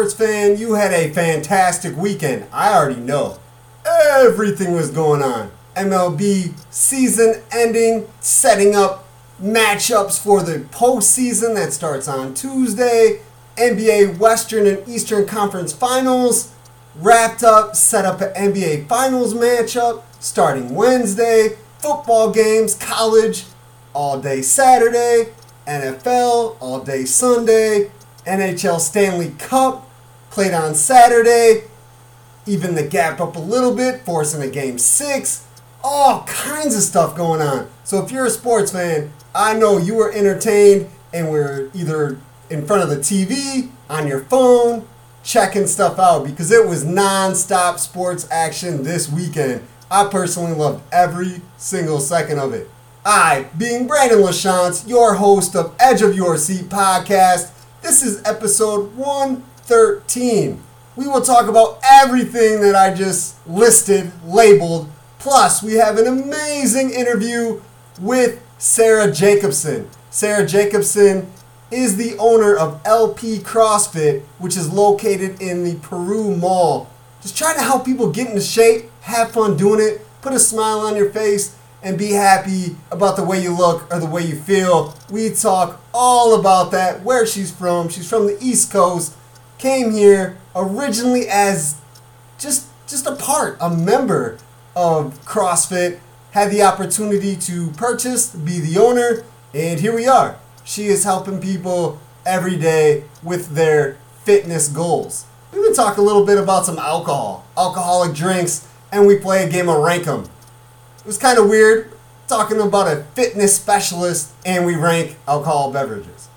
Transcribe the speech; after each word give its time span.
sports 0.00 0.14
fan, 0.14 0.56
you 0.56 0.72
had 0.72 0.94
a 0.94 1.12
fantastic 1.12 1.94
weekend. 1.94 2.46
I 2.54 2.72
already 2.72 3.00
know. 3.00 3.38
Everything 3.84 4.72
was 4.72 4.90
going 4.90 5.22
on. 5.22 5.50
MLB 5.76 6.54
season 6.70 7.42
ending, 7.52 8.08
setting 8.18 8.74
up 8.74 9.06
matchups 9.42 10.18
for 10.18 10.42
the 10.42 10.60
postseason 10.70 11.54
that 11.54 11.74
starts 11.74 12.08
on 12.08 12.32
Tuesday. 12.32 13.20
NBA 13.56 14.16
Western 14.18 14.66
and 14.66 14.88
Eastern 14.88 15.26
Conference 15.26 15.74
Finals 15.74 16.50
wrapped 16.96 17.44
up, 17.44 17.76
set 17.76 18.06
up 18.06 18.22
an 18.22 18.32
NBA 18.32 18.88
Finals 18.88 19.34
matchup 19.34 20.02
starting 20.18 20.74
Wednesday. 20.74 21.58
Football 21.78 22.30
games, 22.30 22.74
college, 22.74 23.44
all 23.92 24.18
day 24.18 24.40
Saturday. 24.40 25.34
NFL, 25.66 26.56
all 26.58 26.80
day 26.80 27.04
Sunday. 27.04 27.90
NHL 28.26 28.80
Stanley 28.80 29.34
Cup, 29.38 29.89
played 30.30 30.52
on 30.52 30.74
Saturday. 30.74 31.64
Even 32.46 32.74
the 32.74 32.86
gap 32.86 33.20
up 33.20 33.36
a 33.36 33.40
little 33.40 33.74
bit, 33.74 34.02
forcing 34.02 34.42
a 34.42 34.48
game 34.48 34.78
six. 34.78 35.46
All 35.82 36.24
kinds 36.24 36.74
of 36.74 36.82
stuff 36.82 37.16
going 37.16 37.40
on. 37.40 37.68
So 37.84 38.02
if 38.02 38.10
you're 38.10 38.26
a 38.26 38.30
sports 38.30 38.72
fan, 38.72 39.12
I 39.34 39.54
know 39.54 39.78
you 39.78 39.94
were 39.94 40.12
entertained 40.12 40.88
and 41.12 41.30
were 41.30 41.70
either 41.74 42.18
in 42.48 42.66
front 42.66 42.82
of 42.82 42.90
the 42.90 42.96
TV, 42.96 43.70
on 43.88 44.06
your 44.06 44.20
phone, 44.24 44.86
checking 45.22 45.66
stuff 45.66 45.98
out 45.98 46.24
because 46.24 46.50
it 46.50 46.66
was 46.66 46.84
non-stop 46.84 47.78
sports 47.78 48.26
action 48.30 48.82
this 48.82 49.10
weekend. 49.10 49.62
I 49.90 50.08
personally 50.08 50.52
loved 50.52 50.82
every 50.92 51.42
single 51.56 52.00
second 52.00 52.38
of 52.38 52.52
it. 52.52 52.70
I, 53.04 53.46
being 53.58 53.86
Brandon 53.86 54.18
LaChance, 54.20 54.88
your 54.88 55.14
host 55.14 55.56
of 55.56 55.74
Edge 55.80 56.02
of 56.02 56.14
Your 56.14 56.36
Seat 56.36 56.66
podcast, 56.68 57.50
this 57.82 58.02
is 58.02 58.22
episode 58.24 58.94
113. 59.70 60.60
We 60.96 61.06
will 61.06 61.20
talk 61.20 61.48
about 61.48 61.78
everything 61.88 62.60
that 62.60 62.74
I 62.74 62.92
just 62.92 63.36
listed, 63.46 64.10
labeled, 64.24 64.90
plus 65.20 65.62
we 65.62 65.74
have 65.74 65.96
an 65.96 66.08
amazing 66.08 66.90
interview 66.90 67.60
with 68.00 68.42
Sarah 68.58 69.12
Jacobson. 69.12 69.88
Sarah 70.10 70.46
Jacobson 70.46 71.30
is 71.70 71.96
the 71.96 72.18
owner 72.18 72.56
of 72.56 72.80
LP 72.84 73.38
CrossFit, 73.38 74.22
which 74.38 74.56
is 74.56 74.72
located 74.72 75.40
in 75.40 75.62
the 75.62 75.76
Peru 75.76 76.36
Mall. 76.36 76.90
Just 77.22 77.38
trying 77.38 77.54
to 77.54 77.62
help 77.62 77.84
people 77.84 78.10
get 78.10 78.28
into 78.28 78.40
shape, 78.40 78.90
have 79.02 79.30
fun 79.30 79.56
doing 79.56 79.80
it, 79.80 80.04
put 80.20 80.32
a 80.32 80.40
smile 80.40 80.80
on 80.80 80.96
your 80.96 81.10
face, 81.10 81.56
and 81.82 81.96
be 81.96 82.10
happy 82.10 82.76
about 82.90 83.16
the 83.16 83.24
way 83.24 83.40
you 83.40 83.56
look 83.56 83.90
or 83.92 84.00
the 84.00 84.06
way 84.06 84.22
you 84.22 84.34
feel. 84.34 84.94
We 85.10 85.30
talk 85.30 85.80
all 85.94 86.38
about 86.38 86.72
that, 86.72 87.02
where 87.02 87.24
she's 87.24 87.52
from. 87.52 87.88
She's 87.88 88.08
from 88.08 88.26
the 88.26 88.36
East 88.40 88.72
Coast, 88.72 89.14
came 89.60 89.92
here 89.92 90.38
originally 90.56 91.28
as 91.28 91.76
just 92.38 92.66
just 92.88 93.06
a 93.06 93.14
part, 93.14 93.56
a 93.60 93.70
member 93.70 94.38
of 94.74 95.24
CrossFit, 95.24 96.00
had 96.32 96.50
the 96.50 96.62
opportunity 96.62 97.36
to 97.36 97.70
purchase, 97.72 98.34
be 98.34 98.58
the 98.58 98.80
owner, 98.80 99.22
and 99.54 99.78
here 99.78 99.94
we 99.94 100.08
are. 100.08 100.36
She 100.64 100.86
is 100.86 101.04
helping 101.04 101.40
people 101.40 102.00
every 102.26 102.56
day 102.56 103.04
with 103.22 103.54
their 103.54 103.96
fitness 104.24 104.68
goals. 104.68 105.26
We 105.52 105.60
even 105.60 105.74
talk 105.74 105.98
a 105.98 106.02
little 106.02 106.26
bit 106.26 106.38
about 106.38 106.66
some 106.66 106.78
alcohol, 106.78 107.44
alcoholic 107.56 108.14
drinks, 108.14 108.66
and 108.90 109.06
we 109.06 109.16
play 109.16 109.44
a 109.44 109.48
game 109.48 109.68
of 109.68 109.82
rank 109.82 110.08
'em. 110.08 110.24
It 110.98 111.06
was 111.06 111.18
kind 111.18 111.38
of 111.38 111.48
weird 111.48 111.92
talking 112.26 112.60
about 112.60 112.88
a 112.88 113.04
fitness 113.14 113.54
specialist 113.56 114.30
and 114.44 114.64
we 114.64 114.74
rank 114.74 115.16
alcohol 115.28 115.72
beverages. 115.72 116.28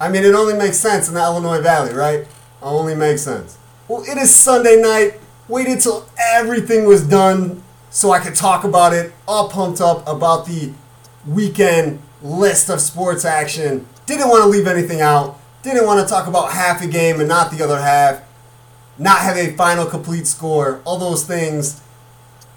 I 0.00 0.08
mean, 0.08 0.24
it 0.24 0.34
only 0.34 0.54
makes 0.54 0.78
sense 0.78 1.08
in 1.08 1.14
the 1.14 1.20
Illinois 1.20 1.60
Valley, 1.60 1.94
right? 1.94 2.26
Only 2.62 2.94
makes 2.94 3.22
sense. 3.22 3.58
Well, 3.88 4.02
it 4.02 4.18
is 4.18 4.34
Sunday 4.34 4.80
night. 4.80 5.20
Waited 5.48 5.80
till 5.80 6.08
everything 6.18 6.86
was 6.86 7.06
done 7.06 7.62
so 7.90 8.10
I 8.10 8.18
could 8.18 8.34
talk 8.34 8.64
about 8.64 8.92
it, 8.92 9.14
all 9.26 9.48
pumped 9.48 9.80
up 9.80 10.06
about 10.06 10.46
the 10.46 10.72
weekend 11.26 12.00
list 12.20 12.68
of 12.68 12.80
sports 12.80 13.24
action. 13.24 13.86
Didn't 14.06 14.28
want 14.28 14.42
to 14.42 14.48
leave 14.48 14.66
anything 14.66 15.00
out. 15.00 15.38
Didn't 15.62 15.86
want 15.86 16.06
to 16.06 16.12
talk 16.12 16.26
about 16.26 16.52
half 16.52 16.82
a 16.82 16.86
game 16.86 17.20
and 17.20 17.28
not 17.28 17.50
the 17.50 17.62
other 17.64 17.78
half. 17.78 18.22
Not 18.98 19.20
have 19.20 19.36
a 19.36 19.52
final 19.56 19.86
complete 19.86 20.26
score. 20.26 20.80
All 20.84 20.98
those 20.98 21.24
things 21.24 21.80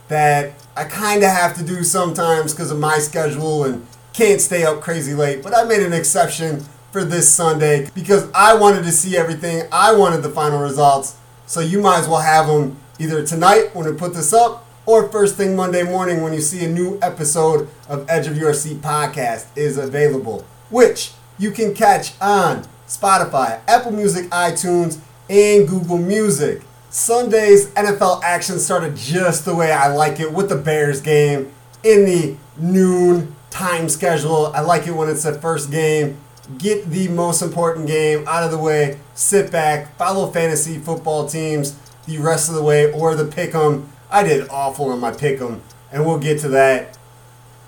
that 0.07 0.53
I 0.75 0.85
kind 0.85 1.23
of 1.23 1.29
have 1.29 1.55
to 1.57 1.63
do 1.63 1.83
sometimes 1.83 2.53
because 2.53 2.71
of 2.71 2.79
my 2.79 2.97
schedule 2.97 3.63
and 3.63 3.85
can't 4.13 4.41
stay 4.41 4.63
up 4.63 4.81
crazy 4.81 5.13
late. 5.13 5.43
But 5.43 5.55
I 5.55 5.63
made 5.63 5.83
an 5.83 5.93
exception 5.93 6.65
for 6.91 7.03
this 7.03 7.33
Sunday 7.33 7.89
because 7.93 8.29
I 8.33 8.55
wanted 8.55 8.83
to 8.83 8.91
see 8.91 9.17
everything. 9.17 9.67
I 9.71 9.93
wanted 9.93 10.23
the 10.23 10.29
final 10.29 10.59
results. 10.59 11.17
So 11.45 11.59
you 11.59 11.81
might 11.81 11.99
as 11.99 12.07
well 12.07 12.21
have 12.21 12.47
them 12.47 12.77
either 12.99 13.25
tonight 13.25 13.73
when 13.73 13.85
we 13.85 13.93
put 13.93 14.13
this 14.13 14.33
up 14.33 14.67
or 14.85 15.07
first 15.09 15.35
thing 15.35 15.55
Monday 15.55 15.83
morning 15.83 16.21
when 16.21 16.33
you 16.33 16.41
see 16.41 16.65
a 16.65 16.67
new 16.67 16.99
episode 17.01 17.69
of 17.87 18.09
Edge 18.09 18.27
of 18.27 18.37
Your 18.37 18.53
Seat 18.53 18.81
podcast 18.81 19.45
is 19.55 19.77
available, 19.77 20.45
which 20.69 21.11
you 21.37 21.51
can 21.51 21.73
catch 21.73 22.19
on 22.19 22.67
Spotify, 22.87 23.61
Apple 23.67 23.91
Music, 23.91 24.25
iTunes, 24.31 24.99
and 25.29 25.67
Google 25.67 25.97
Music. 25.97 26.63
Sunday's 26.89 27.67
NFL 27.71 28.23
action 28.23 28.57
started 28.57 28.95
just 28.95 29.45
the 29.45 29.53
way 29.53 29.71
I 29.71 29.93
like 29.93 30.19
it 30.19 30.33
with 30.33 30.49
the 30.49 30.55
Bears 30.55 31.01
game 31.01 31.51
in 31.83 32.05
the 32.05 32.35
noon 32.57 33.35
time 33.51 33.89
schedule. 33.89 34.47
I 34.55 34.61
like 34.61 34.87
it 34.87 34.91
when 34.91 35.07
it's 35.07 35.23
the 35.23 35.33
first 35.33 35.71
game. 35.71 36.17
Get 36.57 36.89
the 36.89 37.07
most 37.09 37.41
important 37.41 37.87
game 37.87 38.27
out 38.27 38.43
of 38.43 38.51
the 38.51 38.57
way. 38.57 38.99
Sit 39.13 39.51
back, 39.51 39.95
follow 39.97 40.31
fantasy 40.31 40.77
football 40.79 41.27
teams 41.27 41.75
the 42.07 42.17
rest 42.17 42.49
of 42.49 42.55
the 42.55 42.63
way, 42.63 42.91
or 42.91 43.13
the 43.15 43.25
pick 43.25 43.53
'em 43.53 43.89
I 44.11 44.23
did 44.23 44.49
awful 44.49 44.91
in 44.91 44.99
my 44.99 45.11
pick 45.11 45.39
'em, 45.39 45.61
and 45.91 46.05
we'll 46.05 46.17
get 46.17 46.39
to 46.41 46.49
that 46.49 46.97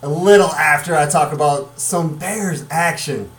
a 0.01 0.09
little 0.09 0.49
after 0.53 0.95
I 0.95 1.05
talk 1.05 1.31
about 1.31 1.79
some 1.79 2.15
Bears 2.15 2.63
action. 2.71 3.29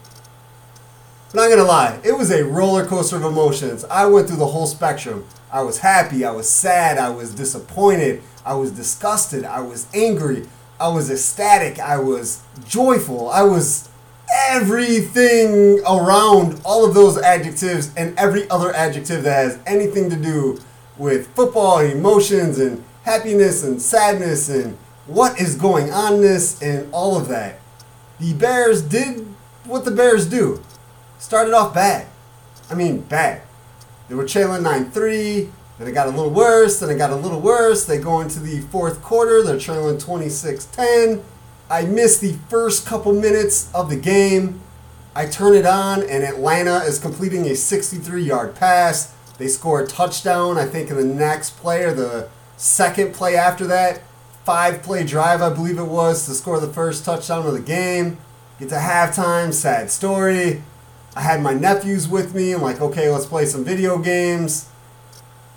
But 1.33 1.41
not 1.41 1.51
gonna 1.51 1.69
lie, 1.69 1.99
it 2.05 2.17
was 2.17 2.31
a 2.31 2.45
roller 2.45 2.87
coaster 2.87 3.17
of 3.17 3.25
emotions. 3.25 3.85
I 3.91 4.07
went 4.07 4.29
through 4.29 4.37
the 4.37 4.47
whole 4.47 4.69
spectrum. 4.69 5.25
I 5.53 5.63
was 5.63 5.79
happy, 5.79 6.25
I 6.25 6.31
was 6.31 6.49
sad, 6.49 6.99
I 6.99 7.11
was 7.11 7.35
disappointed, 7.35 8.23
I 8.47 8.55
was 8.55 8.71
disgusted, 8.71 9.45
I 9.45 9.61
was 9.61 9.87
angry, 9.93 10.47
I 10.79 10.89
was 10.89 11.11
ecstatic, 11.11 11.81
I 11.81 11.99
was 11.99 12.39
joyful, 12.69 13.29
I 13.31 13.43
was 13.43 13.89
everything 14.33 15.81
around 15.81 16.61
all 16.65 16.87
of 16.87 16.95
those 16.95 17.19
adjectives 17.19 17.93
and 17.97 18.19
every 18.19 18.49
other 18.51 18.75
adjective 18.75 19.23
that 19.25 19.45
has 19.45 19.59
anything 19.67 20.09
to 20.11 20.17
do 20.17 20.61
with 20.97 21.29
football 21.35 21.81
emotions 21.81 22.59
and 22.59 22.85
happiness 23.05 23.65
and 23.65 23.81
sadness 23.81 24.49
and 24.49 24.77
what 25.07 25.41
is 25.41 25.57
going 25.57 25.91
on 25.93 26.21
this 26.21 26.61
and 26.63 26.89
all 26.93 27.17
of 27.17 27.29
that. 27.29 27.59
The 28.21 28.35
Bears 28.35 28.83
did 28.83 29.27
what 29.65 29.85
the 29.85 29.91
Bears 29.91 30.27
do. 30.27 30.63
Started 31.19 31.55
off 31.55 31.75
bad. 31.75 32.07
I 32.71 32.75
mean, 32.75 33.01
bad. 33.03 33.43
They 34.09 34.15
were 34.15 34.27
trailing 34.27 34.63
9 34.63 34.91
3. 34.91 35.51
Then 35.79 35.89
it 35.89 35.93
got 35.93 36.07
a 36.07 36.11
little 36.11 36.31
worse. 36.31 36.81
Then 36.81 36.91
it 36.91 36.99
got 36.99 37.11
a 37.11 37.17
little 37.17 37.41
worse. 37.41 37.85
They 37.85 37.99
go 37.99 38.21
into 38.21 38.41
the 38.41 38.61
fourth 38.61 39.03
quarter. 39.03 39.43
They're 39.43 39.59
trailing 39.59 39.99
26 39.99 40.67
10. 40.67 41.23
I 41.73 41.87
missed 41.87 42.21
the 42.21 42.35
first 42.49 42.87
couple 42.87 43.13
minutes 43.15 43.71
of 43.75 43.89
the 43.89 43.97
game. 43.97 44.61
I 45.17 45.27
turn 45.27 45.55
it 45.55 45.67
on, 45.67 46.03
and 46.03 46.23
Atlanta 46.23 46.85
is 46.85 46.99
completing 46.99 47.47
a 47.47 47.57
63 47.57 48.23
yard 48.23 48.55
pass. 48.55 49.15
They 49.39 49.49
score 49.49 49.81
a 49.81 49.87
touchdown, 49.87 50.59
I 50.59 50.67
think, 50.67 50.91
in 50.91 50.97
the 50.97 51.05
next 51.05 51.57
play 51.57 51.83
or 51.83 51.93
the 51.93 52.29
Second 52.63 53.13
play 53.13 53.35
after 53.35 53.67
that, 53.67 54.03
five 54.45 54.85
play 54.85 55.03
drive, 55.03 55.43
I 55.43 55.53
believe 55.53 55.79
it 55.79 55.89
was, 55.89 56.27
to 56.27 56.33
score 56.33 56.61
the 56.61 56.73
first 56.73 57.05
touchdown 57.05 57.45
of 57.45 57.55
the 57.55 57.61
game. 57.61 58.19
Get 58.61 58.69
to 58.69 58.77
halftime, 58.77 59.53
sad 59.53 59.91
story. 59.91 60.63
I 61.17 61.23
had 61.23 61.43
my 61.43 61.55
nephews 61.55 62.07
with 62.07 62.37
me. 62.37 62.53
I'm 62.53 62.63
like, 62.63 62.81
okay, 62.81 63.11
let's 63.11 63.27
play 63.27 63.47
some 63.47 63.65
video 63.65 63.99
games. 63.99 64.69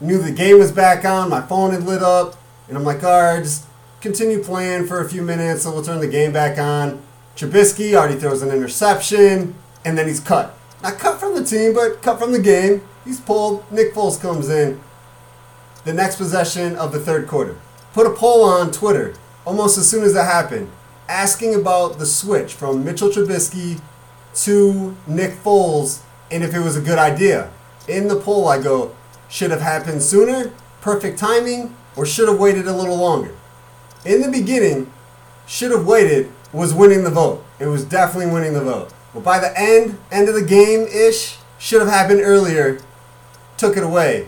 Knew 0.01 0.17
the 0.17 0.31
game 0.31 0.57
was 0.57 0.71
back 0.71 1.06
on, 1.06 1.29
my 1.29 1.41
phone 1.44 1.73
had 1.73 1.83
lit 1.83 2.01
up, 2.01 2.38
and 2.67 2.75
I'm 2.75 2.83
like, 2.83 3.03
all 3.03 3.21
right, 3.21 3.44
just 3.44 3.67
continue 4.05 4.37
playing 4.39 4.85
for 4.85 5.01
a 5.01 5.09
few 5.09 5.23
minutes 5.23 5.63
so 5.63 5.73
we'll 5.73 5.83
turn 5.83 5.99
the 5.99 6.07
game 6.07 6.31
back 6.31 6.59
on. 6.59 7.01
Trubisky 7.35 7.95
already 7.95 8.13
throws 8.13 8.43
an 8.43 8.51
interception, 8.51 9.55
and 9.83 9.97
then 9.97 10.07
he's 10.07 10.19
cut. 10.19 10.55
Not 10.83 10.99
cut 10.99 11.19
from 11.19 11.33
the 11.33 11.43
team, 11.43 11.73
but 11.73 12.03
cut 12.03 12.19
from 12.19 12.31
the 12.31 12.39
game. 12.39 12.83
He's 13.03 13.19
pulled. 13.19 13.69
Nick 13.71 13.95
Foles 13.95 14.21
comes 14.21 14.47
in 14.47 14.79
the 15.85 15.93
next 15.93 16.17
possession 16.17 16.75
of 16.75 16.91
the 16.91 16.99
third 16.99 17.27
quarter. 17.27 17.57
Put 17.93 18.05
a 18.05 18.11
poll 18.11 18.43
on 18.43 18.71
Twitter 18.71 19.15
almost 19.43 19.75
as 19.77 19.89
soon 19.89 20.03
as 20.03 20.13
that 20.13 20.25
happened, 20.25 20.69
asking 21.09 21.55
about 21.55 21.97
the 21.97 22.05
switch 22.05 22.53
from 22.53 22.85
Mitchell 22.85 23.09
Trubisky 23.09 23.81
to 24.35 24.95
Nick 25.07 25.31
Foles 25.31 26.01
and 26.29 26.43
if 26.43 26.53
it 26.53 26.59
was 26.59 26.77
a 26.77 26.81
good 26.81 26.99
idea. 26.99 27.49
In 27.87 28.07
the 28.07 28.15
poll, 28.15 28.47
I 28.47 28.61
go, 28.61 28.95
should 29.29 29.49
have 29.49 29.61
happened 29.61 30.03
sooner, 30.03 30.51
perfect 30.81 31.17
timing, 31.17 31.75
or 31.95 32.05
should 32.05 32.27
have 32.27 32.39
waited 32.39 32.67
a 32.67 32.75
little 32.75 32.97
longer. 32.97 33.31
In 34.05 34.21
the 34.21 34.29
beginning, 34.29 34.91
should 35.47 35.71
have 35.71 35.85
waited 35.85 36.31
was 36.53 36.73
winning 36.73 37.03
the 37.03 37.09
vote. 37.09 37.43
It 37.59 37.67
was 37.67 37.83
definitely 37.83 38.31
winning 38.31 38.53
the 38.53 38.63
vote. 38.63 38.93
But 39.13 39.23
by 39.23 39.39
the 39.39 39.57
end, 39.59 39.97
end 40.11 40.29
of 40.29 40.35
the 40.35 40.43
game 40.43 40.87
ish, 40.87 41.37
should 41.57 41.81
have 41.81 41.89
happened 41.89 42.21
earlier 42.21 42.79
took 43.57 43.77
it 43.77 43.83
away. 43.83 44.27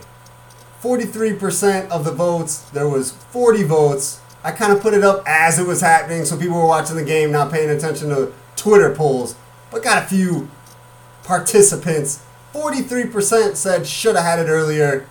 43% 0.82 1.90
of 1.90 2.06
the 2.06 2.12
votes, 2.12 2.62
there 2.70 2.88
was 2.88 3.12
40 3.12 3.64
votes. 3.64 4.22
I 4.44 4.52
kind 4.52 4.72
of 4.72 4.82
put 4.82 4.94
it 4.94 5.04
up 5.04 5.24
as 5.26 5.60
it 5.60 5.68
was 5.68 5.82
happening 5.82 6.24
so 6.24 6.38
people 6.38 6.56
were 6.56 6.66
watching 6.66 6.96
the 6.96 7.04
game, 7.04 7.32
not 7.32 7.52
paying 7.52 7.70
attention 7.70 8.10
to 8.10 8.32
Twitter 8.56 8.94
polls, 8.94 9.36
but 9.72 9.84
got 9.84 10.04
a 10.04 10.08
few 10.08 10.50
participants. 11.24 12.24
43% 12.54 13.56
said 13.56 13.86
should 13.86 14.16
have 14.16 14.24
had 14.24 14.40
it 14.40 14.50
earlier. 14.50 15.08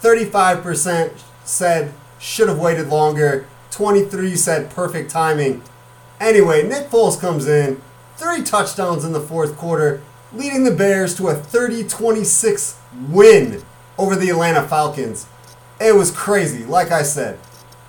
35% 0.00 1.12
said 1.44 1.92
should 2.26 2.48
have 2.48 2.58
waited 2.58 2.88
longer. 2.88 3.46
23 3.70 4.34
said 4.34 4.68
perfect 4.70 5.10
timing. 5.10 5.62
Anyway, 6.18 6.66
Nick 6.66 6.90
Foles 6.90 7.20
comes 7.20 7.46
in, 7.46 7.80
three 8.16 8.42
touchdowns 8.42 9.04
in 9.04 9.12
the 9.12 9.20
fourth 9.20 9.56
quarter, 9.56 10.02
leading 10.32 10.64
the 10.64 10.72
Bears 10.72 11.14
to 11.16 11.28
a 11.28 11.34
30 11.34 11.84
26 11.84 12.78
win 13.08 13.62
over 13.96 14.16
the 14.16 14.30
Atlanta 14.30 14.66
Falcons. 14.66 15.26
It 15.80 15.94
was 15.94 16.10
crazy, 16.10 16.64
like 16.64 16.90
I 16.90 17.02
said. 17.02 17.38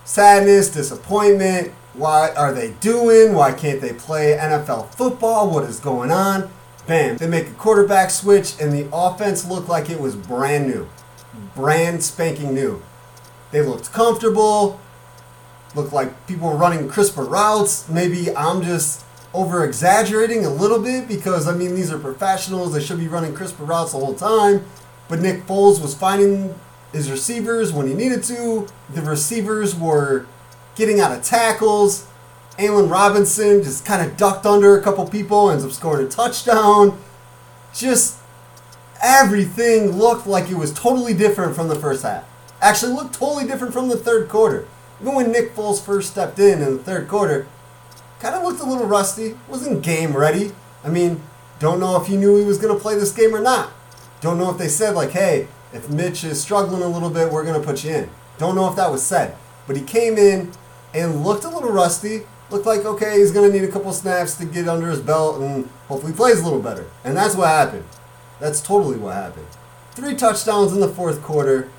Sadness, 0.05 0.69
disappointment. 0.69 1.73
Why 1.93 2.29
are 2.35 2.53
they 2.53 2.73
doing? 2.73 3.33
Why 3.33 3.53
can't 3.53 3.81
they 3.81 3.93
play 3.93 4.37
NFL 4.39 4.93
football? 4.93 5.49
What 5.49 5.63
is 5.63 5.79
going 5.79 6.11
on? 6.11 6.49
Bam. 6.85 7.17
They 7.17 7.27
make 7.27 7.47
a 7.47 7.53
quarterback 7.53 8.11
switch, 8.11 8.53
and 8.61 8.71
the 8.71 8.87
offense 8.93 9.47
looked 9.47 9.67
like 9.67 9.89
it 9.89 9.99
was 9.99 10.15
brand 10.15 10.67
new. 10.67 10.87
Brand 11.55 12.03
spanking 12.03 12.53
new. 12.53 12.83
They 13.51 13.61
looked 13.61 13.91
comfortable. 13.91 14.79
Looked 15.75 15.93
like 15.93 16.27
people 16.27 16.49
were 16.49 16.55
running 16.55 16.87
crisper 16.89 17.23
routes. 17.23 17.87
Maybe 17.89 18.35
I'm 18.35 18.61
just 18.61 19.03
over 19.33 19.63
exaggerating 19.65 20.45
a 20.45 20.49
little 20.49 20.79
bit 20.79 21.07
because, 21.07 21.47
I 21.47 21.53
mean, 21.53 21.75
these 21.75 21.91
are 21.91 21.99
professionals. 21.99 22.73
They 22.73 22.81
should 22.81 22.99
be 22.99 23.07
running 23.07 23.33
crisper 23.33 23.63
routes 23.63 23.91
the 23.91 23.99
whole 23.99 24.15
time. 24.15 24.65
But 25.07 25.19
Nick 25.19 25.45
Foles 25.45 25.81
was 25.81 25.93
finding 25.93 26.55
his 26.91 27.11
receivers 27.11 27.71
when 27.71 27.87
he 27.87 27.93
needed 27.93 28.23
to. 28.23 28.67
The 28.89 29.01
receivers 29.01 29.75
were 29.75 30.25
getting 30.75 30.99
out 30.99 31.11
of 31.11 31.23
tackles. 31.23 32.07
Allen 32.59 32.89
Robinson 32.89 33.61
just 33.61 33.85
kind 33.85 34.01
of 34.01 34.17
ducked 34.17 34.45
under 34.45 34.77
a 34.77 34.81
couple 34.81 35.07
people, 35.07 35.51
ends 35.51 35.63
up 35.63 35.71
scoring 35.71 36.07
a 36.07 36.09
touchdown. 36.09 36.99
Just 37.73 38.17
everything 39.03 39.91
looked 39.91 40.25
like 40.25 40.49
it 40.49 40.55
was 40.55 40.73
totally 40.73 41.13
different 41.13 41.55
from 41.55 41.67
the 41.67 41.75
first 41.75 42.03
half. 42.03 42.23
Actually, 42.61 42.93
looked 42.93 43.15
totally 43.15 43.45
different 43.45 43.73
from 43.73 43.89
the 43.89 43.97
third 43.97 44.29
quarter. 44.29 44.67
Even 45.01 45.13
when 45.13 45.31
Nick 45.31 45.55
Foles 45.55 45.83
first 45.83 46.11
stepped 46.11 46.39
in 46.39 46.61
in 46.61 46.77
the 46.77 46.83
third 46.83 47.07
quarter, 47.07 47.47
kind 48.19 48.35
of 48.35 48.43
looked 48.43 48.61
a 48.61 48.65
little 48.65 48.87
rusty. 48.87 49.37
Wasn't 49.47 49.83
game 49.83 50.15
ready. 50.17 50.51
I 50.83 50.89
mean, 50.89 51.21
don't 51.59 51.79
know 51.79 51.99
if 52.01 52.07
he 52.07 52.17
knew 52.17 52.37
he 52.37 52.45
was 52.45 52.57
going 52.57 52.75
to 52.75 52.81
play 52.81 52.95
this 52.95 53.11
game 53.11 53.35
or 53.35 53.41
not. 53.41 53.71
Don't 54.21 54.37
know 54.37 54.49
if 54.49 54.57
they 54.57 54.67
said, 54.67 54.95
like, 54.95 55.11
hey, 55.11 55.47
if 55.73 55.89
Mitch 55.89 56.23
is 56.23 56.41
struggling 56.41 56.81
a 56.81 56.87
little 56.87 57.09
bit, 57.09 57.31
we're 57.31 57.43
going 57.43 57.59
to 57.59 57.65
put 57.65 57.83
you 57.83 57.91
in. 57.91 58.09
Don't 58.37 58.55
know 58.55 58.69
if 58.69 58.75
that 58.75 58.91
was 58.91 59.03
said. 59.03 59.35
But 59.67 59.75
he 59.75 59.83
came 59.83 60.17
in 60.17 60.51
and 60.93 61.23
looked 61.23 61.43
a 61.43 61.49
little 61.49 61.71
rusty. 61.71 62.21
Looked 62.49 62.65
like, 62.65 62.85
okay, 62.85 63.19
he's 63.19 63.31
going 63.31 63.51
to 63.51 63.59
need 63.59 63.67
a 63.67 63.71
couple 63.71 63.91
snaps 63.91 64.35
to 64.35 64.45
get 64.45 64.67
under 64.67 64.89
his 64.89 65.01
belt 65.01 65.41
and 65.41 65.69
hopefully 65.87 66.13
plays 66.13 66.39
a 66.39 66.43
little 66.43 66.61
better. 66.61 66.87
And 67.03 67.15
that's 67.15 67.35
what 67.35 67.49
happened. 67.49 67.83
That's 68.39 68.61
totally 68.61 68.97
what 68.97 69.15
happened. 69.15 69.47
Three 69.91 70.15
touchdowns 70.15 70.73
in 70.73 70.79
the 70.79 70.87
fourth 70.87 71.21
quarter. 71.21 71.69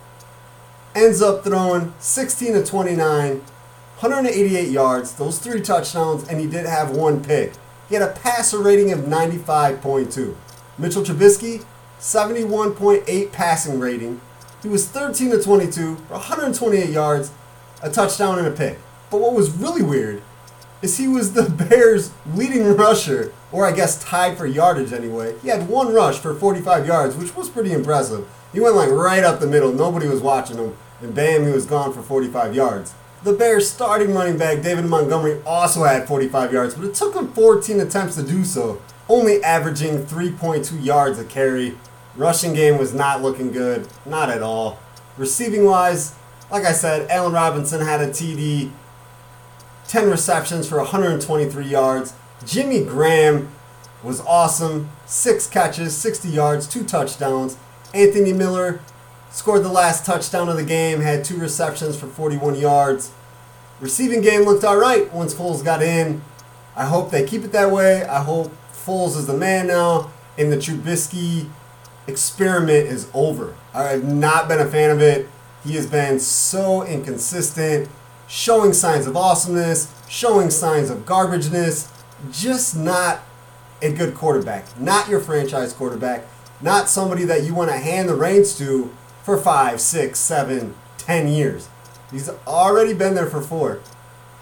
Ends 0.95 1.23
up 1.23 1.45
throwing 1.45 1.93
16 1.99 2.55
to 2.55 2.65
29, 2.65 3.31
188 3.39 4.69
yards, 4.69 5.15
those 5.15 5.39
three 5.39 5.61
touchdowns, 5.61 6.27
and 6.29 6.41
he 6.41 6.47
did 6.47 6.67
have 6.67 6.91
one 6.91 7.23
pick. 7.23 7.53
He 7.89 7.95
had 7.95 8.03
a 8.03 8.13
passer 8.13 8.59
rating 8.59 8.93
of 8.93 9.01
95.2. 9.01 10.35
Mitchell 10.79 11.03
Trubisky, 11.03 11.65
71.8 11.99 13.33
passing 13.33 13.79
rating. 13.79 14.21
He 14.63 14.69
was 14.69 14.87
13 14.89 15.31
to 15.31 15.43
22 15.43 15.97
for 15.97 16.15
128 16.15 16.91
yards, 16.91 17.33
a 17.83 17.91
touchdown, 17.91 18.39
and 18.39 18.49
a 18.49 18.51
pick. 18.51 18.79
But 19.11 19.21
what 19.21 19.35
was 19.35 19.51
really 19.51 19.83
weird 19.83 20.23
is 20.83 20.99
he 20.99 21.09
was 21.09 21.33
the 21.33 21.49
Bears' 21.69 22.13
leading 22.35 22.77
rusher, 22.77 23.33
or 23.51 23.67
I 23.67 23.73
guess 23.73 24.03
tied 24.03 24.39
for 24.39 24.47
yardage 24.47 24.93
anyway. 24.93 25.37
He 25.43 25.49
had 25.49 25.69
one 25.69 25.93
rush 25.93 26.19
for 26.19 26.35
45 26.35 26.87
yards, 26.87 27.17
which 27.17 27.35
was 27.35 27.49
pretty 27.49 27.73
impressive. 27.73 28.29
He 28.53 28.61
went 28.61 28.77
like 28.77 28.91
right 28.91 29.23
up 29.23 29.41
the 29.41 29.47
middle, 29.47 29.73
nobody 29.73 30.09
was 30.09 30.21
watching 30.21 30.57
him, 30.57 30.77
and 31.01 31.15
bam, 31.15 31.45
he 31.45 31.53
was 31.53 31.67
gone 31.67 31.93
for 31.93 32.03
45 32.03 32.55
yards. 32.55 32.95
The 33.23 33.33
Bears' 33.33 33.69
starting 33.69 34.15
running 34.15 34.39
back, 34.39 34.63
David 34.63 34.87
Montgomery, 34.87 35.43
also 35.45 35.85
had 35.85 36.07
45 36.07 36.53
yards, 36.53 36.75
but 36.75 36.85
it 36.85 36.95
took 36.95 37.15
him 37.15 37.33
14 37.33 37.81
attempts 37.81 38.15
to 38.17 38.23
do 38.23 38.45
so, 38.45 38.81
only 39.09 39.43
averaging 39.43 40.05
3.2 40.07 40.85
yards 40.85 41.19
a 41.19 41.25
carry. 41.25 41.77
Rushing 42.17 42.55
game 42.55 42.79
was 42.79 42.95
not 42.95 43.21
looking 43.21 43.53
good, 43.53 43.89
not 44.07 44.31
at 44.31 44.43
all. 44.43 44.79
Receiving 45.17 45.65
wise, 45.65 46.15
like 46.51 46.65
I 46.65 46.73
said, 46.73 47.11
Allen 47.11 47.33
Robinson 47.33 47.81
had 47.81 48.01
a 48.01 48.09
TD, 48.09 48.71
10 49.89 50.11
receptions 50.11 50.69
for 50.69 50.79
123 50.79 51.65
yards. 51.65 52.15
Jimmy 52.47 52.85
Graham 52.85 53.51
was 54.03 54.21
awesome, 54.21 54.91
6 55.07 55.49
catches, 55.49 55.97
60 55.97 56.29
yards, 56.29 56.69
2 56.69 56.85
touchdowns. 56.85 57.57
Anthony 57.95 58.33
Miller 58.33 58.81
scored 59.31 59.63
the 59.63 59.69
last 59.69 60.05
touchdown 60.05 60.49
of 60.49 60.57
the 60.57 60.65
game, 60.65 61.01
had 61.01 61.25
2 61.25 61.37
receptions 61.39 61.99
for 61.99 62.07
41 62.07 62.57
yards. 62.57 63.13
Receiving 63.81 64.21
game 64.21 64.43
looked 64.43 64.65
all 64.65 64.77
right 64.77 65.13
once 65.13 65.35
Foles 65.35 65.65
got 65.65 65.83
in. 65.83 66.23
I 66.75 66.87
hope 66.87 67.11
they 67.11 67.25
keep 67.25 67.45
it 67.45 67.53
that 67.53 67.71
way. 67.71 68.05
I 68.05 68.23
hope 68.23 68.53
Foles 68.73 69.17
is 69.17 69.27
the 69.27 69.37
man 69.37 69.67
now, 69.67 70.11
and 70.37 70.53
the 70.53 70.57
Trubisky 70.57 71.49
experiment 72.07 72.87
is 72.87 73.09
over. 73.13 73.55
I've 73.75 74.05
not 74.05 74.49
been 74.49 74.61
a 74.61 74.67
fan 74.67 74.91
of 74.91 75.01
it. 75.01 75.29
He 75.65 75.75
has 75.75 75.87
been 75.87 76.19
so 76.19 76.83
inconsistent, 76.85 77.89
showing 78.29 78.73
signs 78.73 79.07
of 79.07 79.17
awesomeness, 79.17 79.95
showing 80.09 80.51
signs 80.51 80.89
of 80.91 80.99
garbageness, 80.99 81.91
just 82.33 82.77
not 82.77 83.21
a 83.83 83.93
good 83.93 84.15
quarterback. 84.15 84.65
Not 84.81 85.09
your 85.09 85.21
franchise 85.21 85.73
quarterback. 85.73 86.25
Not 86.61 86.89
somebody 86.89 87.25
that 87.25 87.45
you 87.45 87.55
want 87.55 87.71
to 87.71 87.77
hand 87.77 88.09
the 88.09 88.15
reins 88.15 88.59
to 88.59 88.93
for 89.23 89.37
five, 89.37 89.81
six, 89.81 90.19
seven, 90.19 90.75
ten 90.97 91.29
years. 91.29 91.69
He's 92.11 92.29
already 92.47 92.95
been 92.95 93.15
there 93.15 93.27
for 93.27 93.41
four. 93.41 93.81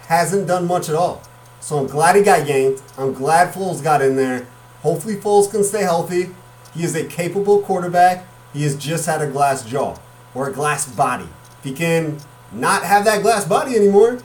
Hasn't 0.07 0.47
done 0.47 0.65
much 0.65 0.89
at 0.89 0.95
all. 0.95 1.21
So 1.59 1.77
I'm 1.77 1.87
glad 1.87 2.15
he 2.15 2.23
got 2.23 2.47
yanked. 2.47 2.81
I'm 2.97 3.13
glad 3.13 3.53
Foles 3.53 3.83
got 3.83 4.01
in 4.01 4.15
there. 4.15 4.47
Hopefully 4.81 5.15
Foles 5.15 5.51
can 5.51 5.63
stay 5.63 5.81
healthy. 5.81 6.29
He 6.73 6.83
is 6.83 6.95
a 6.95 7.05
capable 7.05 7.61
quarterback. 7.61 8.25
He 8.53 8.63
has 8.63 8.75
just 8.75 9.05
had 9.05 9.21
a 9.21 9.27
glass 9.27 9.65
jaw 9.65 9.97
or 10.33 10.49
a 10.49 10.53
glass 10.53 10.89
body. 10.89 11.27
If 11.59 11.63
he 11.63 11.73
can 11.73 12.17
not 12.51 12.83
have 12.83 13.05
that 13.05 13.21
glass 13.21 13.45
body 13.45 13.75
anymore, 13.75 14.19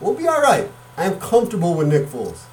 we'll 0.00 0.14
be 0.14 0.28
all 0.28 0.40
right. 0.40 0.70
I 0.96 1.04
am 1.04 1.18
comfortable 1.18 1.74
with 1.74 1.88
Nick 1.88 2.06
Foles. 2.06 2.44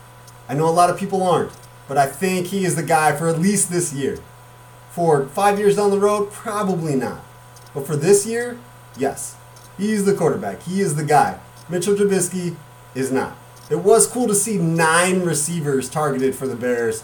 I 0.50 0.54
know 0.54 0.68
a 0.68 0.72
lot 0.72 0.90
of 0.90 0.98
people 0.98 1.24
aren't, 1.24 1.52
but 1.88 1.98
I 1.98 2.08
think 2.08 2.48
he 2.48 2.66
is 2.66 2.76
the 2.76 2.84
guy 2.84 3.16
for 3.16 3.28
at 3.28 3.40
least 3.40 3.72
this 3.72 3.94
year. 3.94 4.20
For 4.96 5.26
five 5.28 5.60
years 5.60 5.76
down 5.76 5.92
the 5.92 6.00
road, 6.00 6.32
probably 6.32 6.96
not. 6.96 7.22
But 7.74 7.86
for 7.86 7.98
this 7.98 8.26
year, 8.26 8.58
yes. 8.98 9.36
He's 9.78 10.06
the 10.06 10.14
quarterback. 10.14 10.64
He 10.64 10.80
is 10.80 10.96
the 10.96 11.04
guy. 11.04 11.38
Mitchell 11.68 11.96
Trubisky 11.96 12.56
is 12.96 13.12
not. 13.12 13.36
It 13.70 13.76
was 13.76 14.08
cool 14.08 14.26
to 14.30 14.34
see 14.34 14.58
nine 14.58 15.24
receivers 15.24 15.90
targeted 15.90 16.34
for 16.34 16.48
the 16.48 16.56
Bears. 16.56 17.04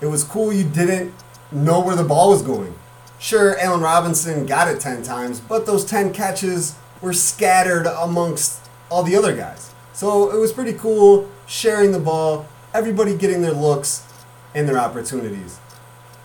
It 0.00 0.06
was 0.06 0.24
cool 0.24 0.52
you 0.52 0.64
didn't 0.64 1.14
know 1.52 1.78
where 1.78 1.94
the 1.94 2.02
ball 2.02 2.30
was 2.30 2.42
going. 2.42 2.74
Sure, 3.20 3.56
Allen 3.60 3.80
Robinson 3.80 4.44
got 4.44 4.66
it 4.66 4.80
10 4.80 5.04
times, 5.04 5.38
but 5.38 5.66
those 5.66 5.84
10 5.84 6.12
catches 6.12 6.74
were 7.00 7.12
scattered 7.12 7.86
amongst 7.86 8.68
all 8.90 9.04
the 9.04 9.14
other 9.14 9.36
guys. 9.36 9.72
So 9.92 10.32
it 10.32 10.40
was 10.40 10.52
pretty 10.52 10.72
cool 10.72 11.30
sharing 11.46 11.92
the 11.92 12.00
ball, 12.00 12.48
everybody 12.74 13.16
getting 13.16 13.40
their 13.40 13.52
looks 13.52 14.04
and 14.52 14.68
their 14.68 14.80
opportunities. 14.80 15.59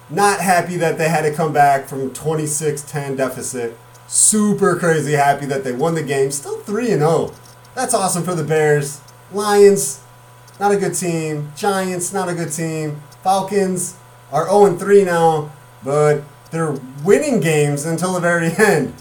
Not 0.09 0.39
happy 0.39 0.77
that 0.77 0.97
they 0.97 1.09
had 1.09 1.23
to 1.23 1.33
come 1.33 1.51
back 1.51 1.87
from 1.87 2.13
26 2.13 2.83
10 2.83 3.15
deficit. 3.15 3.77
Super 4.07 4.75
crazy 4.75 5.13
happy 5.13 5.47
that 5.47 5.63
they 5.63 5.71
won 5.71 5.95
the 5.95 6.03
game. 6.03 6.29
Still 6.29 6.59
3 6.59 6.87
0. 6.87 7.33
That's 7.73 7.93
awesome 7.93 8.23
for 8.23 8.35
the 8.35 8.43
Bears. 8.43 9.01
Lions, 9.31 10.01
not 10.59 10.71
a 10.71 10.77
good 10.77 10.93
team. 10.93 11.51
Giants, 11.55 12.13
not 12.13 12.29
a 12.29 12.35
good 12.35 12.51
team. 12.51 13.01
Falcons 13.23 13.97
are 14.31 14.47
0 14.47 14.77
3 14.77 15.05
now, 15.05 15.51
but 15.83 16.21
they're 16.51 16.77
winning 17.03 17.39
games 17.39 17.85
until 17.85 18.13
the 18.13 18.19
very 18.19 18.51
end. 18.57 18.93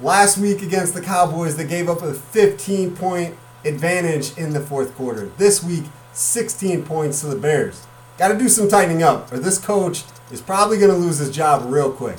Last 0.00 0.38
week 0.38 0.62
against 0.62 0.94
the 0.94 1.02
Cowboys, 1.02 1.56
they 1.56 1.66
gave 1.66 1.88
up 1.88 2.00
a 2.02 2.14
15 2.14 2.96
point 2.96 3.36
advantage 3.64 4.36
in 4.38 4.54
the 4.54 4.60
fourth 4.60 4.94
quarter. 4.96 5.26
This 5.36 5.62
week, 5.62 5.84
16 6.14 6.82
points 6.84 7.20
to 7.20 7.26
the 7.26 7.36
Bears. 7.36 7.86
Got 8.16 8.28
to 8.28 8.38
do 8.38 8.48
some 8.48 8.68
tightening 8.68 9.02
up, 9.02 9.32
or 9.32 9.38
this 9.38 9.58
coach 9.58 10.04
is 10.34 10.40
probably 10.40 10.78
going 10.78 10.90
to 10.90 10.96
lose 10.96 11.18
his 11.18 11.30
job 11.30 11.72
real 11.72 11.92
quick. 11.92 12.18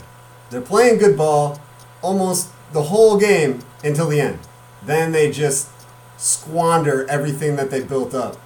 They're 0.50 0.62
playing 0.62 1.00
good 1.00 1.18
ball 1.18 1.60
almost 2.02 2.50
the 2.72 2.84
whole 2.84 3.20
game 3.20 3.60
until 3.84 4.08
the 4.08 4.22
end. 4.22 4.40
Then 4.84 5.12
they 5.12 5.30
just 5.30 5.70
squander 6.18 7.06
everything 7.10 7.58
that 7.58 7.70
they 7.70 7.84
built 7.84 8.14
up. 8.14 8.38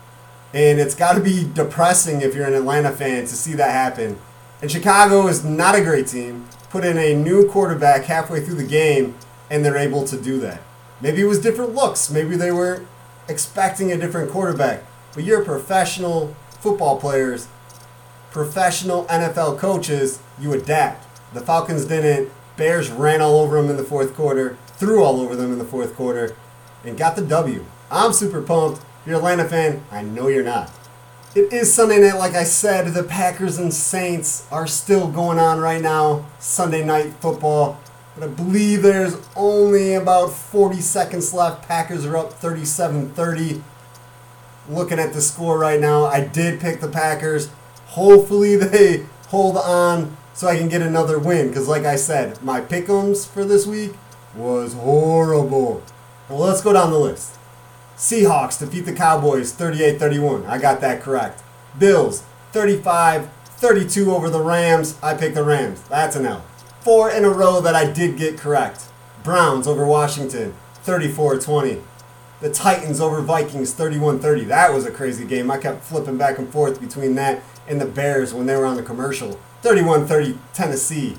And 0.53 0.79
it's 0.79 0.95
got 0.95 1.13
to 1.13 1.21
be 1.21 1.47
depressing 1.53 2.21
if 2.21 2.33
you're 2.33 2.47
an 2.47 2.55
Atlanta 2.55 2.91
fan 2.91 3.21
to 3.21 3.35
see 3.35 3.53
that 3.53 3.69
happen. 3.69 4.17
And 4.61 4.71
Chicago 4.71 5.27
is 5.27 5.45
not 5.45 5.75
a 5.75 5.81
great 5.81 6.07
team. 6.07 6.47
put 6.71 6.83
in 6.83 6.97
a 6.97 7.13
new 7.13 7.47
quarterback 7.47 8.05
halfway 8.05 8.41
through 8.41 8.55
the 8.55 8.63
game 8.63 9.15
and 9.49 9.63
they're 9.63 9.77
able 9.77 10.05
to 10.05 10.19
do 10.19 10.39
that. 10.39 10.61
Maybe 11.01 11.21
it 11.21 11.25
was 11.25 11.39
different 11.39 11.75
looks. 11.75 12.09
Maybe 12.09 12.35
they 12.35 12.51
were 12.51 12.85
expecting 13.27 13.91
a 13.91 13.97
different 13.97 14.31
quarterback. 14.31 14.83
But 15.13 15.23
you're 15.23 15.43
professional 15.43 16.35
football 16.59 16.99
players, 16.99 17.47
professional 18.31 19.05
NFL 19.05 19.57
coaches, 19.57 20.19
you 20.39 20.53
adapt. 20.53 21.05
The 21.33 21.41
Falcons 21.41 21.85
didn't. 21.85 22.31
Bears 22.57 22.89
ran 22.89 23.21
all 23.21 23.39
over 23.39 23.61
them 23.61 23.69
in 23.69 23.77
the 23.77 23.83
fourth 23.83 24.13
quarter, 24.15 24.57
threw 24.77 25.03
all 25.03 25.21
over 25.21 25.35
them 25.35 25.51
in 25.53 25.59
the 25.59 25.65
fourth 25.65 25.95
quarter, 25.95 26.35
and 26.83 26.97
got 26.97 27.15
the 27.15 27.21
W. 27.21 27.65
I'm 27.91 28.13
super 28.13 28.41
pumped. 28.41 28.81
If 29.01 29.07
you're 29.07 29.15
a 29.15 29.19
Atlanta 29.19 29.47
fan, 29.47 29.83
I 29.91 30.01
know 30.01 30.27
you're 30.27 30.43
not. 30.43 30.71
It 31.35 31.53
is 31.53 31.73
Sunday 31.73 31.99
night, 31.99 32.17
like 32.17 32.33
I 32.33 32.43
said. 32.43 32.93
The 32.93 33.03
Packers 33.03 33.59
and 33.59 33.73
Saints 33.73 34.47
are 34.51 34.67
still 34.67 35.07
going 35.09 35.39
on 35.39 35.59
right 35.59 35.81
now. 35.81 36.25
Sunday 36.39 36.83
night 36.83 37.13
football. 37.19 37.79
But 38.15 38.23
I 38.23 38.27
believe 38.27 38.81
there's 38.81 39.15
only 39.35 39.93
about 39.93 40.33
40 40.33 40.81
seconds 40.81 41.33
left. 41.33 41.67
Packers 41.67 42.05
are 42.05 42.17
up 42.17 42.33
37 42.33 43.11
30. 43.11 43.63
Looking 44.67 44.99
at 44.99 45.13
the 45.13 45.21
score 45.21 45.57
right 45.57 45.79
now, 45.79 46.05
I 46.05 46.21
did 46.21 46.59
pick 46.59 46.81
the 46.81 46.89
Packers. 46.89 47.49
Hopefully, 47.89 48.55
they 48.55 49.05
hold 49.27 49.57
on 49.57 50.17
so 50.33 50.47
I 50.47 50.57
can 50.57 50.69
get 50.69 50.81
another 50.81 51.19
win. 51.19 51.49
Because, 51.49 51.67
like 51.67 51.83
I 51.85 51.95
said, 51.95 52.41
my 52.41 52.61
pick'ems 52.61 53.27
for 53.27 53.43
this 53.45 53.67
week 53.67 53.93
was 54.35 54.73
horrible. 54.73 55.83
Well, 56.29 56.39
let's 56.39 56.61
go 56.61 56.73
down 56.73 56.91
the 56.91 56.99
list. 56.99 57.37
Seahawks 57.97 58.59
defeat 58.59 58.81
the 58.81 58.93
Cowboys 58.93 59.51
38 59.51 59.99
31. 59.99 60.45
I 60.45 60.57
got 60.57 60.81
that 60.81 61.01
correct. 61.01 61.43
Bills 61.77 62.23
35 62.53 63.29
32 63.31 64.11
over 64.11 64.29
the 64.29 64.41
Rams. 64.41 64.97
I 65.03 65.13
picked 65.15 65.35
the 65.35 65.43
Rams. 65.43 65.81
That's 65.89 66.15
an 66.15 66.25
L 66.25 66.45
four 66.81 67.11
in 67.11 67.25
a 67.25 67.29
row 67.29 67.61
that 67.61 67.75
I 67.75 67.91
did 67.91 68.17
get 68.17 68.37
correct. 68.37 68.85
Browns 69.23 69.67
over 69.67 69.85
Washington, 69.85 70.55
34-20. 70.85 71.81
The 72.41 72.49
Titans 72.49 73.01
over 73.01 73.21
Vikings, 73.21 73.73
31-30. 73.73 74.47
That 74.47 74.73
was 74.73 74.85
a 74.85 74.91
crazy 74.91 75.25
game. 75.25 75.51
I 75.51 75.57
kept 75.57 75.83
flipping 75.83 76.17
back 76.17 76.39
and 76.39 76.49
forth 76.49 76.79
between 76.79 77.15
that 77.15 77.43
and 77.69 77.79
the 77.79 77.85
Bears 77.85 78.33
when 78.33 78.45
they 78.45 78.55
were 78.55 78.65
on 78.65 78.75
the 78.75 78.83
commercial. 78.83 79.39
31-30 79.63 80.37
Tennessee. 80.53 81.17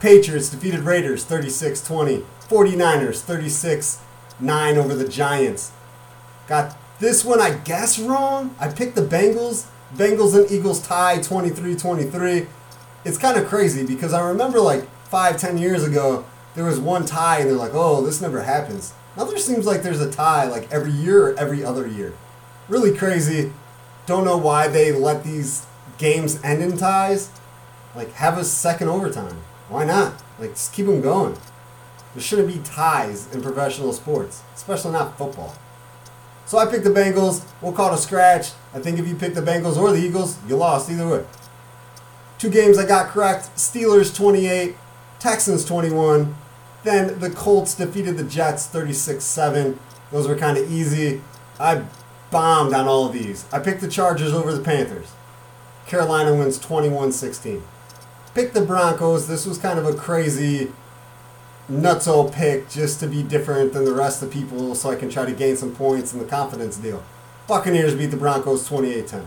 Patriots 0.00 0.50
defeated 0.50 0.80
Raiders, 0.80 1.24
36-20. 1.24 2.24
49ers, 2.48 3.98
36-9 4.40 4.76
over 4.76 4.94
the 4.94 5.08
Giants. 5.08 5.72
Got 6.46 6.76
this 7.00 7.24
one, 7.24 7.40
I 7.40 7.56
guess, 7.58 7.98
wrong. 7.98 8.54
I 8.60 8.68
picked 8.68 8.94
the 8.94 9.02
Bengals. 9.02 9.66
Bengals 9.94 10.34
and 10.38 10.50
Eagles 10.50 10.86
tie 10.86 11.18
23-23 11.18 12.46
it's 13.04 13.18
kind 13.18 13.38
of 13.38 13.46
crazy 13.46 13.84
because 13.86 14.12
I 14.12 14.26
remember 14.26 14.60
like 14.60 14.88
five, 15.08 15.38
ten 15.38 15.58
years 15.58 15.84
ago, 15.84 16.24
there 16.54 16.64
was 16.64 16.80
one 16.80 17.04
tie 17.04 17.40
and 17.40 17.50
they're 17.50 17.56
like, 17.56 17.74
oh, 17.74 18.04
this 18.04 18.20
never 18.20 18.42
happens. 18.42 18.94
Now 19.16 19.24
there 19.24 19.38
seems 19.38 19.66
like 19.66 19.82
there's 19.82 20.00
a 20.00 20.10
tie 20.10 20.46
like 20.46 20.70
every 20.72 20.90
year 20.90 21.28
or 21.28 21.38
every 21.38 21.64
other 21.64 21.86
year. 21.86 22.14
Really 22.68 22.96
crazy. 22.96 23.52
Don't 24.06 24.24
know 24.24 24.36
why 24.36 24.68
they 24.68 24.92
let 24.92 25.24
these 25.24 25.66
games 25.98 26.42
end 26.42 26.62
in 26.62 26.76
ties. 26.76 27.30
Like, 27.94 28.12
have 28.14 28.38
a 28.38 28.44
second 28.44 28.88
overtime. 28.88 29.36
Why 29.68 29.84
not? 29.84 30.22
Like, 30.38 30.50
just 30.50 30.72
keep 30.72 30.86
them 30.86 31.00
going. 31.00 31.36
There 32.14 32.22
shouldn't 32.22 32.48
be 32.48 32.60
ties 32.60 33.32
in 33.34 33.42
professional 33.42 33.92
sports, 33.92 34.42
especially 34.54 34.92
not 34.92 35.18
football. 35.18 35.54
So 36.46 36.58
I 36.58 36.66
picked 36.66 36.84
the 36.84 36.90
Bengals. 36.90 37.42
We'll 37.62 37.72
call 37.72 37.92
it 37.92 37.98
a 37.98 37.98
scratch. 37.98 38.52
I 38.74 38.78
think 38.78 38.98
if 38.98 39.08
you 39.08 39.14
pick 39.14 39.34
the 39.34 39.40
Bengals 39.40 39.76
or 39.76 39.90
the 39.92 39.98
Eagles, 39.98 40.38
you 40.46 40.56
lost 40.56 40.90
either 40.90 41.08
way. 41.08 41.24
Two 42.38 42.50
games 42.50 42.78
I 42.78 42.86
got 42.86 43.08
correct 43.08 43.56
Steelers 43.56 44.14
28, 44.14 44.76
Texans 45.18 45.64
21. 45.64 46.34
Then 46.82 47.18
the 47.18 47.30
Colts 47.30 47.74
defeated 47.74 48.18
the 48.18 48.24
Jets 48.24 48.66
36 48.66 49.24
7. 49.24 49.78
Those 50.12 50.28
were 50.28 50.36
kind 50.36 50.58
of 50.58 50.70
easy. 50.70 51.22
I 51.58 51.84
bombed 52.34 52.74
on 52.74 52.88
all 52.88 53.06
of 53.06 53.12
these. 53.12 53.44
I 53.52 53.60
picked 53.60 53.80
the 53.80 53.86
Chargers 53.86 54.34
over 54.34 54.52
the 54.52 54.60
Panthers. 54.60 55.12
Carolina 55.86 56.34
wins 56.34 56.58
21 56.58 57.12
16. 57.12 57.62
Picked 58.34 58.54
the 58.54 58.62
Broncos. 58.62 59.28
This 59.28 59.46
was 59.46 59.56
kind 59.56 59.78
of 59.78 59.86
a 59.86 59.94
crazy 59.94 60.72
nutso 61.70 62.32
pick 62.32 62.68
just 62.68 62.98
to 63.00 63.06
be 63.06 63.22
different 63.22 63.72
than 63.72 63.84
the 63.84 63.94
rest 63.94 64.20
of 64.20 64.32
people 64.32 64.74
so 64.74 64.90
I 64.90 64.96
can 64.96 65.08
try 65.08 65.24
to 65.24 65.32
gain 65.32 65.56
some 65.56 65.76
points 65.76 66.12
in 66.12 66.18
the 66.18 66.24
confidence 66.24 66.76
deal. 66.76 67.04
Buccaneers 67.46 67.94
beat 67.94 68.06
the 68.06 68.16
Broncos 68.16 68.66
28 68.66 69.06
10. 69.06 69.26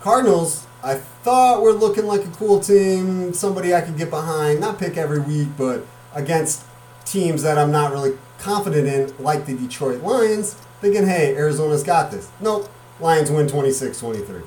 Cardinals 0.00 0.66
I 0.84 0.94
thought 0.94 1.62
we're 1.62 1.72
looking 1.72 2.06
like 2.06 2.24
a 2.24 2.30
cool 2.30 2.60
team, 2.60 3.32
somebody 3.32 3.74
I 3.74 3.80
could 3.80 3.96
get 3.96 4.10
behind, 4.10 4.60
not 4.60 4.78
pick 4.78 4.96
every 4.96 5.18
week, 5.18 5.48
but 5.56 5.84
against 6.14 6.62
teams 7.06 7.42
that 7.42 7.58
I'm 7.58 7.72
not 7.72 7.90
really 7.90 8.18
confident 8.38 8.86
in, 8.86 9.24
like 9.24 9.46
the 9.46 9.56
Detroit 9.56 10.02
Lions, 10.02 10.56
thinking, 10.84 11.06
hey, 11.06 11.34
Arizona's 11.34 11.82
got 11.82 12.10
this. 12.10 12.30
Nope, 12.42 12.68
Lions 13.00 13.30
win 13.30 13.48
26 13.48 13.98
23. 13.98 14.42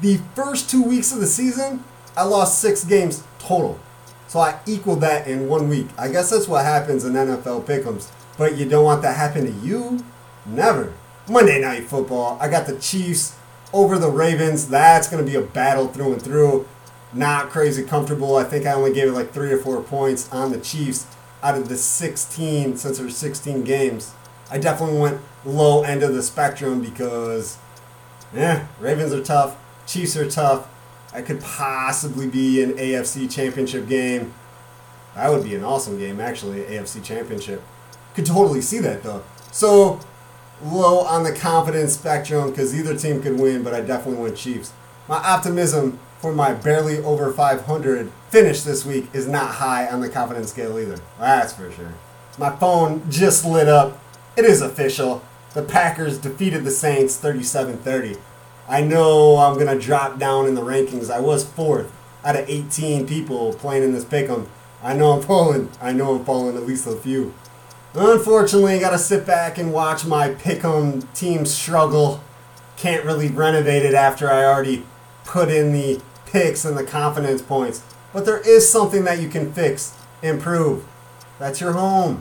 The 0.00 0.16
first 0.34 0.68
two 0.68 0.82
weeks 0.82 1.12
of 1.12 1.20
the 1.20 1.26
season, 1.26 1.84
I 2.16 2.24
lost 2.24 2.60
six 2.60 2.84
games 2.84 3.22
total. 3.38 3.78
So 4.26 4.40
I 4.40 4.58
equaled 4.66 5.00
that 5.02 5.28
in 5.28 5.48
one 5.48 5.68
week. 5.68 5.86
I 5.96 6.08
guess 6.08 6.30
that's 6.30 6.48
what 6.48 6.64
happens 6.64 7.04
in 7.04 7.12
NFL 7.12 7.64
pick'ems. 7.64 8.10
But 8.36 8.56
you 8.56 8.68
don't 8.68 8.84
want 8.84 9.02
that 9.02 9.16
happen 9.16 9.46
to 9.46 9.66
you? 9.66 10.04
Never. 10.44 10.92
Monday 11.28 11.60
Night 11.60 11.84
Football. 11.84 12.36
I 12.40 12.48
got 12.48 12.66
the 12.66 12.78
Chiefs 12.80 13.36
over 13.72 13.96
the 13.96 14.10
Ravens. 14.10 14.68
That's 14.68 15.08
going 15.08 15.24
to 15.24 15.30
be 15.30 15.36
a 15.36 15.42
battle 15.42 15.86
through 15.86 16.14
and 16.14 16.22
through. 16.22 16.66
Not 17.12 17.50
crazy 17.50 17.84
comfortable. 17.84 18.36
I 18.36 18.44
think 18.44 18.66
I 18.66 18.72
only 18.72 18.92
gave 18.92 19.08
it 19.08 19.12
like 19.12 19.32
three 19.32 19.52
or 19.52 19.58
four 19.58 19.80
points 19.82 20.30
on 20.32 20.50
the 20.50 20.58
Chiefs 20.58 21.06
out 21.44 21.56
of 21.56 21.68
the 21.68 21.76
16 21.76 22.76
since 22.76 22.98
there's 22.98 23.16
16 23.16 23.62
games. 23.62 24.12
I 24.50 24.58
definitely 24.58 24.98
went 24.98 25.20
low 25.44 25.82
end 25.82 26.02
of 26.02 26.14
the 26.14 26.22
spectrum 26.22 26.80
because, 26.80 27.58
yeah, 28.34 28.66
Ravens 28.80 29.12
are 29.12 29.22
tough, 29.22 29.56
Chiefs 29.86 30.16
are 30.16 30.28
tough. 30.28 30.68
I 31.12 31.22
could 31.22 31.40
possibly 31.40 32.26
be 32.28 32.62
an 32.62 32.74
AFC 32.74 33.30
Championship 33.30 33.88
game. 33.88 34.34
That 35.14 35.30
would 35.30 35.44
be 35.44 35.54
an 35.54 35.64
awesome 35.64 35.98
game, 35.98 36.20
actually, 36.20 36.60
AFC 36.62 37.02
Championship. 37.02 37.62
Could 38.14 38.26
totally 38.26 38.60
see 38.60 38.78
that 38.80 39.02
though. 39.02 39.22
So 39.52 40.00
low 40.62 41.00
on 41.00 41.22
the 41.22 41.32
confidence 41.32 41.94
spectrum 41.94 42.50
because 42.50 42.74
either 42.74 42.96
team 42.96 43.22
could 43.22 43.38
win, 43.38 43.62
but 43.62 43.74
I 43.74 43.80
definitely 43.80 44.22
went 44.22 44.36
Chiefs. 44.36 44.72
My 45.08 45.16
optimism 45.16 45.98
for 46.18 46.32
my 46.32 46.52
barely 46.52 46.98
over 46.98 47.32
500 47.32 48.10
finish 48.30 48.62
this 48.62 48.84
week 48.84 49.08
is 49.12 49.28
not 49.28 49.56
high 49.56 49.86
on 49.86 50.00
the 50.00 50.08
confidence 50.08 50.50
scale 50.50 50.78
either. 50.78 50.98
That's 51.18 51.52
for 51.52 51.70
sure. 51.70 51.94
My 52.38 52.54
phone 52.56 53.08
just 53.10 53.44
lit 53.44 53.68
up. 53.68 53.98
It 54.36 54.44
is 54.44 54.60
official. 54.60 55.22
The 55.54 55.62
Packers 55.62 56.18
defeated 56.18 56.64
the 56.64 56.70
Saints 56.70 57.16
37 57.16 57.78
30. 57.78 58.16
I 58.68 58.82
know 58.82 59.38
I'm 59.38 59.54
going 59.54 59.66
to 59.66 59.82
drop 59.82 60.18
down 60.18 60.46
in 60.46 60.54
the 60.54 60.60
rankings. 60.60 61.10
I 61.10 61.20
was 61.20 61.44
fourth 61.44 61.90
out 62.22 62.36
of 62.36 62.46
18 62.46 63.06
people 63.06 63.54
playing 63.54 63.82
in 63.82 63.92
this 63.92 64.04
pick 64.04 64.28
'em. 64.28 64.46
I 64.82 64.92
know 64.92 65.12
I'm 65.12 65.22
falling. 65.26 65.70
I 65.80 65.92
know 65.92 66.16
I'm 66.16 66.24
falling 66.26 66.56
at 66.56 66.66
least 66.66 66.86
a 66.86 66.96
few. 66.96 67.32
Unfortunately, 67.94 68.74
I 68.74 68.78
got 68.78 68.90
to 68.90 68.98
sit 68.98 69.24
back 69.24 69.56
and 69.56 69.72
watch 69.72 70.04
my 70.04 70.28
pick'em 70.28 71.10
team 71.14 71.46
struggle. 71.46 72.20
Can't 72.76 73.06
really 73.06 73.28
renovate 73.28 73.86
it 73.86 73.94
after 73.94 74.30
I 74.30 74.44
already 74.44 74.84
put 75.24 75.48
in 75.48 75.72
the 75.72 76.02
picks 76.26 76.66
and 76.66 76.76
the 76.76 76.84
confidence 76.84 77.40
points. 77.40 77.82
But 78.12 78.26
there 78.26 78.40
is 78.46 78.68
something 78.68 79.04
that 79.04 79.18
you 79.18 79.30
can 79.30 79.50
fix, 79.50 79.94
improve. 80.22 80.84
That's 81.38 81.58
your 81.62 81.72
home. 81.72 82.20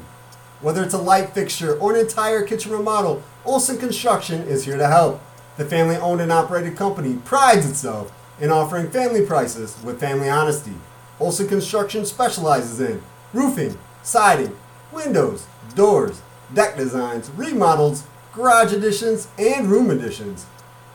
Whether 0.62 0.84
it's 0.84 0.94
a 0.94 1.00
light 1.00 1.32
fixture 1.32 1.78
or 1.78 1.94
an 1.94 2.00
entire 2.00 2.44
kitchen 2.44 2.72
remodel, 2.72 3.22
Olson 3.44 3.78
Construction 3.78 4.42
is 4.44 4.66
here 4.66 4.78
to 4.78 4.88
help. 4.88 5.22
The 5.58 5.66
family 5.66 5.98
owned 5.98 6.22
and 6.22 6.32
operated 6.32 6.78
company 6.78 7.20
prides 7.26 7.70
itself 7.70 8.12
in 8.40 8.52
offering 8.52 8.90
family 8.90 9.26
prices 9.26 9.78
with 9.84 10.00
family 10.00 10.30
honesty. 10.30 10.74
Olson 11.20 11.48
Construction 11.48 12.06
specializes 12.06 12.80
in 12.80 13.02
roofing, 13.34 13.78
siding, 14.02 14.56
windows, 14.92 15.46
doors, 15.76 16.22
deck 16.54 16.78
designs, 16.78 17.30
remodels, 17.32 18.06
garage 18.34 18.74
additions, 18.74 19.28
and 19.38 19.68
room 19.68 19.90
additions. 19.90 20.46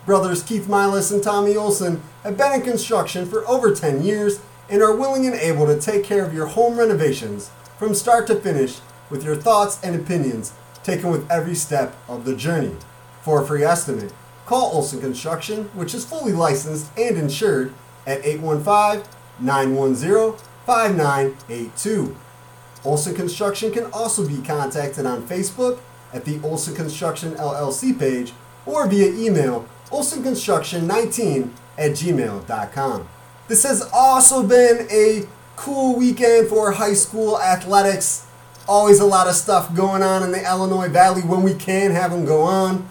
Brothers 0.07 0.43
Keith 0.43 0.67
Milas 0.67 1.13
and 1.13 1.23
Tommy 1.23 1.55
Olson 1.55 2.03
have 2.23 2.37
been 2.37 2.53
in 2.53 2.63
construction 2.63 3.27
for 3.27 3.47
over 3.47 3.75
10 3.75 4.03
years 4.03 4.41
and 4.69 4.83
are 4.83 4.97
willing 4.97 5.27
and 5.27 5.35
able 5.35 5.67
to 5.67 5.79
take 5.79 6.05
care 6.05 6.25
of 6.25 6.33
your 6.33 6.47
home 6.47 6.79
renovations 6.79 7.51
from 7.79 7.95
start 7.95 8.27
to 8.27 8.35
finish 8.35 8.81
with 9.11 9.25
your 9.25 9.37
thoughts 9.37 9.79
and 9.83 9.95
opinions 9.95 10.53
taken 10.83 11.11
with 11.11 11.31
every 11.31 11.55
step 11.55 11.97
of 12.09 12.25
the 12.25 12.35
journey. 12.35 12.75
For 13.23 13.43
a 13.43 13.47
free 13.47 13.65
estimate, 13.65 14.13
call 14.47 14.73
Olson 14.73 15.01
Construction, 15.01 15.65
which 15.75 15.95
is 15.95 16.05
fully 16.05 16.33
licensed 16.33 16.91
and 16.97 17.19
insured, 17.19 17.75
at 18.07 18.25
815 18.25 19.05
910 19.41 20.39
5982. 20.65 22.17
Olson 22.85 23.15
Construction 23.15 23.71
can 23.73 23.87
also 23.93 24.27
be 24.27 24.39
contacted 24.39 25.05
on 25.05 25.27
Facebook 25.27 25.81
at 26.13 26.25
the 26.25 26.41
Olson 26.43 26.75
Construction 26.75 27.35
LLC 27.35 27.99
page 27.99 28.33
or 28.67 28.87
via 28.87 29.13
email 29.13 29.67
olsonconstruction19 29.91 31.51
at 31.79 31.91
gmail.com. 31.93 33.09
This 33.49 33.65
has 33.65 33.89
also 33.93 34.47
been 34.47 34.87
a 34.91 35.27
cool 35.57 35.97
weekend 35.97 36.49
for 36.49 36.73
high 36.73 36.95
school 36.95 37.41
athletics. 37.41 38.27
Always 38.69 39.01
a 39.01 39.07
lot 39.07 39.27
of 39.27 39.35
stuff 39.35 39.75
going 39.75 40.03
on 40.03 40.23
in 40.23 40.33
the 40.33 40.45
Illinois 40.45 40.89
Valley 40.89 41.23
when 41.23 41.43
we 41.43 41.55
can 41.55 41.91
have 41.91 42.11
them 42.11 42.25
go 42.25 42.43
on. 42.43 42.89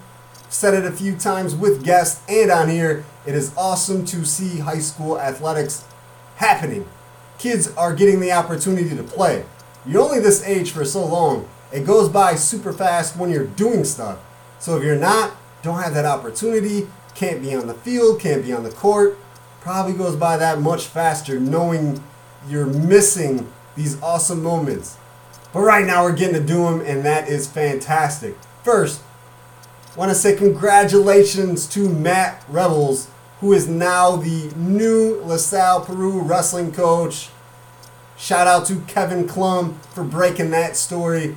Said 0.48 0.74
it 0.74 0.84
a 0.84 0.92
few 0.92 1.16
times 1.16 1.54
with 1.54 1.84
guests 1.84 2.22
and 2.28 2.50
on 2.50 2.68
here. 2.68 3.04
It 3.26 3.34
is 3.34 3.52
awesome 3.56 4.04
to 4.06 4.24
see 4.24 4.58
high 4.58 4.80
school 4.80 5.18
athletics 5.18 5.84
happening. 6.36 6.88
Kids 7.38 7.72
are 7.76 7.94
getting 7.94 8.20
the 8.20 8.32
opportunity 8.32 8.94
to 8.96 9.02
play. 9.02 9.44
You're 9.86 10.02
only 10.02 10.20
this 10.20 10.44
age 10.44 10.72
for 10.72 10.84
so 10.84 11.04
long. 11.06 11.48
It 11.72 11.86
goes 11.86 12.08
by 12.08 12.34
super 12.34 12.72
fast 12.72 13.16
when 13.16 13.30
you're 13.30 13.46
doing 13.46 13.84
stuff. 13.84 14.18
So 14.58 14.76
if 14.76 14.84
you're 14.84 14.96
not, 14.96 15.36
don't 15.62 15.80
have 15.80 15.94
that 15.94 16.04
opportunity, 16.04 16.88
can't 17.14 17.40
be 17.40 17.54
on 17.54 17.66
the 17.66 17.74
field, 17.74 18.20
can't 18.20 18.42
be 18.42 18.52
on 18.52 18.62
the 18.62 18.70
court, 18.70 19.18
probably 19.60 19.92
goes 19.92 20.16
by 20.16 20.36
that 20.36 20.60
much 20.60 20.86
faster 20.86 21.38
knowing 21.38 22.02
you're 22.48 22.66
missing 22.66 23.50
these 23.76 24.00
awesome 24.02 24.42
moments. 24.42 24.96
But 25.52 25.60
right 25.60 25.86
now 25.86 26.04
we're 26.04 26.16
getting 26.16 26.34
to 26.34 26.46
do 26.46 26.64
them, 26.64 26.80
and 26.80 27.04
that 27.04 27.28
is 27.28 27.48
fantastic. 27.48 28.36
First, 28.62 29.02
want 29.96 30.10
to 30.10 30.14
say 30.14 30.34
congratulations 30.36 31.66
to 31.68 31.88
Matt 31.88 32.42
Revels, 32.48 33.10
who 33.40 33.52
is 33.52 33.68
now 33.68 34.16
the 34.16 34.52
new 34.56 35.20
LaSalle 35.24 35.84
Peru 35.84 36.20
wrestling 36.20 36.72
coach. 36.72 37.28
Shout 38.16 38.46
out 38.46 38.66
to 38.66 38.80
Kevin 38.82 39.26
Chlum 39.26 39.78
for 39.94 40.04
breaking 40.04 40.50
that 40.50 40.76
story. 40.76 41.36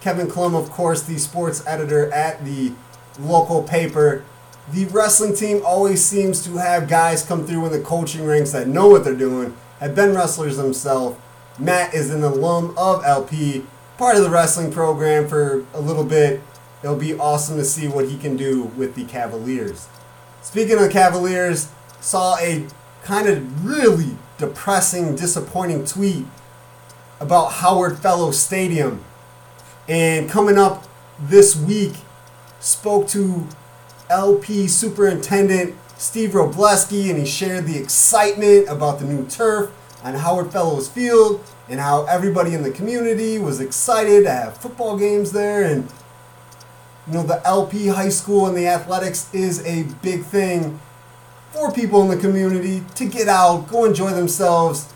Kevin 0.00 0.26
Chlum, 0.26 0.54
of 0.54 0.70
course, 0.70 1.02
the 1.02 1.18
sports 1.18 1.64
editor 1.66 2.12
at 2.12 2.44
the 2.44 2.72
local 3.18 3.62
paper. 3.62 4.24
The 4.72 4.84
wrestling 4.86 5.34
team 5.34 5.62
always 5.64 6.04
seems 6.04 6.44
to 6.44 6.58
have 6.58 6.88
guys 6.88 7.24
come 7.24 7.46
through 7.46 7.66
in 7.66 7.72
the 7.72 7.80
coaching 7.80 8.26
ranks 8.26 8.52
that 8.52 8.68
know 8.68 8.88
what 8.88 9.04
they're 9.04 9.14
doing, 9.14 9.56
have 9.80 9.94
been 9.94 10.14
wrestlers 10.14 10.56
themselves. 10.56 11.16
Matt 11.58 11.94
is 11.94 12.10
an 12.10 12.22
alum 12.22 12.74
of 12.76 13.04
LP, 13.04 13.64
part 13.96 14.16
of 14.16 14.22
the 14.22 14.30
wrestling 14.30 14.70
program 14.70 15.26
for 15.26 15.64
a 15.72 15.80
little 15.80 16.04
bit. 16.04 16.42
It'll 16.82 16.96
be 16.96 17.18
awesome 17.18 17.56
to 17.56 17.64
see 17.64 17.88
what 17.88 18.08
he 18.08 18.18
can 18.18 18.36
do 18.36 18.64
with 18.64 18.94
the 18.94 19.04
Cavaliers. 19.04 19.88
Speaking 20.42 20.78
of 20.78 20.90
Cavaliers, 20.90 21.70
saw 22.00 22.36
a 22.38 22.66
kind 23.02 23.26
of 23.28 23.64
really 23.64 24.16
depressing, 24.38 25.16
disappointing 25.16 25.86
tweet 25.86 26.26
about 27.20 27.52
Howard 27.52 27.98
Fellows 27.98 28.38
Stadium. 28.38 29.02
And 29.88 30.28
coming 30.28 30.58
up 30.58 30.84
this 31.18 31.56
week, 31.56 31.94
spoke 32.60 33.08
to 33.08 33.46
LP 34.10 34.68
Superintendent 34.68 35.74
Steve 35.96 36.30
Wrobleski, 36.30 37.08
and 37.08 37.18
he 37.18 37.24
shared 37.24 37.66
the 37.66 37.78
excitement 37.78 38.68
about 38.68 38.98
the 38.98 39.06
new 39.06 39.26
turf 39.26 39.70
on 40.06 40.14
Howard 40.14 40.52
Fellows 40.52 40.88
Field 40.88 41.44
and 41.68 41.80
how 41.80 42.04
everybody 42.04 42.54
in 42.54 42.62
the 42.62 42.70
community 42.70 43.38
was 43.40 43.60
excited 43.60 44.22
to 44.22 44.30
have 44.30 44.56
football 44.56 44.96
games 44.96 45.32
there. 45.32 45.64
And, 45.64 45.90
you 47.08 47.14
know, 47.14 47.24
the 47.24 47.44
LP 47.44 47.88
high 47.88 48.10
school 48.10 48.46
and 48.46 48.56
the 48.56 48.68
athletics 48.68 49.28
is 49.34 49.66
a 49.66 49.82
big 50.02 50.24
thing 50.24 50.78
for 51.50 51.72
people 51.72 52.02
in 52.02 52.08
the 52.08 52.22
community 52.22 52.84
to 52.94 53.04
get 53.04 53.26
out, 53.26 53.66
go 53.68 53.84
enjoy 53.84 54.10
themselves, 54.10 54.92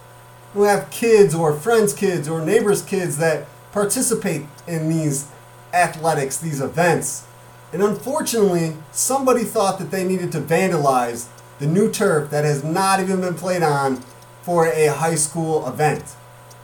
who 0.54 0.62
have 0.62 0.88
kids 0.90 1.34
or 1.34 1.54
friends' 1.54 1.92
kids 1.92 2.28
or 2.28 2.44
neighbors' 2.44 2.82
kids 2.82 3.16
that 3.18 3.48
participate 3.72 4.42
in 4.68 4.88
these 4.88 5.26
athletics, 5.72 6.36
these 6.36 6.60
events. 6.60 7.26
And 7.72 7.82
unfortunately, 7.82 8.76
somebody 8.92 9.42
thought 9.42 9.80
that 9.80 9.90
they 9.90 10.04
needed 10.04 10.30
to 10.32 10.40
vandalize 10.40 11.26
the 11.58 11.66
new 11.66 11.90
turf 11.90 12.30
that 12.30 12.44
has 12.44 12.62
not 12.62 13.00
even 13.00 13.20
been 13.20 13.34
played 13.34 13.62
on 13.62 14.02
for 14.42 14.66
a 14.66 14.86
high 14.86 15.14
school 15.14 15.66
event. 15.66 16.16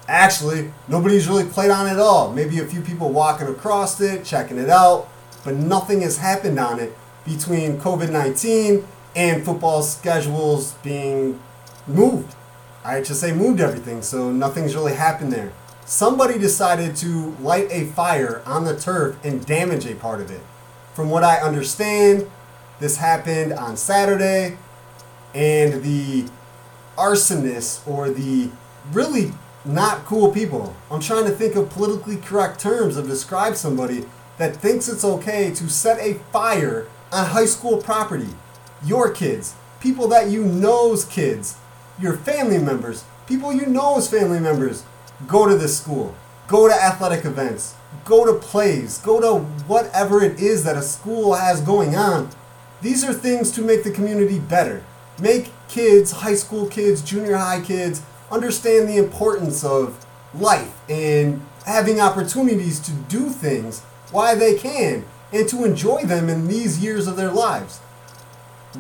Actually, 0.08 0.72
nobody's 0.88 1.28
really 1.28 1.44
played 1.44 1.70
on 1.70 1.86
it 1.86 1.92
at 1.92 1.98
all. 1.98 2.32
Maybe 2.32 2.60
a 2.60 2.66
few 2.66 2.80
people 2.80 3.10
walking 3.10 3.48
across 3.48 4.00
it, 4.00 4.24
checking 4.24 4.56
it 4.56 4.70
out, 4.70 5.08
but 5.44 5.54
nothing 5.54 6.00
has 6.02 6.18
happened 6.18 6.58
on 6.58 6.78
it 6.78 6.96
between 7.24 7.78
COVID 7.78 8.10
19 8.10 8.86
and 9.16 9.44
football 9.44 9.82
schedules 9.82 10.74
being 10.84 11.40
moved. 11.86 12.34
I 12.84 13.02
should 13.02 13.16
say 13.16 13.32
moved 13.32 13.60
everything, 13.60 14.02
so 14.02 14.30
nothing's 14.30 14.76
really 14.76 14.94
happened 14.94 15.32
there. 15.32 15.52
Somebody 15.84 16.38
decided 16.38 16.94
to 16.96 17.36
light 17.40 17.68
a 17.70 17.86
fire 17.86 18.42
on 18.46 18.64
the 18.64 18.78
turf 18.78 19.16
and 19.24 19.44
damage 19.44 19.86
a 19.86 19.94
part 19.94 20.20
of 20.20 20.30
it. 20.30 20.40
From 20.94 21.10
what 21.10 21.24
I 21.24 21.38
understand, 21.38 22.30
this 22.78 22.98
happened 22.98 23.52
on 23.52 23.76
Saturday, 23.76 24.56
and 25.34 25.82
the 25.82 26.26
arsonists 26.96 27.86
or 27.86 28.10
the 28.10 28.50
really 28.92 29.32
not 29.64 30.04
cool 30.04 30.32
people. 30.32 30.74
I'm 30.90 31.00
trying 31.00 31.24
to 31.24 31.30
think 31.30 31.56
of 31.56 31.70
politically 31.70 32.16
correct 32.16 32.60
terms 32.60 32.96
of 32.96 33.08
describe 33.08 33.56
somebody 33.56 34.04
that 34.38 34.56
thinks 34.56 34.88
it's 34.88 35.04
okay 35.04 35.52
to 35.54 35.68
set 35.68 35.98
a 36.00 36.14
fire 36.30 36.88
on 37.12 37.26
high 37.26 37.46
school 37.46 37.78
property. 37.78 38.28
Your 38.84 39.10
kids, 39.10 39.54
people 39.80 40.08
that 40.08 40.28
you 40.28 40.44
know's 40.44 41.04
kids, 41.04 41.56
your 42.00 42.16
family 42.16 42.58
members, 42.58 43.04
people 43.26 43.52
you 43.52 43.66
know 43.66 43.96
as 43.96 44.10
family 44.10 44.40
members, 44.40 44.84
go 45.26 45.48
to 45.48 45.56
this 45.56 45.78
school. 45.78 46.14
Go 46.46 46.68
to 46.68 46.74
athletic 46.74 47.24
events 47.24 47.74
go 48.04 48.24
to 48.24 48.38
plays, 48.38 48.98
go 48.98 49.20
to 49.20 49.44
whatever 49.66 50.22
it 50.22 50.40
is 50.40 50.64
that 50.64 50.76
a 50.76 50.82
school 50.82 51.34
has 51.34 51.60
going 51.60 51.96
on. 51.96 52.30
These 52.82 53.04
are 53.04 53.12
things 53.12 53.50
to 53.52 53.62
make 53.62 53.84
the 53.84 53.90
community 53.90 54.38
better. 54.38 54.84
Make 55.18 55.50
kids, 55.68 56.12
high 56.12 56.34
school 56.34 56.66
kids, 56.66 57.02
junior 57.02 57.36
high 57.36 57.62
kids, 57.62 58.02
understand 58.30 58.88
the 58.88 58.96
importance 58.96 59.64
of 59.64 60.04
life 60.34 60.74
and 60.90 61.40
having 61.64 62.00
opportunities 62.00 62.80
to 62.80 62.92
do 62.92 63.30
things 63.30 63.80
while 64.12 64.36
they 64.36 64.54
can 64.54 65.04
and 65.32 65.48
to 65.48 65.64
enjoy 65.64 66.02
them 66.02 66.28
in 66.28 66.48
these 66.48 66.82
years 66.82 67.06
of 67.06 67.16
their 67.16 67.32
lives. 67.32 67.78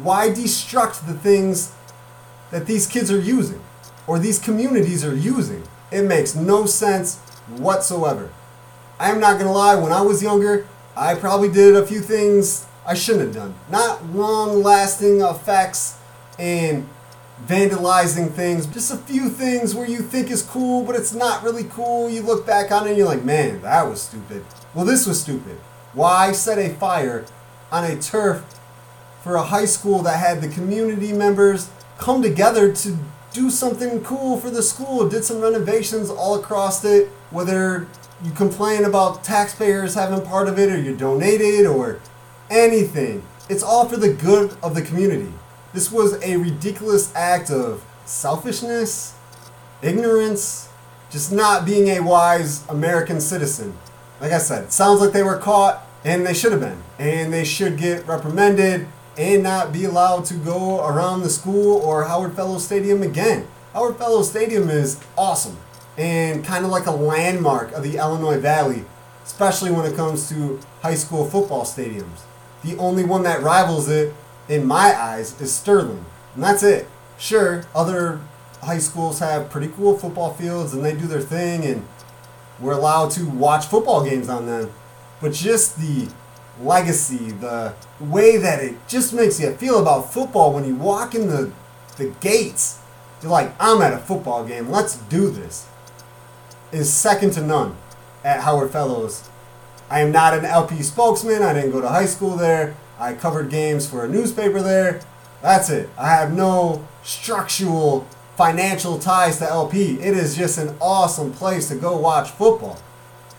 Why 0.02 0.28
destruct 0.28 1.06
the 1.06 1.14
things 1.14 1.72
that 2.50 2.66
these 2.66 2.86
kids 2.86 3.10
are 3.10 3.20
using 3.20 3.62
or 4.06 4.18
these 4.18 4.38
communities 4.38 5.04
are 5.04 5.14
using? 5.14 5.62
It 5.90 6.02
makes 6.02 6.34
no 6.34 6.66
sense 6.66 7.18
whatsoever. 7.48 8.30
I 8.98 9.10
am 9.10 9.20
not 9.20 9.38
gonna 9.38 9.52
lie, 9.52 9.74
when 9.74 9.92
I 9.92 10.02
was 10.02 10.22
younger, 10.22 10.66
I 10.96 11.14
probably 11.14 11.50
did 11.50 11.76
a 11.76 11.86
few 11.86 12.00
things 12.00 12.66
I 12.86 12.94
shouldn't 12.94 13.26
have 13.26 13.34
done. 13.34 13.54
Not 13.70 14.04
long 14.06 14.62
lasting 14.62 15.20
effects 15.20 15.98
and 16.38 16.88
vandalizing 17.44 18.30
things, 18.32 18.66
just 18.66 18.92
a 18.92 18.96
few 18.96 19.28
things 19.28 19.74
where 19.74 19.88
you 19.88 19.98
think 19.98 20.30
is 20.30 20.42
cool, 20.42 20.84
but 20.84 20.96
it's 20.96 21.12
not 21.12 21.42
really 21.42 21.64
cool. 21.64 22.08
You 22.08 22.22
look 22.22 22.46
back 22.46 22.72
on 22.72 22.86
it 22.86 22.90
and 22.90 22.98
you're 22.98 23.06
like, 23.06 23.24
man, 23.24 23.60
that 23.62 23.88
was 23.88 24.02
stupid. 24.02 24.44
Well, 24.74 24.84
this 24.84 25.06
was 25.06 25.20
stupid. 25.20 25.58
Why 25.92 26.32
set 26.32 26.58
a 26.58 26.74
fire 26.74 27.26
on 27.70 27.84
a 27.84 28.00
turf 28.00 28.44
for 29.22 29.36
a 29.36 29.42
high 29.42 29.64
school 29.64 30.02
that 30.02 30.18
had 30.18 30.40
the 30.40 30.48
community 30.48 31.12
members 31.12 31.70
come 31.98 32.22
together 32.22 32.72
to 32.72 32.96
do 33.32 33.50
something 33.50 34.02
cool 34.02 34.40
for 34.40 34.50
the 34.50 34.62
school, 34.62 35.08
did 35.08 35.24
some 35.24 35.40
renovations 35.40 36.08
all 36.08 36.36
across 36.36 36.84
it, 36.84 37.08
whether 37.30 37.86
you 38.24 38.30
complain 38.30 38.84
about 38.84 39.22
taxpayers 39.22 39.94
having 39.94 40.24
part 40.24 40.48
of 40.48 40.58
it 40.58 40.70
or 40.70 40.80
you 40.80 40.96
donated 40.96 41.66
or 41.66 42.00
anything. 42.48 43.22
It's 43.48 43.62
all 43.62 43.88
for 43.88 43.96
the 43.96 44.12
good 44.12 44.56
of 44.62 44.74
the 44.74 44.82
community. 44.82 45.32
This 45.76 45.92
was 45.92 46.18
a 46.24 46.38
ridiculous 46.38 47.14
act 47.14 47.50
of 47.50 47.84
selfishness, 48.06 49.14
ignorance, 49.82 50.70
just 51.10 51.30
not 51.30 51.66
being 51.66 51.88
a 51.88 52.00
wise 52.00 52.66
American 52.70 53.20
citizen. 53.20 53.76
Like 54.18 54.32
I 54.32 54.38
said, 54.38 54.64
it 54.64 54.72
sounds 54.72 55.02
like 55.02 55.12
they 55.12 55.22
were 55.22 55.36
caught 55.36 55.86
and 56.02 56.24
they 56.24 56.32
should 56.32 56.52
have 56.52 56.62
been. 56.62 56.82
And 56.98 57.30
they 57.30 57.44
should 57.44 57.76
get 57.76 58.06
reprimanded 58.06 58.88
and 59.18 59.42
not 59.42 59.70
be 59.70 59.84
allowed 59.84 60.24
to 60.24 60.34
go 60.38 60.82
around 60.82 61.20
the 61.20 61.28
school 61.28 61.76
or 61.76 62.04
Howard 62.04 62.32
Fellows 62.32 62.64
Stadium 62.64 63.02
again. 63.02 63.46
Howard 63.74 63.98
Fellows 63.98 64.30
Stadium 64.30 64.70
is 64.70 64.98
awesome 65.18 65.58
and 65.98 66.42
kind 66.42 66.64
of 66.64 66.70
like 66.70 66.86
a 66.86 66.90
landmark 66.90 67.72
of 67.72 67.82
the 67.82 67.98
Illinois 67.98 68.40
Valley, 68.40 68.86
especially 69.26 69.70
when 69.70 69.84
it 69.84 69.94
comes 69.94 70.26
to 70.30 70.58
high 70.80 70.94
school 70.94 71.28
football 71.28 71.66
stadiums. 71.66 72.22
The 72.64 72.78
only 72.78 73.04
one 73.04 73.24
that 73.24 73.42
rivals 73.42 73.90
it, 73.90 74.14
in 74.48 74.66
my 74.66 74.94
eyes, 74.98 75.40
is 75.40 75.52
Sterling. 75.52 76.04
And 76.34 76.42
that's 76.42 76.62
it. 76.62 76.88
Sure, 77.18 77.64
other 77.74 78.20
high 78.62 78.78
schools 78.78 79.20
have 79.20 79.50
pretty 79.50 79.68
cool 79.68 79.96
football 79.96 80.34
fields 80.34 80.74
and 80.74 80.84
they 80.84 80.94
do 80.94 81.06
their 81.06 81.20
thing, 81.20 81.64
and 81.64 81.86
we're 82.60 82.72
allowed 82.72 83.10
to 83.12 83.28
watch 83.28 83.66
football 83.66 84.04
games 84.04 84.28
on 84.28 84.46
them. 84.46 84.72
But 85.20 85.32
just 85.32 85.78
the 85.78 86.08
legacy, 86.60 87.30
the 87.32 87.74
way 88.00 88.36
that 88.36 88.62
it 88.62 88.76
just 88.88 89.12
makes 89.12 89.40
you 89.40 89.52
feel 89.52 89.80
about 89.80 90.12
football 90.12 90.52
when 90.52 90.64
you 90.64 90.74
walk 90.74 91.14
in 91.14 91.28
the, 91.28 91.52
the 91.96 92.12
gates, 92.20 92.80
you're 93.22 93.32
like, 93.32 93.52
I'm 93.58 93.80
at 93.82 93.92
a 93.92 93.98
football 93.98 94.44
game, 94.44 94.70
let's 94.70 94.96
do 94.96 95.30
this 95.30 95.68
is 96.72 96.92
second 96.92 97.32
to 97.32 97.42
none 97.42 97.76
at 98.24 98.40
Howard 98.40 98.70
Fellows. 98.70 99.28
I 99.88 100.00
am 100.00 100.10
not 100.10 100.34
an 100.34 100.44
LP 100.44 100.82
spokesman. 100.82 101.42
I 101.42 101.52
didn't 101.52 101.70
go 101.70 101.80
to 101.80 101.88
high 101.88 102.06
school 102.06 102.36
there. 102.36 102.76
I 102.98 103.14
covered 103.14 103.50
games 103.50 103.86
for 103.88 104.04
a 104.04 104.08
newspaper 104.08 104.60
there. 104.60 105.00
That's 105.42 105.70
it. 105.70 105.88
I 105.98 106.08
have 106.08 106.32
no 106.32 106.86
structural 107.02 108.06
financial 108.36 108.98
ties 108.98 109.38
to 109.38 109.48
LP. 109.48 110.00
It 110.00 110.16
is 110.16 110.36
just 110.36 110.58
an 110.58 110.74
awesome 110.80 111.32
place 111.32 111.68
to 111.68 111.76
go 111.76 111.96
watch 111.96 112.30
football. 112.30 112.78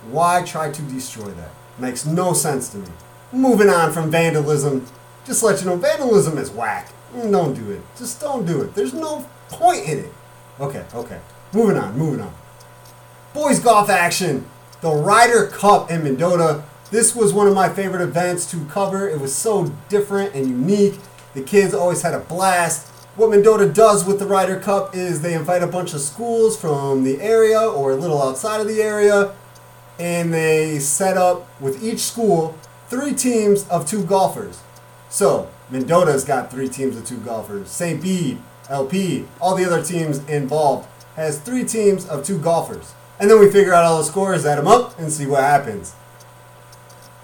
Why 0.09 0.43
try 0.43 0.71
to 0.71 0.81
destroy 0.83 1.31
that? 1.31 1.51
Makes 1.79 2.05
no 2.05 2.33
sense 2.33 2.69
to 2.69 2.77
me. 2.77 2.87
Moving 3.31 3.69
on 3.69 3.91
from 3.91 4.09
vandalism, 4.09 4.85
just 5.25 5.43
let 5.43 5.59
you 5.59 5.67
know 5.67 5.75
vandalism 5.75 6.37
is 6.37 6.49
whack. 6.49 6.91
Mm, 7.13 7.31
don't 7.31 7.53
do 7.53 7.71
it. 7.71 7.81
Just 7.97 8.21
don't 8.21 8.45
do 8.45 8.61
it. 8.61 8.73
There's 8.73 8.93
no 8.93 9.27
point 9.49 9.87
in 9.87 9.99
it. 9.99 10.13
Okay, 10.59 10.85
okay. 10.93 11.19
Moving 11.53 11.77
on, 11.77 11.97
moving 11.97 12.21
on. 12.21 12.33
Boys 13.33 13.59
golf 13.59 13.89
action. 13.89 14.45
The 14.81 14.91
Ryder 14.91 15.47
Cup 15.47 15.91
in 15.91 16.03
Mendota. 16.03 16.63
This 16.89 17.13
was 17.13 17.33
one 17.33 17.47
of 17.47 17.53
my 17.53 17.67
favorite 17.67 18.01
events 18.01 18.49
to 18.51 18.63
cover. 18.67 19.09
It 19.09 19.19
was 19.19 19.35
so 19.35 19.65
different 19.89 20.33
and 20.33 20.47
unique. 20.47 20.97
The 21.33 21.41
kids 21.41 21.73
always 21.73 22.01
had 22.01 22.13
a 22.13 22.19
blast. 22.19 22.87
What 23.17 23.29
Mendota 23.29 23.67
does 23.67 24.05
with 24.05 24.19
the 24.19 24.25
Ryder 24.25 24.59
Cup 24.61 24.95
is 24.95 25.21
they 25.21 25.33
invite 25.33 25.63
a 25.63 25.67
bunch 25.67 25.93
of 25.93 25.99
schools 25.99 26.57
from 26.57 27.03
the 27.03 27.19
area 27.19 27.59
or 27.59 27.91
a 27.91 27.95
little 27.95 28.21
outside 28.21 28.61
of 28.61 28.67
the 28.67 28.81
area, 28.81 29.33
and 29.99 30.33
they 30.33 30.79
set 30.79 31.17
up 31.17 31.49
with 31.59 31.83
each 31.83 31.99
school 31.99 32.57
three 32.87 33.13
teams 33.13 33.67
of 33.67 33.85
two 33.85 34.05
golfers. 34.05 34.61
So 35.09 35.49
Mendota's 35.69 36.23
got 36.23 36.49
three 36.49 36.69
teams 36.69 36.95
of 36.95 37.05
two 37.05 37.17
golfers. 37.17 37.69
St. 37.69 38.01
Bede, 38.01 38.37
LP, 38.69 39.25
all 39.41 39.55
the 39.55 39.65
other 39.65 39.83
teams 39.83 40.19
involved 40.29 40.87
has 41.17 41.37
three 41.37 41.65
teams 41.65 42.07
of 42.07 42.23
two 42.23 42.37
golfers. 42.37 42.93
And 43.19 43.29
then 43.29 43.41
we 43.41 43.51
figure 43.51 43.73
out 43.73 43.83
all 43.83 43.97
the 43.97 44.05
scores, 44.05 44.45
add 44.45 44.57
them 44.57 44.67
up, 44.67 44.97
and 44.97 45.11
see 45.11 45.25
what 45.25 45.41
happens. 45.41 45.93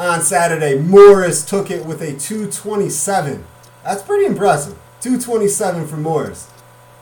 On 0.04 0.22
Saturday, 0.22 0.78
Morris 0.78 1.46
took 1.46 1.72
it 1.72 1.86
with 1.86 2.02
a 2.02 2.12
227. 2.12 3.46
That's 3.86 4.02
pretty 4.02 4.26
impressive. 4.26 4.78
227 5.00 5.88
for 5.88 5.96
Morris. 5.96 6.52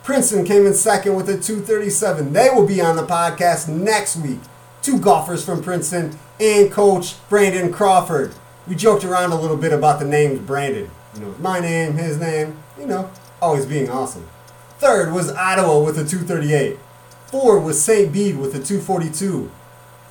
Princeton 0.04 0.46
came 0.46 0.68
in 0.68 0.76
second 0.76 1.16
with 1.16 1.28
a 1.28 1.40
237. 1.40 2.32
They 2.32 2.52
will 2.52 2.68
be 2.68 2.80
on 2.80 2.96
the 2.96 3.08
podcast 3.08 3.68
next 3.68 4.18
week. 4.18 4.38
Two 4.84 5.00
golfers 5.00 5.44
from 5.44 5.64
Princeton 5.64 6.16
and 6.40 6.72
coach 6.72 7.16
Brandon 7.28 7.74
Crawford. 7.74 8.36
We 8.68 8.76
joked 8.76 9.04
around 9.04 9.32
a 9.32 9.42
little 9.42 9.58
bit 9.58 9.74
about 9.74 9.98
the 9.98 10.06
names 10.06 10.38
Brandon. 10.38 10.88
You 11.16 11.22
know, 11.22 11.36
my 11.40 11.60
name, 11.60 11.94
his 11.94 12.20
name, 12.20 12.56
you 12.80 12.86
know, 12.86 13.10
always 13.42 13.66
being 13.66 13.90
awesome. 13.90 14.30
Third 14.78 15.12
was 15.12 15.32
Ottawa 15.32 15.80
with 15.84 15.98
a 15.98 16.06
238. 16.06 16.78
Fourth 17.26 17.64
was 17.64 17.82
St. 17.82 18.14
Bede 18.14 18.38
with 18.38 18.54
a 18.54 18.64
242. 18.64 19.50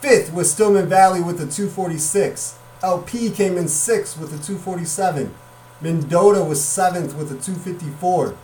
Fifth 0.00 0.32
was 0.32 0.50
Stillman 0.50 0.88
Valley 0.88 1.20
with 1.20 1.36
a 1.36 1.46
246. 1.46 2.56
LP 2.82 3.30
came 3.30 3.58
in 3.58 3.68
sixth 3.68 4.18
with 4.18 4.28
a 4.28 4.42
247. 4.42 5.34
Mendota 5.80 6.42
was 6.42 6.62
seventh 6.64 7.14
with 7.14 7.30
a 7.30 7.34
254. 7.34 8.34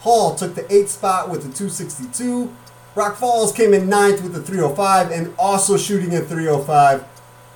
Hall 0.00 0.34
took 0.34 0.54
the 0.54 0.72
eighth 0.72 0.90
spot 0.90 1.30
with 1.30 1.40
a 1.40 1.52
262. 1.52 2.54
Rock 2.94 3.16
Falls 3.16 3.52
came 3.52 3.72
in 3.72 3.88
ninth 3.88 4.22
with 4.22 4.36
a 4.36 4.42
305 4.42 5.10
and 5.10 5.34
also 5.38 5.76
shooting 5.76 6.14
at 6.14 6.26
305, 6.26 7.04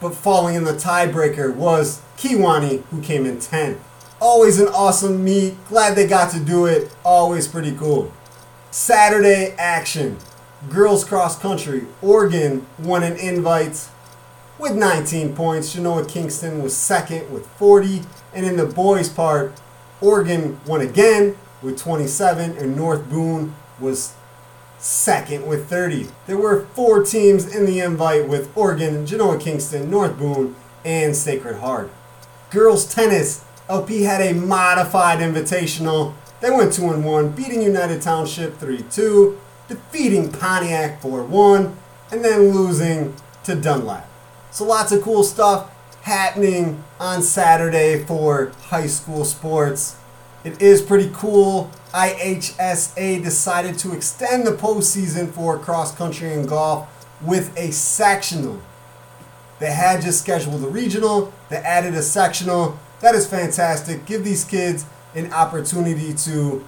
but 0.00 0.14
falling 0.14 0.54
in 0.54 0.64
the 0.64 0.72
tiebreaker 0.72 1.54
was 1.54 2.00
Kewanee, 2.16 2.82
who 2.84 3.02
came 3.02 3.26
in 3.26 3.38
10th. 3.38 3.78
Always 4.20 4.60
an 4.60 4.68
awesome 4.68 5.24
meet. 5.24 5.56
Glad 5.68 5.96
they 5.96 6.06
got 6.06 6.30
to 6.32 6.40
do 6.40 6.66
it. 6.66 6.94
Always 7.04 7.48
pretty 7.48 7.74
cool. 7.74 8.12
Saturday 8.70 9.54
action. 9.58 10.16
Girls 10.70 11.04
cross 11.04 11.38
country. 11.38 11.86
Oregon 12.00 12.64
won 12.78 13.02
an 13.02 13.16
invite 13.16 13.88
with 14.62 14.76
19 14.76 15.34
points. 15.34 15.74
Genoa 15.74 16.06
Kingston 16.06 16.62
was 16.62 16.74
second 16.74 17.30
with 17.32 17.46
40. 17.58 18.02
And 18.32 18.46
in 18.46 18.56
the 18.56 18.64
boys' 18.64 19.08
part, 19.08 19.60
Oregon 20.00 20.60
won 20.66 20.80
again 20.80 21.36
with 21.60 21.78
27, 21.78 22.56
and 22.56 22.76
North 22.76 23.08
Boone 23.10 23.54
was 23.80 24.14
second 24.78 25.46
with 25.46 25.68
30. 25.68 26.06
There 26.26 26.38
were 26.38 26.66
four 26.74 27.04
teams 27.04 27.52
in 27.54 27.66
the 27.66 27.80
invite 27.80 28.28
with 28.28 28.56
Oregon, 28.56 29.04
Genoa 29.04 29.38
Kingston, 29.38 29.90
North 29.90 30.16
Boone, 30.16 30.54
and 30.84 31.14
Sacred 31.14 31.56
Heart. 31.58 31.90
Girls 32.50 32.92
tennis, 32.92 33.44
LP 33.68 34.02
had 34.02 34.20
a 34.20 34.32
modified 34.32 35.18
invitational. 35.18 36.14
They 36.40 36.50
went 36.50 36.72
2 36.72 36.90
and 36.90 37.04
1, 37.04 37.30
beating 37.32 37.62
United 37.62 38.00
Township 38.02 38.58
3 38.58 38.82
2, 38.90 39.38
defeating 39.68 40.30
Pontiac 40.30 41.00
4 41.00 41.24
1, 41.24 41.76
and 42.12 42.24
then 42.24 42.50
losing 42.50 43.14
to 43.44 43.54
Dunlap. 43.54 44.11
So 44.52 44.66
lots 44.66 44.92
of 44.92 45.00
cool 45.00 45.24
stuff 45.24 45.70
happening 46.02 46.84
on 47.00 47.22
Saturday 47.22 48.04
for 48.04 48.52
high 48.64 48.86
school 48.86 49.24
sports. 49.24 49.96
It 50.44 50.60
is 50.60 50.82
pretty 50.82 51.10
cool. 51.14 51.70
IHSA 51.94 53.22
decided 53.22 53.78
to 53.78 53.94
extend 53.94 54.46
the 54.46 54.52
postseason 54.52 55.32
for 55.32 55.58
cross 55.58 55.94
country 55.94 56.34
and 56.34 56.46
golf 56.46 56.86
with 57.22 57.56
a 57.56 57.70
sectional. 57.70 58.60
They 59.58 59.72
had 59.72 60.02
just 60.02 60.20
scheduled 60.20 60.60
the 60.60 60.68
regional, 60.68 61.32
they 61.48 61.56
added 61.56 61.94
a 61.94 62.02
sectional. 62.02 62.78
That 63.00 63.14
is 63.14 63.26
fantastic. 63.26 64.04
Give 64.04 64.22
these 64.22 64.44
kids 64.44 64.84
an 65.14 65.32
opportunity 65.32 66.12
to 66.12 66.62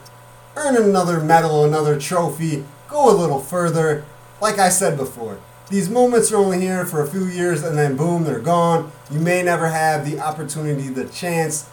earn 0.57 0.77
another 0.77 1.21
medal, 1.21 1.65
another 1.65 2.01
trophy, 2.01 2.65
go 2.89 3.11
a 3.11 3.15
little 3.15 3.41
further. 3.41 4.05
Like 4.41 4.59
I 4.59 4.71
said 4.71 4.97
before, 4.97 5.39
these 5.75 5.91
moments 5.91 6.31
are 6.31 6.37
only 6.37 6.61
here 6.61 6.87
for 6.87 7.03
a 7.03 7.07
few 7.07 7.25
years 7.25 7.65
and 7.65 7.77
then 7.77 7.97
boom, 7.97 8.23
they're 8.23 8.39
gone. 8.39 8.93
You 9.11 9.19
may 9.19 9.43
never 9.43 9.67
have 9.67 10.09
the 10.09 10.21
opportunity, 10.21 10.89
the 10.89 11.07
chance 11.07 11.69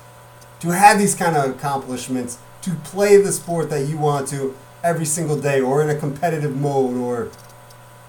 to 0.61 0.69
have 0.69 0.97
these 0.97 1.13
kind 1.13 1.37
of 1.37 1.51
accomplishments, 1.51 2.39
to 2.63 2.71
play 2.83 3.17
the 3.17 3.31
sport 3.31 3.69
that 3.69 3.87
you 3.87 3.99
want 3.99 4.27
to 4.29 4.55
every 4.83 5.05
single 5.05 5.39
day 5.39 5.61
or 5.61 5.83
in 5.83 5.89
a 5.91 5.95
competitive 5.95 6.55
mode 6.55 6.97
or 6.97 7.29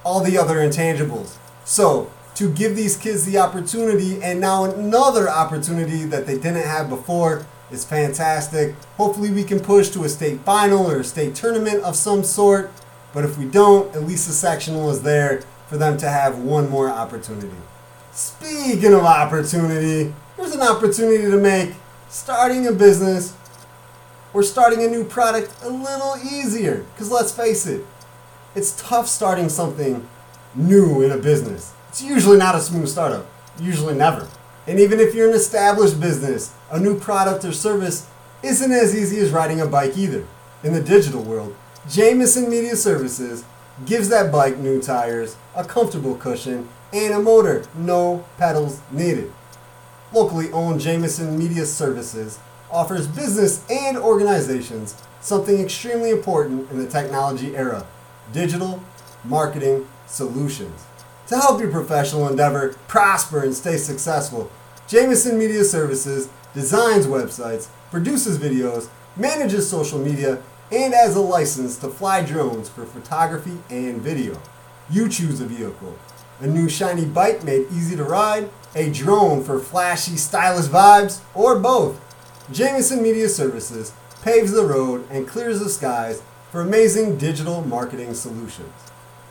all 0.02 0.24
the 0.24 0.38
other 0.38 0.57
intangibles. 0.57 1.37
So, 1.66 2.11
to 2.37 2.50
give 2.50 2.74
these 2.74 2.96
kids 2.96 3.26
the 3.26 3.37
opportunity 3.37 4.22
and 4.22 4.40
now 4.40 4.64
another 4.64 5.28
opportunity 5.28 6.05
that 6.07 6.26
they 6.26 6.37
didn't 6.37 6.66
have 6.66 6.88
before 6.88 7.44
is 7.70 7.85
fantastic. 7.85 8.74
Hopefully, 8.96 9.31
we 9.31 9.44
can 9.44 9.61
push 9.61 9.90
to 9.90 10.05
a 10.05 10.09
state 10.09 10.40
final 10.40 10.90
or 10.90 11.00
a 11.00 11.05
state 11.05 11.35
tournament 11.35 11.83
of 11.83 11.96
some 11.96 12.24
sort. 12.24 12.70
But 13.12 13.24
if 13.24 13.37
we 13.37 13.44
don't, 13.44 13.94
at 13.94 14.05
least 14.05 14.26
the 14.26 14.33
sectional 14.33 14.90
is 14.90 15.02
there 15.02 15.42
for 15.72 15.78
them 15.78 15.96
to 15.96 16.06
have 16.06 16.38
one 16.38 16.68
more 16.68 16.90
opportunity. 16.90 17.56
Speaking 18.12 18.92
of 18.92 19.04
opportunity, 19.04 20.12
there's 20.37 20.54
an 20.54 20.61
opportunity 20.61 21.30
to 21.30 21.38
make 21.38 21.72
starting 22.11 22.66
a 22.66 22.72
business 22.72 23.35
or 24.35 24.42
starting 24.42 24.82
a 24.82 24.87
new 24.87 25.02
product 25.02 25.50
a 25.62 25.70
little 25.70 26.16
easier. 26.30 26.85
Because 26.92 27.11
let's 27.11 27.35
face 27.35 27.66
it, 27.66 27.87
it's 28.54 28.78
tough 28.82 29.08
starting 29.08 29.48
something 29.48 30.06
new 30.54 31.00
in 31.00 31.11
a 31.11 31.16
business. 31.16 31.72
It's 31.88 32.02
usually 32.02 32.37
not 32.37 32.54
a 32.54 32.61
smooth 32.61 32.87
startup, 32.87 33.26
usually 33.58 33.94
never. 33.94 34.28
And 34.66 34.78
even 34.78 35.00
if 35.00 35.14
you're 35.14 35.30
an 35.30 35.35
established 35.35 35.98
business, 35.98 36.52
a 36.70 36.78
new 36.78 37.00
product 37.00 37.46
or 37.46 37.52
service 37.52 38.06
isn't 38.42 38.72
as 38.72 38.94
easy 38.94 39.20
as 39.20 39.30
riding 39.30 39.62
a 39.62 39.66
bike 39.66 39.96
either. 39.96 40.26
In 40.64 40.74
the 40.74 40.82
digital 40.82 41.22
world, 41.22 41.56
Jamison 41.88 42.50
Media 42.50 42.76
Services 42.76 43.46
gives 43.87 44.08
that 44.08 44.30
bike 44.30 44.58
new 44.58 44.80
tires, 44.80 45.37
a 45.54 45.64
comfortable 45.64 46.16
cushion, 46.16 46.68
and 46.92 47.14
a 47.14 47.18
motor, 47.18 47.64
no 47.74 48.24
pedals 48.38 48.80
needed. 48.90 49.32
Locally 50.12 50.50
owned 50.52 50.80
Jamison 50.80 51.38
Media 51.38 51.64
Services 51.64 52.38
offers 52.70 53.06
business 53.06 53.64
and 53.70 53.96
organizations 53.96 54.96
something 55.20 55.61
extremely 55.61 56.11
important 56.11 56.70
in 56.70 56.78
the 56.78 56.87
technology 56.87 57.56
era 57.56 57.87
digital 58.32 58.82
marketing 59.24 59.87
solutions. 60.06 60.85
To 61.28 61.37
help 61.37 61.61
your 61.61 61.70
professional 61.70 62.28
endeavor 62.28 62.74
prosper 62.88 63.42
and 63.42 63.54
stay 63.54 63.76
successful, 63.76 64.50
Jamison 64.88 65.38
Media 65.38 65.64
Services 65.64 66.28
designs 66.54 67.06
websites, 67.06 67.68
produces 67.90 68.38
videos, 68.38 68.88
manages 69.16 69.68
social 69.68 69.98
media, 69.98 70.42
and 70.72 70.94
has 70.94 71.14
a 71.14 71.20
license 71.20 71.76
to 71.76 71.88
fly 71.88 72.24
drones 72.24 72.68
for 72.68 72.87
photography 72.87 73.58
and 73.68 74.00
video. 74.00 74.40
You 74.90 75.08
choose 75.08 75.40
a 75.40 75.46
vehicle. 75.46 75.94
A 76.40 76.46
new 76.46 76.68
shiny 76.68 77.04
bike 77.04 77.44
made 77.44 77.66
easy 77.70 77.94
to 77.94 78.04
ride, 78.04 78.48
a 78.74 78.90
drone 78.90 79.44
for 79.44 79.58
flashy, 79.58 80.16
stylish 80.16 80.66
vibes, 80.66 81.20
or 81.35 81.58
both. 81.58 82.00
Jamison 82.50 83.02
Media 83.02 83.28
Services 83.28 83.92
paves 84.22 84.52
the 84.52 84.64
road 84.64 85.06
and 85.11 85.28
clears 85.28 85.61
the 85.61 85.68
skies 85.68 86.22
for 86.50 86.62
amazing 86.62 87.18
digital 87.18 87.62
marketing 87.62 88.14
solutions. 88.14 88.72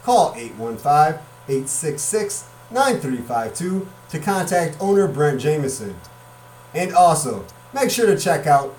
Call 0.04 0.34
815 0.36 1.22
866 1.48 2.48
9352 2.70 3.88
to 4.10 4.20
contact 4.20 4.78
owner 4.80 5.08
Brent 5.08 5.42
Jamison. 5.42 5.96
And 6.74 6.94
also, 6.94 7.46
make 7.74 7.90
sure 7.90 8.06
to 8.06 8.18
check 8.18 8.48
out 8.48 8.76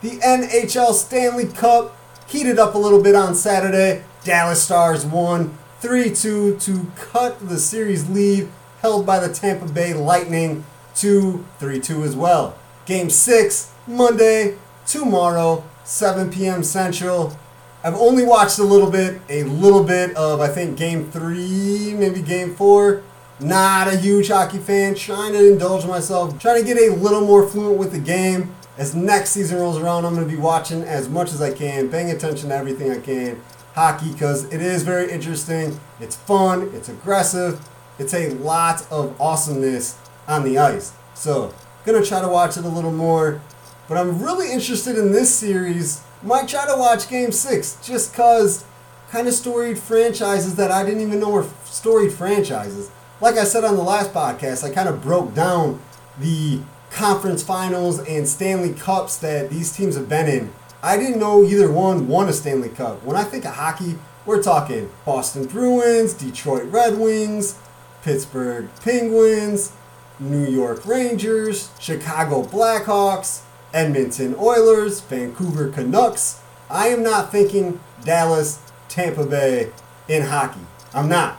The 0.00 0.18
NHL 0.18 0.92
Stanley 0.94 1.46
Cup 1.46 1.96
heated 2.26 2.58
up 2.58 2.74
a 2.74 2.78
little 2.78 3.02
bit 3.02 3.14
on 3.14 3.34
Saturday. 3.34 4.04
Dallas 4.24 4.62
Stars 4.62 5.04
won 5.04 5.56
3 5.80 6.14
2 6.14 6.56
to 6.56 6.86
cut 6.96 7.48
the 7.48 7.58
series 7.58 8.08
lead 8.08 8.48
held 8.80 9.06
by 9.06 9.18
the 9.18 9.32
Tampa 9.32 9.70
Bay 9.70 9.94
Lightning 9.94 10.64
to 10.96 11.44
3 11.58 11.80
2 11.80 12.02
as 12.02 12.16
well. 12.16 12.56
Game 12.86 13.10
6, 13.10 13.72
Monday, 13.86 14.56
tomorrow, 14.86 15.64
7 15.84 16.30
p.m. 16.30 16.62
Central. 16.62 17.36
I've 17.84 17.94
only 17.94 18.24
watched 18.24 18.58
a 18.58 18.64
little 18.64 18.90
bit, 18.90 19.20
a 19.28 19.44
little 19.44 19.84
bit 19.84 20.16
of, 20.16 20.40
I 20.40 20.48
think, 20.48 20.76
game 20.76 21.10
three, 21.10 21.94
maybe 21.94 22.22
game 22.22 22.54
four. 22.54 23.02
Not 23.40 23.86
a 23.86 23.96
huge 23.96 24.28
hockey 24.28 24.58
fan, 24.58 24.96
trying 24.96 25.32
to 25.32 25.52
indulge 25.52 25.86
myself, 25.86 26.38
trying 26.40 26.60
to 26.60 26.66
get 26.66 26.76
a 26.76 26.94
little 26.94 27.20
more 27.20 27.46
fluent 27.46 27.78
with 27.78 27.92
the 27.92 28.00
game. 28.00 28.54
As 28.78 28.94
next 28.94 29.30
season 29.30 29.58
rolls 29.58 29.76
around, 29.76 30.04
I'm 30.04 30.14
going 30.14 30.28
to 30.28 30.32
be 30.32 30.40
watching 30.40 30.84
as 30.84 31.08
much 31.08 31.32
as 31.32 31.42
I 31.42 31.52
can, 31.52 31.90
paying 31.90 32.12
attention 32.12 32.50
to 32.50 32.54
everything 32.54 32.92
I 32.92 33.00
can. 33.00 33.42
Hockey, 33.74 34.12
because 34.12 34.44
it 34.52 34.62
is 34.62 34.84
very 34.84 35.10
interesting, 35.10 35.80
it's 35.98 36.14
fun, 36.14 36.70
it's 36.72 36.88
aggressive, 36.88 37.60
it's 37.98 38.14
a 38.14 38.28
lot 38.34 38.86
of 38.92 39.20
awesomeness 39.20 39.98
on 40.28 40.44
the 40.44 40.58
ice. 40.58 40.92
So, 41.14 41.52
gonna 41.84 42.04
try 42.04 42.20
to 42.20 42.28
watch 42.28 42.56
it 42.56 42.64
a 42.64 42.68
little 42.68 42.92
more. 42.92 43.40
But 43.88 43.98
I'm 43.98 44.22
really 44.22 44.52
interested 44.52 44.96
in 44.96 45.10
this 45.10 45.34
series. 45.34 46.02
Might 46.22 46.46
try 46.46 46.64
to 46.66 46.76
watch 46.76 47.08
Game 47.08 47.32
6 47.32 47.78
just 47.82 48.12
because 48.12 48.64
kind 49.10 49.26
of 49.26 49.34
storied 49.34 49.78
franchises 49.78 50.54
that 50.54 50.70
I 50.70 50.84
didn't 50.84 51.00
even 51.00 51.18
know 51.18 51.30
were 51.30 51.48
storied 51.64 52.12
franchises. 52.12 52.90
Like 53.20 53.36
I 53.36 53.44
said 53.44 53.64
on 53.64 53.76
the 53.76 53.82
last 53.82 54.12
podcast, 54.12 54.62
I 54.62 54.72
kind 54.72 54.88
of 54.88 55.02
broke 55.02 55.34
down 55.34 55.80
the 56.18 56.60
conference 56.90 57.42
finals 57.42 57.98
and 58.00 58.28
Stanley 58.28 58.72
Cups 58.72 59.16
that 59.18 59.50
these 59.50 59.72
teams 59.72 59.96
have 59.96 60.08
been 60.08 60.28
in. 60.28 60.52
I 60.82 60.96
didn't 60.96 61.18
know 61.18 61.44
either 61.44 61.70
one 61.70 62.08
won 62.08 62.28
a 62.28 62.32
Stanley 62.32 62.68
Cup. 62.68 63.02
When 63.02 63.16
I 63.16 63.24
think 63.24 63.44
of 63.44 63.54
hockey, 63.54 63.98
we're 64.24 64.42
talking 64.42 64.90
Boston 65.04 65.46
Bruins, 65.46 66.14
Detroit 66.14 66.64
Red 66.64 66.98
Wings, 66.98 67.58
Pittsburgh 68.02 68.68
Penguins, 68.82 69.72
New 70.20 70.46
York 70.46 70.84
Rangers, 70.86 71.70
Chicago 71.80 72.44
Blackhawks, 72.44 73.42
Edmonton 73.72 74.34
Oilers, 74.38 75.00
Vancouver 75.00 75.68
Canucks. 75.68 76.40
I 76.70 76.88
am 76.88 77.02
not 77.02 77.32
thinking 77.32 77.80
Dallas, 78.04 78.60
Tampa 78.88 79.24
Bay 79.24 79.70
in 80.08 80.24
hockey. 80.24 80.60
I'm 80.94 81.08
not. 81.08 81.38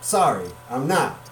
Sorry, 0.00 0.48
I'm 0.68 0.86
not. 0.86 1.23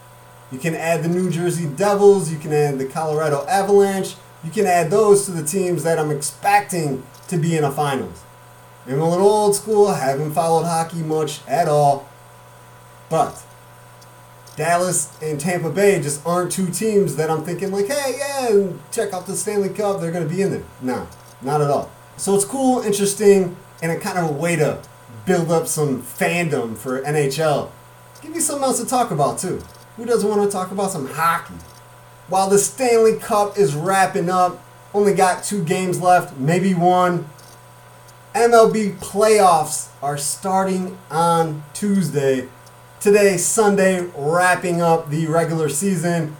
You 0.52 0.58
can 0.58 0.74
add 0.74 1.02
the 1.02 1.08
New 1.08 1.30
Jersey 1.30 1.66
Devils, 1.66 2.30
you 2.30 2.38
can 2.38 2.52
add 2.52 2.78
the 2.78 2.84
Colorado 2.84 3.46
Avalanche, 3.46 4.16
you 4.44 4.50
can 4.50 4.66
add 4.66 4.90
those 4.90 5.24
to 5.24 5.30
the 5.32 5.42
teams 5.42 5.82
that 5.84 5.98
I'm 5.98 6.10
expecting 6.10 7.02
to 7.28 7.38
be 7.38 7.56
in 7.56 7.64
a 7.64 7.70
finals. 7.70 8.22
I'm 8.86 9.00
a 9.00 9.08
little 9.08 9.28
old 9.28 9.56
school, 9.56 9.90
haven't 9.90 10.32
followed 10.32 10.64
hockey 10.64 10.98
much 10.98 11.40
at 11.48 11.68
all, 11.68 12.06
but 13.08 13.42
Dallas 14.56 15.16
and 15.22 15.40
Tampa 15.40 15.70
Bay 15.70 16.02
just 16.02 16.24
aren't 16.26 16.52
two 16.52 16.66
teams 16.66 17.16
that 17.16 17.30
I'm 17.30 17.44
thinking 17.44 17.72
like, 17.72 17.86
hey, 17.86 18.16
yeah, 18.18 18.72
check 18.90 19.14
out 19.14 19.26
the 19.26 19.34
Stanley 19.34 19.70
Cup. 19.70 20.00
They're 20.00 20.12
going 20.12 20.28
to 20.28 20.34
be 20.34 20.42
in 20.42 20.50
there. 20.50 20.64
No, 20.82 21.06
not 21.40 21.62
at 21.62 21.70
all. 21.70 21.90
So 22.18 22.34
it's 22.34 22.44
cool, 22.44 22.82
interesting, 22.82 23.56
and 23.80 23.90
a 23.90 23.98
kind 23.98 24.18
of 24.18 24.28
a 24.28 24.32
way 24.32 24.56
to 24.56 24.82
build 25.24 25.50
up 25.50 25.66
some 25.66 26.02
fandom 26.02 26.76
for 26.76 27.00
NHL. 27.00 27.70
Give 28.20 28.32
me 28.32 28.40
something 28.40 28.64
else 28.64 28.80
to 28.80 28.86
talk 28.86 29.10
about 29.10 29.38
too. 29.38 29.62
Who 29.96 30.06
doesn't 30.06 30.28
want 30.28 30.42
to 30.42 30.50
talk 30.50 30.70
about 30.70 30.90
some 30.90 31.06
hockey? 31.06 31.54
While 32.28 32.48
the 32.48 32.58
Stanley 32.58 33.16
Cup 33.16 33.58
is 33.58 33.74
wrapping 33.74 34.30
up, 34.30 34.64
only 34.94 35.12
got 35.12 35.44
two 35.44 35.62
games 35.62 36.00
left, 36.00 36.38
maybe 36.38 36.72
one. 36.72 37.26
MLB 38.34 38.96
playoffs 39.00 39.90
are 40.02 40.16
starting 40.16 40.96
on 41.10 41.62
Tuesday 41.74 42.48
today, 43.00 43.36
Sunday, 43.36 44.08
wrapping 44.16 44.80
up 44.80 45.10
the 45.10 45.26
regular 45.26 45.68
season. 45.68 46.36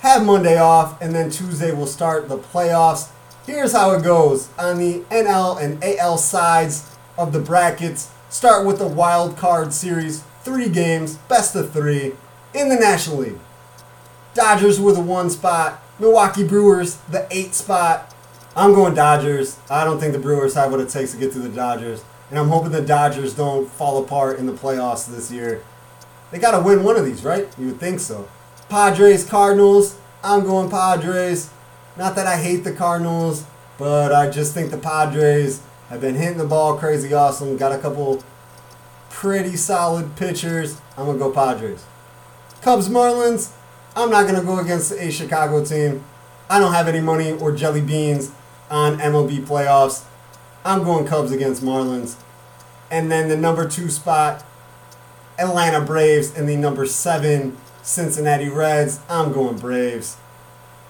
Have 0.00 0.26
Monday 0.26 0.58
off, 0.58 1.00
and 1.00 1.14
then 1.14 1.30
Tuesday 1.30 1.70
we'll 1.70 1.86
start 1.86 2.28
the 2.28 2.38
playoffs. 2.38 3.10
Here's 3.46 3.72
how 3.72 3.92
it 3.92 4.02
goes 4.02 4.48
on 4.58 4.78
the 4.78 5.04
NL 5.10 5.62
and 5.62 5.84
AL 5.84 6.18
sides 6.18 6.96
of 7.16 7.32
the 7.32 7.40
brackets. 7.40 8.10
Start 8.28 8.66
with 8.66 8.78
the 8.78 8.88
wild 8.88 9.36
card 9.36 9.72
series, 9.72 10.24
three 10.42 10.68
games, 10.68 11.14
best 11.28 11.54
of 11.54 11.70
three 11.72 12.14
in 12.54 12.68
the 12.68 12.76
National 12.76 13.18
League. 13.18 13.38
Dodgers 14.34 14.80
were 14.80 14.92
the 14.92 15.00
one 15.00 15.30
spot, 15.30 15.82
Milwaukee 15.98 16.46
Brewers 16.46 16.96
the 17.10 17.26
eight 17.30 17.54
spot. 17.54 18.14
I'm 18.56 18.74
going 18.74 18.94
Dodgers. 18.94 19.58
I 19.70 19.84
don't 19.84 20.00
think 20.00 20.12
the 20.12 20.18
Brewers 20.18 20.54
have 20.54 20.70
what 20.70 20.80
it 20.80 20.88
takes 20.88 21.12
to 21.12 21.18
get 21.18 21.32
to 21.32 21.38
the 21.38 21.48
Dodgers. 21.48 22.04
And 22.30 22.38
I'm 22.38 22.48
hoping 22.48 22.72
the 22.72 22.80
Dodgers 22.80 23.34
don't 23.34 23.68
fall 23.68 24.02
apart 24.02 24.38
in 24.38 24.46
the 24.46 24.52
playoffs 24.52 25.06
this 25.06 25.30
year. 25.30 25.62
They 26.30 26.38
got 26.38 26.52
to 26.52 26.60
win 26.60 26.84
one 26.84 26.96
of 26.96 27.04
these, 27.04 27.24
right? 27.24 27.48
You 27.58 27.66
would 27.66 27.80
think 27.80 28.00
so. 28.00 28.28
Padres, 28.68 29.24
Cardinals. 29.24 29.98
I'm 30.22 30.44
going 30.44 30.70
Padres. 30.70 31.50
Not 31.96 32.14
that 32.14 32.26
I 32.26 32.36
hate 32.36 32.64
the 32.64 32.72
Cardinals, 32.72 33.44
but 33.78 34.12
I 34.12 34.30
just 34.30 34.54
think 34.54 34.70
the 34.70 34.78
Padres 34.78 35.60
have 35.88 36.00
been 36.00 36.14
hitting 36.14 36.38
the 36.38 36.44
ball 36.44 36.76
crazy 36.76 37.12
awesome. 37.12 37.56
Got 37.56 37.72
a 37.72 37.78
couple 37.78 38.22
pretty 39.10 39.56
solid 39.56 40.14
pitchers. 40.16 40.80
I'm 40.96 41.06
going 41.06 41.18
to 41.18 41.24
go 41.24 41.32
Padres. 41.32 41.84
Cubs, 42.62 42.90
Marlins. 42.90 43.52
I'm 43.96 44.10
not 44.10 44.26
going 44.28 44.38
to 44.38 44.46
go 44.46 44.58
against 44.58 44.92
a 44.92 45.10
Chicago 45.10 45.64
team. 45.64 46.04
I 46.50 46.58
don't 46.58 46.74
have 46.74 46.88
any 46.88 47.00
money 47.00 47.32
or 47.32 47.52
jelly 47.52 47.80
beans 47.80 48.32
on 48.70 48.98
MLB 48.98 49.46
playoffs. 49.46 50.04
I'm 50.62 50.84
going 50.84 51.06
Cubs 51.06 51.32
against 51.32 51.62
Marlins. 51.62 52.16
And 52.90 53.10
then 53.10 53.28
the 53.28 53.36
number 53.36 53.66
two 53.66 53.88
spot, 53.88 54.44
Atlanta 55.38 55.80
Braves, 55.80 56.36
and 56.36 56.46
the 56.46 56.56
number 56.56 56.84
seven, 56.84 57.56
Cincinnati 57.82 58.50
Reds. 58.50 59.00
I'm 59.08 59.32
going 59.32 59.56
Braves. 59.56 60.18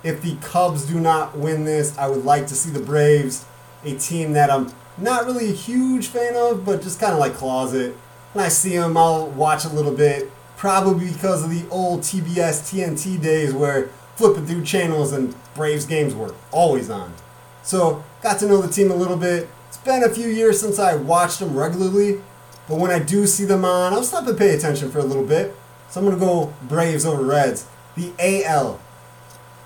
If 0.02 0.22
the 0.22 0.36
Cubs 0.36 0.86
do 0.86 0.98
not 0.98 1.38
win 1.38 1.64
this, 1.66 1.96
I 1.96 2.08
would 2.08 2.24
like 2.24 2.48
to 2.48 2.54
see 2.54 2.70
the 2.70 2.80
Braves, 2.80 3.44
a 3.84 3.96
team 3.96 4.32
that 4.32 4.50
I'm 4.50 4.72
not 4.98 5.24
really 5.24 5.50
a 5.50 5.54
huge 5.54 6.08
fan 6.08 6.34
of, 6.34 6.64
but 6.64 6.82
just 6.82 6.98
kind 6.98 7.12
of 7.12 7.20
like 7.20 7.34
closet. 7.34 7.94
When 8.32 8.44
I 8.44 8.48
see 8.48 8.76
them, 8.76 8.96
I'll 8.96 9.28
watch 9.28 9.64
a 9.64 9.68
little 9.68 9.94
bit. 9.94 10.32
Probably 10.60 11.10
because 11.10 11.42
of 11.42 11.48
the 11.48 11.66
old 11.70 12.00
TBS 12.00 12.68
TNT 12.68 13.18
days 13.18 13.54
where 13.54 13.88
flipping 14.16 14.44
through 14.44 14.62
channels 14.62 15.10
and 15.10 15.34
Braves 15.54 15.86
games 15.86 16.14
were 16.14 16.34
always 16.50 16.90
on. 16.90 17.14
So, 17.62 18.04
got 18.22 18.38
to 18.40 18.46
know 18.46 18.60
the 18.60 18.70
team 18.70 18.90
a 18.90 18.94
little 18.94 19.16
bit 19.16 19.48
It's 19.68 19.78
been 19.78 20.02
a 20.02 20.10
few 20.10 20.28
years 20.28 20.60
since 20.60 20.78
I 20.78 20.96
watched 20.96 21.38
them 21.38 21.56
regularly, 21.56 22.20
but 22.68 22.76
when 22.76 22.90
I 22.90 22.98
do 22.98 23.26
see 23.26 23.46
them 23.46 23.64
on, 23.64 23.94
I'll 23.94 24.02
stop 24.02 24.26
and 24.26 24.36
pay 24.36 24.54
attention 24.54 24.90
for 24.90 24.98
a 24.98 25.02
little 25.02 25.24
bit. 25.24 25.56
So 25.88 25.98
I'm 25.98 26.06
going 26.06 26.18
to 26.18 26.22
go 26.22 26.52
Braves 26.68 27.06
over 27.06 27.22
Reds. 27.22 27.66
The 27.96 28.12
AL. 28.18 28.78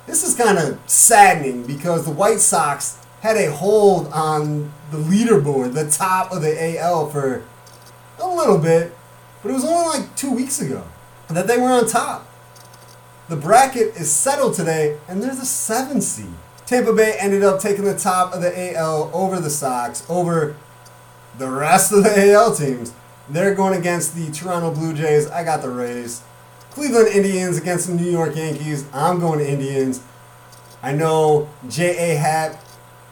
This 0.06 0.22
is 0.22 0.36
kind 0.36 0.58
of 0.58 0.78
saddening 0.88 1.66
because 1.66 2.04
the 2.04 2.12
White 2.12 2.38
Sox 2.38 3.04
had 3.20 3.36
a 3.36 3.50
hold 3.50 4.12
on 4.12 4.72
the 4.92 4.98
leaderboard, 4.98 5.74
the 5.74 5.90
top 5.90 6.30
of 6.30 6.40
the 6.40 6.78
AL 6.78 7.10
for 7.10 7.42
a 8.20 8.28
little 8.28 8.58
bit, 8.58 8.96
but 9.44 9.50
it 9.50 9.54
was 9.54 9.64
only 9.64 9.98
like 9.98 10.16
two 10.16 10.32
weeks 10.32 10.58
ago 10.62 10.82
that 11.28 11.46
they 11.46 11.58
were 11.58 11.68
on 11.68 11.86
top. 11.86 12.26
The 13.28 13.36
bracket 13.36 13.94
is 13.94 14.10
settled 14.10 14.54
today, 14.54 14.98
and 15.06 15.22
there's 15.22 15.38
a 15.38 15.44
seven 15.44 16.00
seed. 16.00 16.32
Tampa 16.64 16.94
Bay 16.94 17.14
ended 17.20 17.42
up 17.42 17.60
taking 17.60 17.84
the 17.84 17.96
top 17.96 18.32
of 18.32 18.40
the 18.40 18.74
AL 18.74 19.10
over 19.12 19.38
the 19.40 19.50
Sox, 19.50 20.02
over 20.08 20.56
the 21.36 21.50
rest 21.50 21.92
of 21.92 22.04
the 22.04 22.32
AL 22.32 22.56
teams. 22.56 22.94
They're 23.28 23.54
going 23.54 23.78
against 23.78 24.14
the 24.14 24.30
Toronto 24.32 24.70
Blue 24.70 24.94
Jays. 24.94 25.28
I 25.30 25.44
got 25.44 25.60
the 25.60 25.68
Rays. 25.68 26.22
Cleveland 26.70 27.08
Indians 27.08 27.58
against 27.58 27.86
the 27.86 27.94
New 27.94 28.10
York 28.10 28.34
Yankees. 28.36 28.86
I'm 28.94 29.20
going 29.20 29.40
to 29.40 29.48
Indians. 29.48 30.02
I 30.82 30.92
know 30.92 31.50
J.A. 31.68 32.16
Happ 32.16 32.62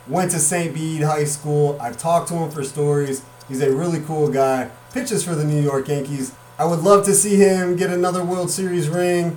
went 0.08 0.30
to 0.30 0.38
St. 0.38 0.74
Bede 0.74 1.02
High 1.02 1.24
School. 1.24 1.78
I've 1.80 1.98
talked 1.98 2.28
to 2.28 2.34
him 2.34 2.50
for 2.50 2.64
stories. 2.64 3.22
He's 3.52 3.60
a 3.60 3.70
really 3.70 4.00
cool 4.00 4.28
guy. 4.28 4.70
Pitches 4.94 5.22
for 5.22 5.34
the 5.34 5.44
New 5.44 5.60
York 5.60 5.86
Yankees. 5.86 6.34
I 6.58 6.64
would 6.64 6.78
love 6.78 7.04
to 7.04 7.12
see 7.12 7.36
him 7.36 7.76
get 7.76 7.90
another 7.90 8.24
World 8.24 8.50
Series 8.50 8.88
ring, 8.88 9.36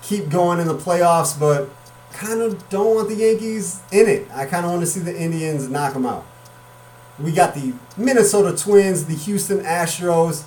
keep 0.00 0.30
going 0.30 0.60
in 0.60 0.66
the 0.66 0.74
playoffs, 0.74 1.38
but 1.38 1.68
kind 2.14 2.40
of 2.40 2.66
don't 2.70 2.94
want 2.94 3.10
the 3.10 3.16
Yankees 3.16 3.82
in 3.92 4.08
it. 4.08 4.26
I 4.32 4.46
kind 4.46 4.64
of 4.64 4.70
want 4.70 4.80
to 4.80 4.86
see 4.86 5.00
the 5.00 5.14
Indians 5.14 5.68
knock 5.68 5.92
them 5.92 6.06
out. 6.06 6.26
We 7.18 7.32
got 7.32 7.54
the 7.54 7.74
Minnesota 7.98 8.56
Twins, 8.56 9.04
the 9.04 9.14
Houston 9.14 9.58
Astros. 9.58 10.44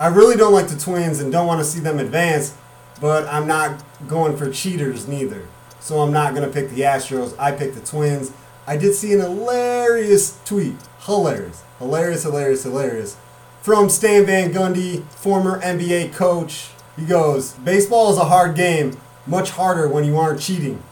I 0.00 0.08
really 0.08 0.34
don't 0.34 0.52
like 0.52 0.66
the 0.66 0.76
Twins 0.76 1.20
and 1.20 1.30
don't 1.30 1.46
want 1.46 1.60
to 1.60 1.64
see 1.64 1.78
them 1.78 2.00
advance, 2.00 2.56
but 3.00 3.28
I'm 3.28 3.46
not 3.46 3.80
going 4.08 4.36
for 4.36 4.50
cheaters 4.50 5.06
neither. 5.06 5.46
So 5.78 6.00
I'm 6.00 6.12
not 6.12 6.34
going 6.34 6.44
to 6.44 6.52
pick 6.52 6.70
the 6.70 6.80
Astros. 6.80 7.38
I 7.38 7.52
picked 7.52 7.76
the 7.76 7.80
Twins. 7.80 8.32
I 8.66 8.76
did 8.76 8.92
see 8.94 9.12
an 9.12 9.20
hilarious 9.20 10.40
tweet. 10.44 10.74
Hilarious. 11.02 11.62
Hilarious, 11.84 12.22
hilarious, 12.22 12.62
hilarious. 12.62 13.16
From 13.60 13.90
Stan 13.90 14.24
Van 14.24 14.52
Gundy, 14.52 15.04
former 15.10 15.60
NBA 15.60 16.14
coach. 16.14 16.70
He 16.96 17.04
goes, 17.04 17.52
Baseball 17.52 18.10
is 18.10 18.18
a 18.18 18.24
hard 18.24 18.56
game, 18.56 18.96
much 19.26 19.50
harder 19.50 19.86
when 19.86 20.04
you 20.04 20.16
aren't 20.16 20.40
cheating 20.40 20.82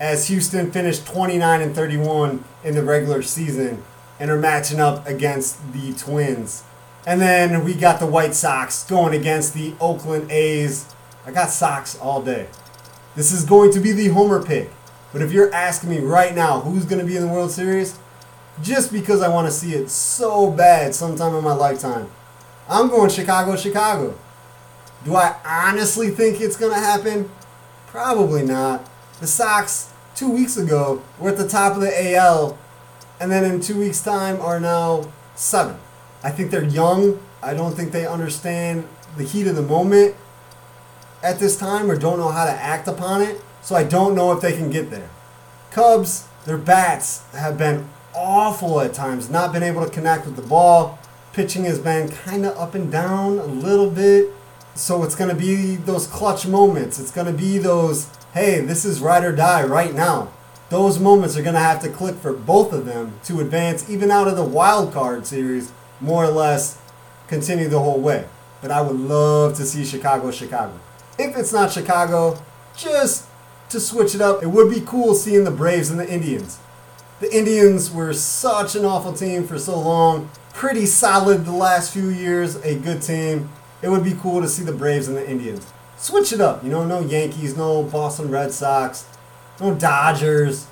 as 0.00 0.28
Houston 0.28 0.72
finished 0.72 1.06
29 1.06 1.60
and 1.60 1.74
31 1.74 2.42
in 2.64 2.74
the 2.74 2.82
regular 2.82 3.20
season 3.22 3.82
and 4.18 4.30
are 4.30 4.38
matching 4.38 4.80
up 4.80 5.06
against 5.06 5.72
the 5.72 5.92
Twins. 5.92 6.64
And 7.06 7.20
then 7.20 7.64
we 7.64 7.74
got 7.74 8.00
the 8.00 8.06
White 8.06 8.34
Sox 8.34 8.84
going 8.84 9.18
against 9.18 9.54
the 9.54 9.74
Oakland 9.80 10.30
A's. 10.30 10.86
I 11.26 11.32
got 11.32 11.50
Sox 11.50 11.98
all 11.98 12.22
day. 12.22 12.48
This 13.14 13.30
is 13.30 13.44
going 13.44 13.72
to 13.72 13.80
be 13.80 13.92
the 13.92 14.08
homer 14.08 14.42
pick. 14.42 14.70
But 15.12 15.22
if 15.22 15.32
you're 15.32 15.52
asking 15.52 15.90
me 15.90 15.98
right 15.98 16.34
now 16.34 16.60
who's 16.60 16.84
going 16.84 17.00
to 17.00 17.06
be 17.06 17.16
in 17.16 17.22
the 17.22 17.32
World 17.32 17.50
Series, 17.50 17.98
just 18.62 18.92
because 18.92 19.22
I 19.22 19.28
want 19.28 19.46
to 19.46 19.52
see 19.52 19.74
it 19.74 19.88
so 19.90 20.50
bad 20.50 20.94
sometime 20.94 21.34
in 21.34 21.44
my 21.44 21.52
lifetime. 21.52 22.10
I'm 22.68 22.88
going 22.88 23.10
Chicago, 23.10 23.56
Chicago. 23.56 24.16
Do 25.04 25.16
I 25.16 25.34
honestly 25.44 26.10
think 26.10 26.40
it's 26.40 26.56
going 26.56 26.72
to 26.72 26.78
happen? 26.78 27.30
Probably 27.86 28.42
not. 28.42 28.88
The 29.20 29.26
Sox, 29.26 29.92
two 30.14 30.30
weeks 30.30 30.56
ago, 30.56 31.02
were 31.18 31.30
at 31.30 31.36
the 31.36 31.48
top 31.48 31.74
of 31.74 31.80
the 31.80 32.14
AL, 32.14 32.58
and 33.18 33.30
then 33.30 33.44
in 33.44 33.60
two 33.60 33.78
weeks' 33.78 34.02
time 34.02 34.40
are 34.40 34.60
now 34.60 35.10
seven. 35.34 35.76
I 36.22 36.30
think 36.30 36.50
they're 36.50 36.62
young. 36.62 37.20
I 37.42 37.54
don't 37.54 37.74
think 37.74 37.92
they 37.92 38.06
understand 38.06 38.86
the 39.16 39.24
heat 39.24 39.46
of 39.46 39.56
the 39.56 39.62
moment 39.62 40.14
at 41.22 41.38
this 41.38 41.56
time 41.56 41.90
or 41.90 41.96
don't 41.96 42.18
know 42.18 42.28
how 42.28 42.44
to 42.44 42.52
act 42.52 42.86
upon 42.88 43.22
it. 43.22 43.40
So 43.62 43.74
I 43.74 43.84
don't 43.84 44.14
know 44.14 44.32
if 44.32 44.40
they 44.40 44.52
can 44.52 44.70
get 44.70 44.90
there. 44.90 45.10
Cubs, 45.70 46.26
their 46.44 46.58
bats 46.58 47.22
have 47.32 47.58
been 47.58 47.88
awful 48.14 48.80
at 48.80 48.94
times, 48.94 49.30
not 49.30 49.52
been 49.52 49.62
able 49.62 49.84
to 49.84 49.90
connect 49.90 50.26
with 50.26 50.36
the 50.36 50.42
ball. 50.42 50.98
Pitching 51.32 51.64
has 51.64 51.78
been 51.78 52.08
kind 52.08 52.44
of 52.44 52.56
up 52.56 52.74
and 52.74 52.90
down 52.90 53.38
a 53.38 53.44
little 53.44 53.90
bit. 53.90 54.28
So 54.74 55.02
it's 55.04 55.14
going 55.14 55.30
to 55.30 55.36
be 55.36 55.76
those 55.76 56.06
clutch 56.06 56.46
moments. 56.46 56.98
It's 56.98 57.10
going 57.10 57.26
to 57.26 57.32
be 57.32 57.58
those, 57.58 58.08
hey, 58.32 58.60
this 58.60 58.84
is 58.84 59.00
ride 59.00 59.24
or 59.24 59.34
die 59.34 59.64
right 59.64 59.94
now. 59.94 60.32
Those 60.70 60.98
moments 61.00 61.36
are 61.36 61.42
going 61.42 61.54
to 61.54 61.60
have 61.60 61.82
to 61.82 61.88
click 61.88 62.16
for 62.16 62.32
both 62.32 62.72
of 62.72 62.86
them 62.86 63.18
to 63.24 63.40
advance 63.40 63.90
even 63.90 64.10
out 64.10 64.28
of 64.28 64.36
the 64.36 64.44
wild 64.44 64.92
card 64.92 65.26
series, 65.26 65.72
more 66.00 66.24
or 66.24 66.30
less 66.30 66.80
continue 67.26 67.68
the 67.68 67.80
whole 67.80 68.00
way. 68.00 68.26
But 68.62 68.70
I 68.70 68.80
would 68.80 68.96
love 68.96 69.56
to 69.56 69.64
see 69.64 69.84
Chicago, 69.84 70.30
Chicago. 70.30 70.78
If 71.18 71.36
it's 71.36 71.52
not 71.52 71.72
Chicago, 71.72 72.40
just 72.76 73.26
to 73.70 73.80
switch 73.80 74.14
it 74.14 74.20
up, 74.20 74.42
it 74.42 74.48
would 74.48 74.70
be 74.70 74.80
cool 74.80 75.14
seeing 75.14 75.44
the 75.44 75.50
Braves 75.50 75.90
and 75.90 75.98
the 75.98 76.08
Indians. 76.08 76.58
The 77.20 77.36
Indians 77.36 77.90
were 77.90 78.14
such 78.14 78.74
an 78.74 78.86
awful 78.86 79.12
team 79.12 79.46
for 79.46 79.58
so 79.58 79.78
long, 79.78 80.30
pretty 80.54 80.86
solid 80.86 81.44
the 81.44 81.52
last 81.52 81.92
few 81.92 82.08
years, 82.08 82.56
a 82.64 82.76
good 82.76 83.02
team. 83.02 83.50
It 83.82 83.90
would 83.90 84.02
be 84.02 84.14
cool 84.14 84.40
to 84.40 84.48
see 84.48 84.62
the 84.62 84.72
Braves 84.72 85.06
and 85.06 85.18
the 85.18 85.28
Indians. 85.28 85.70
Switch 85.98 86.32
it 86.32 86.40
up, 86.40 86.64
you 86.64 86.70
know, 86.70 86.82
no 86.82 87.00
Yankees, 87.00 87.58
no 87.58 87.82
Boston 87.82 88.30
Red 88.30 88.52
Sox, 88.52 89.04
no 89.60 89.74
Dodgers. 89.74 90.66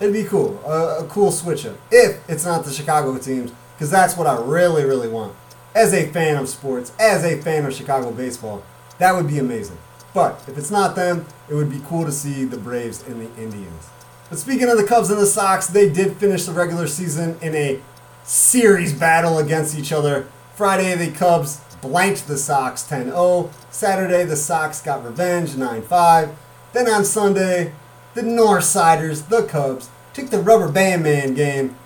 It'd 0.00 0.12
be 0.12 0.24
cool, 0.24 0.60
a, 0.66 1.02
a 1.02 1.06
cool 1.08 1.32
switch 1.32 1.64
up. 1.64 1.78
If 1.90 2.28
it's 2.28 2.44
not 2.44 2.66
the 2.66 2.70
Chicago 2.70 3.16
teams, 3.16 3.50
because 3.74 3.90
that's 3.90 4.18
what 4.18 4.26
I 4.26 4.38
really, 4.38 4.84
really 4.84 5.08
want. 5.08 5.34
As 5.74 5.94
a 5.94 6.08
fan 6.08 6.36
of 6.36 6.46
sports, 6.50 6.92
as 7.00 7.24
a 7.24 7.40
fan 7.40 7.64
of 7.64 7.72
Chicago 7.72 8.10
baseball, 8.12 8.62
that 8.98 9.14
would 9.14 9.28
be 9.28 9.38
amazing. 9.38 9.78
But 10.12 10.42
if 10.46 10.58
it's 10.58 10.70
not 10.70 10.94
them, 10.94 11.24
it 11.48 11.54
would 11.54 11.70
be 11.70 11.80
cool 11.86 12.04
to 12.04 12.12
see 12.12 12.44
the 12.44 12.58
Braves 12.58 13.02
and 13.08 13.22
the 13.22 13.42
Indians. 13.42 13.88
But 14.30 14.38
speaking 14.38 14.68
of 14.68 14.78
the 14.78 14.84
Cubs 14.84 15.10
and 15.10 15.20
the 15.20 15.26
Sox, 15.26 15.66
they 15.66 15.88
did 15.88 16.16
finish 16.16 16.44
the 16.44 16.52
regular 16.52 16.86
season 16.86 17.38
in 17.42 17.54
a 17.54 17.80
series 18.24 18.92
battle 18.92 19.38
against 19.38 19.78
each 19.78 19.92
other. 19.92 20.26
Friday, 20.54 20.94
the 20.94 21.10
Cubs 21.16 21.60
blanked 21.80 22.26
the 22.26 22.38
Sox 22.38 22.82
10 22.84 23.06
0. 23.06 23.50
Saturday, 23.70 24.24
the 24.24 24.36
Sox 24.36 24.80
got 24.80 25.04
revenge 25.04 25.56
9 25.56 25.82
5. 25.82 26.36
Then 26.72 26.88
on 26.88 27.04
Sunday, 27.04 27.72
the 28.14 28.22
Northsiders, 28.22 29.28
the 29.28 29.42
Cubs, 29.42 29.90
took 30.12 30.30
the 30.30 30.38
Rubber 30.38 30.70
Band 30.70 31.02
Man 31.02 31.34
game 31.34 31.76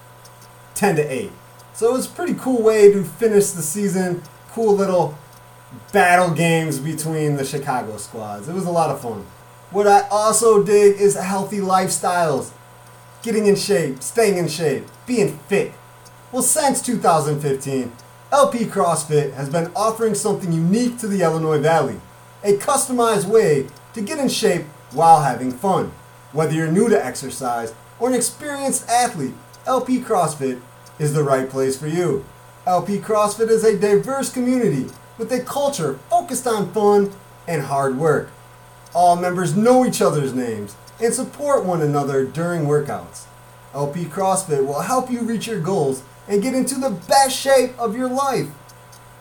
10 0.74 0.98
8. 0.98 1.32
So 1.74 1.90
it 1.90 1.92
was 1.92 2.06
a 2.06 2.10
pretty 2.10 2.34
cool 2.34 2.62
way 2.62 2.92
to 2.92 3.04
finish 3.04 3.50
the 3.50 3.62
season. 3.62 4.22
Cool 4.50 4.74
little 4.74 5.18
battle 5.92 6.30
games 6.34 6.78
between 6.78 7.36
the 7.36 7.44
Chicago 7.44 7.96
squads. 7.96 8.48
It 8.48 8.54
was 8.54 8.64
a 8.64 8.70
lot 8.70 8.90
of 8.90 9.00
fun. 9.00 9.26
What 9.70 9.86
I 9.86 10.08
also 10.08 10.62
dig 10.62 10.98
is 10.98 11.14
healthy 11.14 11.58
lifestyles. 11.58 12.52
Getting 13.22 13.46
in 13.46 13.56
shape, 13.56 14.02
staying 14.02 14.38
in 14.38 14.48
shape, 14.48 14.86
being 15.06 15.38
fit. 15.48 15.72
Well, 16.32 16.42
since 16.42 16.80
2015, 16.80 17.92
LP 18.32 18.64
CrossFit 18.64 19.34
has 19.34 19.50
been 19.50 19.70
offering 19.76 20.14
something 20.14 20.52
unique 20.52 20.98
to 20.98 21.06
the 21.06 21.22
Illinois 21.22 21.58
Valley 21.58 22.00
a 22.44 22.54
customized 22.54 23.26
way 23.26 23.66
to 23.94 24.00
get 24.00 24.18
in 24.18 24.28
shape 24.28 24.64
while 24.92 25.22
having 25.22 25.52
fun. 25.52 25.92
Whether 26.32 26.54
you're 26.54 26.70
new 26.70 26.88
to 26.88 27.04
exercise 27.04 27.74
or 27.98 28.08
an 28.08 28.14
experienced 28.14 28.88
athlete, 28.88 29.34
LP 29.66 30.00
CrossFit 30.00 30.60
is 30.98 31.12
the 31.12 31.24
right 31.24 31.50
place 31.50 31.78
for 31.78 31.88
you. 31.88 32.24
LP 32.66 32.98
CrossFit 32.98 33.48
is 33.48 33.64
a 33.64 33.78
diverse 33.78 34.30
community 34.30 34.90
with 35.18 35.32
a 35.32 35.40
culture 35.40 35.98
focused 36.08 36.46
on 36.46 36.72
fun 36.72 37.12
and 37.46 37.62
hard 37.62 37.98
work. 37.98 38.30
All 38.98 39.14
members 39.14 39.56
know 39.56 39.86
each 39.86 40.02
other's 40.02 40.34
names 40.34 40.74
and 41.00 41.14
support 41.14 41.64
one 41.64 41.82
another 41.82 42.24
during 42.24 42.62
workouts. 42.62 43.26
LP 43.72 44.06
CrossFit 44.06 44.66
will 44.66 44.80
help 44.80 45.08
you 45.08 45.20
reach 45.20 45.46
your 45.46 45.60
goals 45.60 46.02
and 46.26 46.42
get 46.42 46.52
into 46.52 46.74
the 46.74 46.90
best 46.90 47.38
shape 47.38 47.78
of 47.78 47.96
your 47.96 48.08
life. 48.08 48.48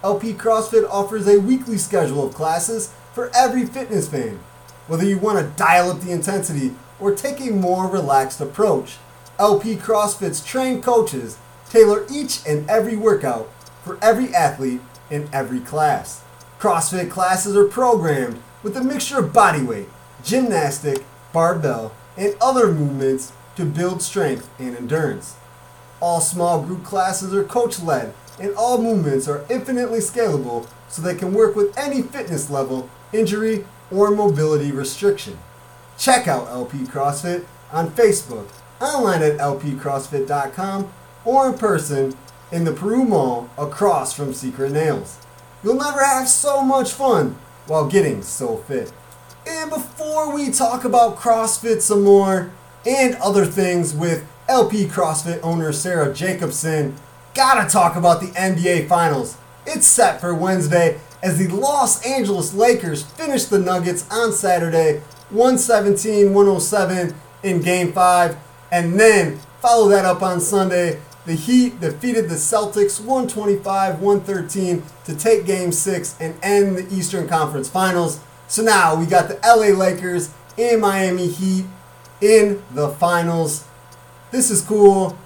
LP 0.03 0.33
CrossFit 0.33 0.89
offers 0.89 1.27
a 1.27 1.39
weekly 1.39 1.77
schedule 1.77 2.25
of 2.25 2.33
classes 2.33 2.91
for 3.13 3.29
every 3.35 3.67
fitness 3.67 4.09
fan. 4.09 4.39
Whether 4.87 5.05
you 5.05 5.19
want 5.19 5.37
to 5.37 5.57
dial 5.63 5.91
up 5.91 6.01
the 6.01 6.11
intensity 6.11 6.73
or 6.99 7.13
take 7.13 7.39
a 7.39 7.51
more 7.51 7.85
relaxed 7.87 8.41
approach, 8.41 8.97
LP 9.37 9.75
CrossFit's 9.75 10.43
trained 10.43 10.81
coaches 10.81 11.37
tailor 11.69 12.03
each 12.11 12.39
and 12.47 12.67
every 12.67 12.95
workout 12.95 13.47
for 13.83 13.99
every 14.01 14.33
athlete 14.33 14.81
in 15.11 15.29
every 15.31 15.59
class. 15.59 16.23
CrossFit 16.59 17.11
classes 17.11 17.55
are 17.55 17.65
programmed 17.65 18.41
with 18.63 18.75
a 18.77 18.83
mixture 18.83 19.19
of 19.19 19.33
bodyweight, 19.33 19.87
gymnastic, 20.23 21.03
barbell, 21.33 21.93
and 22.17 22.35
other 22.41 22.71
movements 22.71 23.31
to 23.55 23.65
build 23.65 24.01
strength 24.01 24.49
and 24.59 24.75
endurance. 24.75 25.35
All 25.99 26.21
small 26.21 26.61
group 26.61 26.83
classes 26.83 27.33
are 27.33 27.43
coach 27.43 27.79
led, 27.79 28.13
and 28.39 28.53
all 28.55 28.81
movements 28.81 29.27
are 29.27 29.45
infinitely 29.49 29.99
scalable 29.99 30.67
so 30.89 31.01
they 31.01 31.15
can 31.15 31.33
work 31.33 31.55
with 31.55 31.77
any 31.77 32.01
fitness 32.01 32.49
level, 32.49 32.89
injury, 33.11 33.65
or 33.91 34.11
mobility 34.11 34.71
restriction. 34.71 35.37
Check 35.97 36.27
out 36.27 36.47
LP 36.49 36.79
CrossFit 36.79 37.45
on 37.71 37.89
Facebook, 37.91 38.47
online 38.79 39.23
at 39.23 39.37
lpcrossfit.com, 39.37 40.91
or 41.25 41.47
in 41.47 41.57
person 41.57 42.15
in 42.51 42.63
the 42.63 42.71
Peru 42.71 43.03
Mall 43.03 43.49
across 43.57 44.13
from 44.13 44.33
Secret 44.33 44.71
Nails. 44.71 45.17
You'll 45.63 45.75
never 45.75 46.03
have 46.03 46.29
so 46.29 46.61
much 46.61 46.93
fun 46.93 47.37
while 47.67 47.87
getting 47.87 48.21
so 48.21 48.57
fit. 48.57 48.91
And 49.45 49.69
before 49.69 50.33
we 50.33 50.51
talk 50.51 50.83
about 50.83 51.17
CrossFit 51.17 51.81
some 51.81 52.03
more 52.03 52.51
and 52.85 53.15
other 53.15 53.45
things 53.45 53.93
with 53.93 54.27
LP 54.49 54.85
CrossFit 54.85 55.39
owner 55.43 55.71
Sarah 55.71 56.13
Jacobson, 56.13 56.95
gotta 57.33 57.69
talk 57.69 57.95
about 57.95 58.21
the 58.21 58.27
NBA 58.27 58.87
Finals. 58.87 59.37
It's 59.65 59.87
set 59.87 60.19
for 60.19 60.33
Wednesday 60.33 60.99
as 61.21 61.37
the 61.37 61.47
Los 61.47 62.05
Angeles 62.05 62.53
Lakers 62.53 63.03
finish 63.03 63.45
the 63.45 63.59
Nuggets 63.59 64.05
on 64.11 64.31
Saturday 64.31 65.01
117 65.29 66.33
107 66.33 67.13
in 67.43 67.61
Game 67.61 67.91
5, 67.91 68.37
and 68.71 68.99
then 68.99 69.39
follow 69.61 69.89
that 69.89 70.05
up 70.05 70.21
on 70.21 70.39
Sunday 70.39 70.99
the 71.27 71.35
Heat 71.35 71.81
defeated 71.81 72.29
the 72.29 72.35
Celtics 72.35 73.01
125 73.01 73.99
113 73.99 74.81
to 75.03 75.13
take 75.13 75.45
game 75.45 75.73
six 75.73 76.15
and 76.21 76.33
end 76.41 76.77
the 76.77 76.87
Eastern 76.89 77.27
Conference 77.27 77.67
Finals. 77.67 78.21
So 78.47 78.63
now 78.63 78.95
we 78.95 79.05
got 79.05 79.27
the 79.27 79.37
LA 79.45 79.77
Lakers 79.77 80.31
and 80.57 80.79
Miami 80.79 81.27
Heat 81.27 81.65
in 82.21 82.63
the 82.71 82.87
finals. 82.91 83.65
This 84.31 84.49
is 84.49 84.61
cool. 84.61 85.17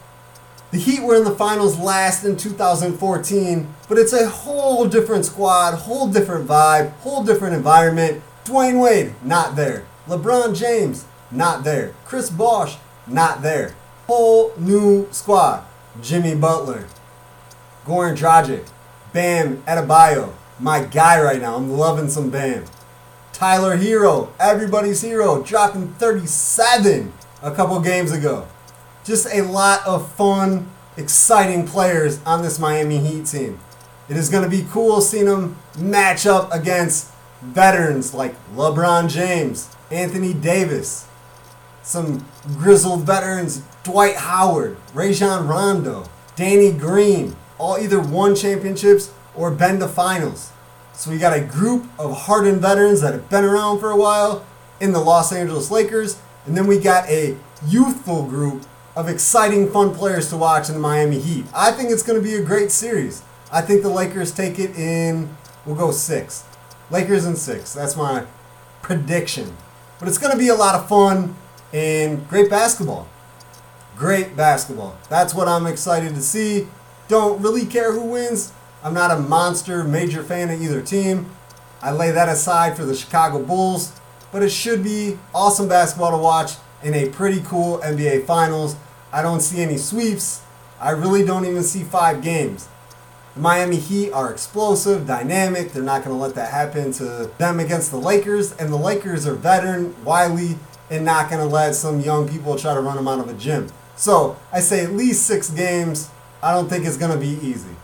The 0.72 0.80
Heat 0.80 1.04
were 1.04 1.18
in 1.18 1.24
the 1.24 1.36
finals 1.36 1.78
last 1.78 2.26
in 2.26 2.36
2014, 2.36 3.72
but 3.88 4.00
it's 4.00 4.14
a 4.14 4.28
whole 4.28 4.88
different 4.88 5.26
squad, 5.26 5.76
whole 5.76 6.08
different 6.08 6.48
vibe, 6.48 6.94
whole 7.02 7.24
different 7.24 7.54
environment. 7.54 8.24
Dwyane 8.44 8.82
Wade, 8.82 9.14
not 9.24 9.56
there. 9.56 9.86
LeBron 10.08 10.58
James, 10.58 11.06
not 11.30 11.64
there. 11.64 11.94
Chris 12.06 12.32
Bosh, 12.32 12.78
not 13.06 13.44
there. 13.44 13.76
Whole 14.08 14.52
new 14.58 15.08
squad. 15.12 15.64
Jimmy 16.00 16.36
Butler, 16.36 16.88
Goran 17.86 18.16
Dragic, 18.16 18.70
Bam 19.12 19.58
Adebayo, 19.64 20.34
my 20.60 20.84
guy 20.84 21.22
right 21.22 21.42
now. 21.42 21.56
I'm 21.56 21.72
loving 21.72 22.10
some 22.10 22.30
Bam. 22.30 22.66
Tyler 23.34 23.78
Herro, 23.78 24.30
everybody's 24.40 25.02
hero, 25.02 25.42
dropping 25.42 25.94
37 25.96 27.12
a 27.42 27.52
couple 27.52 27.80
games 27.82 28.12
ago. 28.12 28.48
Just 29.04 29.28
a 29.34 29.42
lot 29.42 29.86
of 29.86 30.12
fun, 30.14 30.70
exciting 30.96 31.66
players 31.68 32.24
on 32.24 32.44
this 32.44 32.60
Miami 32.60 33.00
Heat 33.00 33.26
team. 33.26 33.60
It 34.10 34.18
is 34.18 34.30
going 34.30 34.44
to 34.44 34.50
be 34.50 34.68
cool 34.70 35.02
seeing 35.02 35.26
them 35.26 35.58
match 35.78 36.28
up 36.28 36.54
against 36.54 37.12
veterans 37.42 38.14
like 38.14 38.36
LeBron 38.54 39.10
James, 39.10 39.76
Anthony 39.90 40.34
Davis, 40.34 41.08
some 41.82 42.26
grizzled 42.58 43.04
veterans 43.04 43.64
Dwight 43.84 44.16
Howard, 44.16 44.78
Rajon 44.94 45.48
Rondo, 45.48 46.06
Danny 46.36 46.72
Green, 46.72 47.36
all 47.58 47.78
either 47.78 48.00
won 48.00 48.36
championships 48.36 49.12
or 49.36 49.52
been 49.52 49.80
to 49.80 49.88
finals. 49.88 50.52
So 50.94 51.10
we 51.10 51.18
got 51.18 51.36
a 51.36 51.42
group 51.42 51.88
of 51.98 52.16
hardened 52.16 52.62
veterans 52.62 53.02
that 53.02 53.14
have 53.14 53.30
been 53.30 53.44
around 53.44 53.80
for 53.80 53.90
a 53.90 53.98
while 53.98 54.46
in 54.80 54.92
the 54.92 55.00
Los 55.00 55.32
Angeles 55.32 55.72
Lakers, 55.72 56.20
and 56.46 56.56
then 56.56 56.68
we 56.68 56.80
got 56.80 57.10
a 57.10 57.38
youthful 57.68 58.26
group 58.26 58.66
of 58.96 59.08
exciting, 59.08 59.72
fun 59.72 59.96
players 59.96 60.30
to 60.30 60.38
watch 60.38 60.68
in 60.68 60.76
the 60.76 60.82
Miami 60.82 61.20
Heat. 61.20 61.46
I 61.56 61.72
think 61.72 61.92
it's 61.92 62.04
going 62.04 62.22
to 62.22 62.24
be 62.24 62.36
a 62.36 62.44
great 62.44 62.72
series. 62.72 63.24
I 63.52 63.62
think 63.62 63.82
the 63.82 63.90
Lakers 63.90 64.32
take 64.32 64.60
it 64.60 64.78
in, 64.78 65.36
we'll 65.66 65.76
go 65.76 65.92
six. 65.92 66.44
Lakers 66.90 67.26
in 67.26 67.36
six. 67.36 67.74
That's 67.74 67.96
my 67.96 68.26
prediction. 68.82 69.56
But 70.00 70.08
it's 70.08 70.18
going 70.18 70.34
to 70.34 70.38
be 70.38 70.50
a 70.50 70.56
lot 70.56 70.76
of 70.76 70.90
fun 70.90 71.36
and 71.74 72.28
great 72.28 72.50
basketball. 72.50 73.08
Great 73.96 74.36
basketball. 74.36 74.98
That's 75.10 75.34
what 75.34 75.48
I'm 75.48 75.68
excited 75.68 76.16
to 76.16 76.22
see. 76.22 76.68
Don't 77.08 77.42
really 77.42 77.66
care 77.66 77.92
who 77.94 78.04
wins. 78.04 78.52
I'm 78.84 78.94
not 78.94 79.12
a 79.12 79.20
monster 79.20 79.84
major 79.84 80.24
fan 80.24 80.50
of 80.50 80.62
either 80.62 80.82
team. 80.82 81.30
I 81.82 81.92
lay 81.92 82.12
that 82.12 82.30
aside 82.30 82.76
for 82.76 82.86
the 82.86 82.96
Chicago 82.96 83.44
Bulls. 83.44 83.92
But 84.32 84.44
it 84.44 84.50
should 84.50 84.84
be 84.84 85.20
awesome 85.36 85.68
basketball 85.68 86.12
to 86.12 86.18
watch 86.18 86.54
in 86.84 86.94
a 86.94 87.10
pretty 87.10 87.42
cool 87.42 87.80
NBA 87.80 88.26
Finals. 88.26 88.76
I 89.12 89.22
don't 89.22 89.42
see 89.42 89.62
any 89.62 89.78
sweeps. 89.78 90.42
I 90.80 90.92
really 90.92 91.26
don't 91.26 91.46
even 91.46 91.64
see 91.64 91.84
five 91.84 92.22
games. 92.22 92.68
The 93.36 93.42
Miami 93.42 93.76
Heat 93.76 94.12
are 94.12 94.32
explosive, 94.32 95.06
dynamic. 95.06 95.74
They're 95.74 95.84
not 95.84 96.04
going 96.04 96.16
to 96.16 96.22
let 96.22 96.36
that 96.36 96.52
happen 96.52 96.92
to 96.94 97.30
them 97.38 97.60
against 97.60 97.92
the 97.92 97.98
Lakers. 97.98 98.54
And 98.54 98.72
the 98.72 98.78
Lakers 98.78 99.28
are 99.28 99.36
veteran, 99.36 100.02
wily, 100.04 100.58
and 100.92 101.04
not 101.04 101.32
going 101.32 101.42
to 101.42 101.48
let 101.48 101.74
some 101.74 102.02
young 102.02 102.30
people 102.30 102.56
try 102.56 102.76
to 102.76 102.82
run 102.82 102.98
them 102.98 103.08
out 103.08 103.20
of 103.20 103.30
a 103.30 103.34
gym. 103.34 103.68
So 103.96 104.38
I 104.52 104.60
say 104.60 104.84
at 104.84 104.92
least 104.92 105.26
six 105.26 105.50
games. 105.50 106.12
I 106.44 106.54
don't 106.54 106.70
think 106.70 106.86
it's 106.86 106.98
going 106.98 107.12
to 107.12 107.18
be 107.18 107.40
easy. 107.46 107.76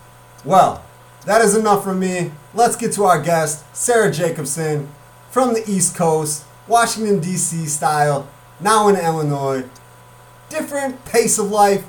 Well, 0.45 0.83
that 1.25 1.41
is 1.41 1.55
enough 1.55 1.83
from 1.83 1.99
me. 1.99 2.31
Let's 2.53 2.75
get 2.75 2.91
to 2.93 3.05
our 3.05 3.21
guest, 3.21 3.65
Sarah 3.75 4.11
Jacobson 4.11 4.89
from 5.29 5.53
the 5.53 5.63
East 5.69 5.95
Coast, 5.95 6.45
Washington, 6.67 7.19
D.C. 7.19 7.65
style, 7.67 8.27
now 8.59 8.87
in 8.87 8.95
Illinois. 8.95 9.65
Different 10.49 11.03
pace 11.05 11.37
of 11.37 11.51
life, 11.51 11.85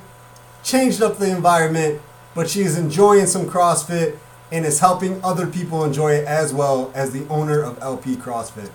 changed 0.62 1.00
up 1.00 1.18
the 1.18 1.30
environment, 1.30 2.00
but 2.34 2.50
she 2.50 2.60
is 2.60 2.76
enjoying 2.76 3.26
some 3.26 3.46
CrossFit 3.46 4.18
and 4.52 4.66
is 4.66 4.80
helping 4.80 5.22
other 5.24 5.46
people 5.46 5.84
enjoy 5.84 6.12
it 6.12 6.26
as 6.26 6.52
well 6.52 6.92
as 6.94 7.12
the 7.12 7.26
owner 7.28 7.62
of 7.62 7.80
LP 7.80 8.16
CrossFit. 8.16 8.70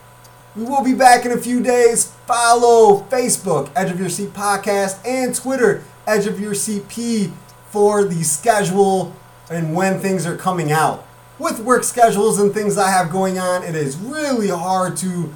We 0.55 0.65
will 0.65 0.83
be 0.83 0.93
back 0.93 1.25
in 1.25 1.31
a 1.31 1.37
few 1.37 1.63
days. 1.63 2.11
Follow 2.27 3.01
Facebook, 3.09 3.71
Edge 3.75 3.89
of 3.89 3.99
Your 3.99 4.09
Seat 4.09 4.33
Podcast, 4.33 5.03
and 5.03 5.33
Twitter, 5.33 5.83
Edge 6.05 6.27
of 6.27 6.39
Your 6.39 6.53
CP, 6.53 7.31
for 7.71 8.03
the 8.03 8.23
schedule 8.23 9.15
and 9.49 9.75
when 9.75 9.99
things 9.99 10.27
are 10.27 10.37
coming 10.37 10.71
out. 10.71 11.07
With 11.39 11.59
work 11.59 11.83
schedules 11.83 12.39
and 12.39 12.53
things 12.53 12.77
I 12.77 12.91
have 12.91 13.11
going 13.11 13.39
on, 13.39 13.63
it 13.63 13.73
is 13.73 13.97
really 13.97 14.49
hard 14.49 14.95
to 14.97 15.33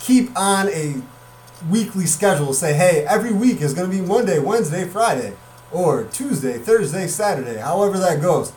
keep 0.00 0.36
on 0.36 0.68
a 0.70 1.00
weekly 1.70 2.06
schedule. 2.06 2.52
Say, 2.52 2.74
hey, 2.74 3.06
every 3.08 3.32
week 3.32 3.60
is 3.60 3.72
going 3.72 3.88
to 3.88 3.96
be 3.96 4.02
Monday, 4.02 4.40
Wednesday, 4.40 4.84
Friday, 4.84 5.34
or 5.70 6.04
Tuesday, 6.06 6.58
Thursday, 6.58 7.06
Saturday, 7.06 7.58
however 7.60 7.98
that 7.98 8.20
goes. 8.20 8.52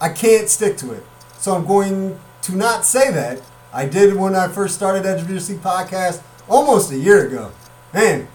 I 0.00 0.08
can't 0.08 0.48
stick 0.48 0.78
to 0.78 0.92
it. 0.92 1.04
So 1.36 1.54
I'm 1.54 1.66
going 1.66 2.18
to 2.42 2.56
not 2.56 2.86
say 2.86 3.12
that. 3.12 3.42
I 3.72 3.84
did 3.84 4.16
when 4.16 4.34
I 4.34 4.48
first 4.48 4.74
started 4.74 5.04
Edge 5.04 5.20
of 5.20 5.28
Your 5.30 5.40
Seat 5.40 5.58
podcast 5.58 6.22
almost 6.48 6.90
a 6.90 6.96
year 6.96 7.26
ago. 7.26 7.52
Man, 7.92 8.26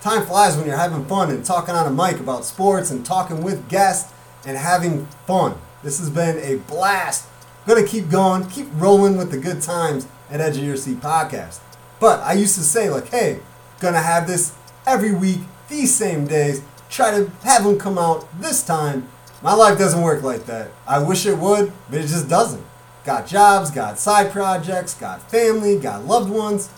time 0.00 0.26
flies 0.26 0.56
when 0.56 0.66
you're 0.66 0.76
having 0.76 1.04
fun 1.04 1.30
and 1.30 1.44
talking 1.44 1.76
on 1.76 1.86
a 1.86 1.90
mic 1.90 2.18
about 2.18 2.44
sports 2.44 2.90
and 2.90 3.06
talking 3.06 3.44
with 3.44 3.68
guests 3.68 4.12
and 4.44 4.56
having 4.56 5.06
fun. 5.28 5.56
This 5.84 6.00
has 6.00 6.10
been 6.10 6.38
a 6.38 6.56
blast. 6.62 7.28
I'm 7.62 7.74
gonna 7.74 7.86
keep 7.86 8.10
going, 8.10 8.48
keep 8.48 8.66
rolling 8.74 9.16
with 9.16 9.30
the 9.30 9.38
good 9.38 9.62
times 9.62 10.08
at 10.28 10.40
Edge 10.40 10.56
of 10.56 10.64
Your 10.64 10.76
Seat 10.76 11.00
podcast. 11.00 11.60
But 12.00 12.20
I 12.20 12.32
used 12.32 12.56
to 12.56 12.62
say, 12.62 12.90
like, 12.90 13.08
hey, 13.10 13.38
gonna 13.78 14.00
have 14.00 14.26
this 14.26 14.54
every 14.88 15.14
week, 15.14 15.38
these 15.68 15.94
same 15.94 16.26
days, 16.26 16.62
try 16.88 17.12
to 17.12 17.30
have 17.44 17.62
them 17.62 17.78
come 17.78 17.96
out 17.96 18.26
this 18.40 18.64
time. 18.64 19.08
My 19.40 19.54
life 19.54 19.78
doesn't 19.78 20.02
work 20.02 20.24
like 20.24 20.46
that. 20.46 20.72
I 20.84 20.98
wish 21.00 21.26
it 21.26 21.38
would, 21.38 21.72
but 21.88 22.00
it 22.00 22.08
just 22.08 22.28
doesn't. 22.28 22.64
Got 23.10 23.26
jobs, 23.26 23.72
got 23.72 23.98
side 23.98 24.30
projects, 24.30 24.94
got 24.94 25.28
family, 25.28 25.76
got 25.76 26.06
loved 26.06 26.30
ones. 26.30 26.70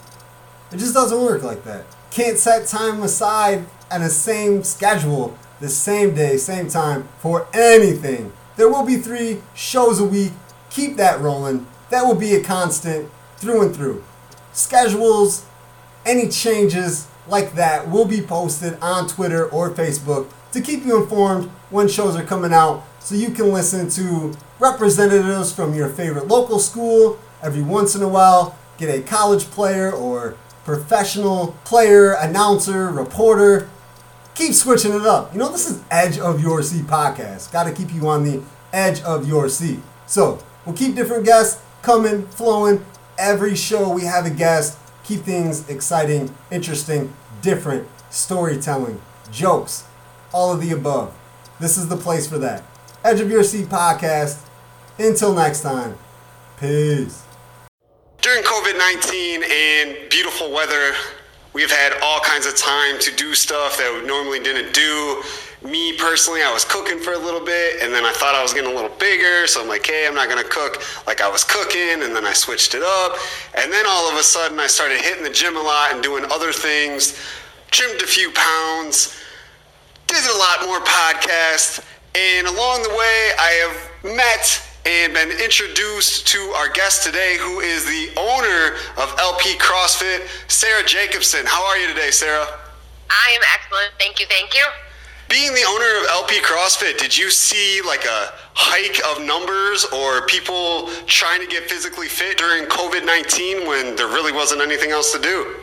It 0.70 0.78
just 0.78 0.94
doesn't 0.94 1.20
work 1.20 1.42
like 1.42 1.62
that. 1.64 1.84
Can't 2.10 2.38
set 2.38 2.66
time 2.66 3.02
aside 3.02 3.66
and 3.90 4.02
the 4.02 4.08
same 4.08 4.64
schedule, 4.64 5.36
the 5.60 5.68
same 5.68 6.14
day, 6.14 6.38
same 6.38 6.68
time 6.68 7.06
for 7.18 7.46
anything. 7.52 8.32
There 8.56 8.70
will 8.70 8.86
be 8.86 8.96
three 8.96 9.42
shows 9.54 10.00
a 10.00 10.06
week. 10.06 10.32
Keep 10.70 10.96
that 10.96 11.20
rolling. 11.20 11.66
That 11.90 12.06
will 12.06 12.14
be 12.14 12.34
a 12.34 12.42
constant 12.42 13.10
through 13.36 13.66
and 13.66 13.76
through. 13.76 14.02
Schedules, 14.54 15.44
any 16.06 16.30
changes 16.30 17.08
like 17.28 17.52
that 17.56 17.90
will 17.90 18.06
be 18.06 18.22
posted 18.22 18.78
on 18.80 19.06
Twitter 19.06 19.50
or 19.50 19.70
Facebook 19.70 20.30
to 20.52 20.62
keep 20.62 20.86
you 20.86 21.02
informed 21.02 21.50
when 21.68 21.88
shows 21.88 22.16
are 22.16 22.24
coming 22.24 22.54
out 22.54 22.84
so 23.00 23.14
you 23.14 23.32
can 23.32 23.52
listen 23.52 23.90
to 23.90 24.34
representatives 24.62 25.52
from 25.52 25.74
your 25.74 25.88
favorite 25.88 26.28
local 26.28 26.60
school 26.60 27.18
every 27.42 27.62
once 27.62 27.96
in 27.96 28.02
a 28.02 28.08
while, 28.08 28.56
get 28.78 28.88
a 28.88 29.02
college 29.02 29.42
player 29.46 29.90
or 29.90 30.36
professional 30.64 31.56
player, 31.64 32.12
announcer, 32.12 32.88
reporter. 32.88 33.68
Keep 34.36 34.54
switching 34.54 34.92
it 34.92 35.02
up. 35.02 35.32
You 35.32 35.40
know, 35.40 35.50
this 35.50 35.68
is 35.68 35.82
Edge 35.90 36.16
of 36.16 36.40
Your 36.40 36.62
Seat 36.62 36.84
podcast. 36.84 37.52
Got 37.52 37.64
to 37.64 37.72
keep 37.72 37.92
you 37.92 38.08
on 38.08 38.22
the 38.22 38.40
edge 38.72 39.02
of 39.02 39.28
your 39.28 39.48
seat. 39.48 39.80
So, 40.06 40.42
we'll 40.64 40.76
keep 40.76 40.94
different 40.94 41.24
guests 41.24 41.60
coming, 41.82 42.26
flowing. 42.28 42.84
Every 43.18 43.56
show 43.56 43.92
we 43.92 44.02
have 44.04 44.26
a 44.26 44.30
guest. 44.30 44.78
Keep 45.02 45.22
things 45.22 45.68
exciting, 45.68 46.32
interesting, 46.52 47.12
different, 47.42 47.88
storytelling, 48.10 49.02
jokes, 49.32 49.84
all 50.32 50.52
of 50.52 50.60
the 50.60 50.70
above. 50.70 51.12
This 51.58 51.76
is 51.76 51.88
the 51.88 51.96
place 51.96 52.28
for 52.28 52.38
that. 52.38 52.62
Edge 53.04 53.20
of 53.20 53.28
Your 53.28 53.42
Seat 53.42 53.66
podcast. 53.66 54.38
Until 54.98 55.32
next 55.32 55.62
time, 55.62 55.96
peace. 56.60 57.24
During 58.20 58.44
COVID 58.44 58.76
19 58.76 59.42
and 59.42 60.10
beautiful 60.10 60.52
weather, 60.52 60.92
we've 61.54 61.70
had 61.70 61.94
all 62.02 62.20
kinds 62.20 62.46
of 62.46 62.56
time 62.56 62.98
to 63.00 63.10
do 63.16 63.34
stuff 63.34 63.78
that 63.78 63.90
we 64.00 64.06
normally 64.06 64.38
didn't 64.38 64.74
do. 64.74 65.22
Me 65.66 65.96
personally, 65.96 66.42
I 66.42 66.52
was 66.52 66.64
cooking 66.64 66.98
for 66.98 67.14
a 67.14 67.18
little 67.18 67.44
bit 67.44 67.82
and 67.82 67.92
then 67.92 68.04
I 68.04 68.12
thought 68.12 68.34
I 68.34 68.42
was 68.42 68.52
getting 68.52 68.70
a 68.70 68.74
little 68.74 68.94
bigger. 68.98 69.46
So 69.46 69.62
I'm 69.62 69.68
like, 69.68 69.86
hey, 69.86 70.06
I'm 70.06 70.14
not 70.14 70.28
going 70.28 70.42
to 70.42 70.48
cook 70.48 70.84
like 71.06 71.22
I 71.22 71.28
was 71.28 71.42
cooking. 71.42 72.02
And 72.02 72.14
then 72.14 72.26
I 72.26 72.34
switched 72.34 72.74
it 72.74 72.82
up. 72.82 73.16
And 73.56 73.72
then 73.72 73.86
all 73.88 74.10
of 74.12 74.18
a 74.18 74.22
sudden, 74.22 74.60
I 74.60 74.66
started 74.66 75.00
hitting 75.00 75.24
the 75.24 75.30
gym 75.30 75.56
a 75.56 75.62
lot 75.62 75.92
and 75.92 76.02
doing 76.02 76.24
other 76.30 76.52
things, 76.52 77.18
trimmed 77.70 78.02
a 78.02 78.06
few 78.06 78.30
pounds, 78.32 79.16
did 80.06 80.22
a 80.22 80.36
lot 80.36 80.66
more 80.66 80.80
podcasts. 80.80 81.82
And 82.14 82.46
along 82.46 82.82
the 82.82 82.90
way, 82.90 83.30
I 83.38 83.50
have 83.64 84.14
met 84.16 84.68
and 84.84 85.14
been 85.14 85.30
introduced 85.30 86.26
to 86.28 86.38
our 86.56 86.68
guest 86.68 87.04
today, 87.04 87.36
who 87.38 87.60
is 87.60 87.84
the 87.84 88.10
owner 88.18 88.76
of 88.96 89.14
LP 89.18 89.54
CrossFit, 89.58 90.26
Sarah 90.48 90.84
Jacobson. 90.84 91.46
How 91.46 91.64
are 91.66 91.78
you 91.78 91.86
today, 91.86 92.10
Sarah? 92.10 92.46
I 93.10 93.32
am 93.34 93.42
excellent. 93.54 93.92
Thank 93.98 94.18
you. 94.18 94.26
Thank 94.26 94.54
you. 94.54 94.64
Being 95.28 95.54
the 95.54 95.64
owner 95.66 96.04
of 96.04 96.10
LP 96.10 96.40
CrossFit, 96.40 96.98
did 96.98 97.16
you 97.16 97.30
see 97.30 97.80
like 97.86 98.04
a 98.04 98.32
hike 98.54 99.00
of 99.06 99.24
numbers 99.24 99.84
or 99.86 100.26
people 100.26 100.88
trying 101.06 101.40
to 101.40 101.46
get 101.46 101.64
physically 101.70 102.08
fit 102.08 102.36
during 102.36 102.64
COVID 102.64 103.06
19 103.06 103.66
when 103.66 103.96
there 103.96 104.08
really 104.08 104.32
wasn't 104.32 104.60
anything 104.60 104.90
else 104.90 105.12
to 105.12 105.18
do? 105.18 105.56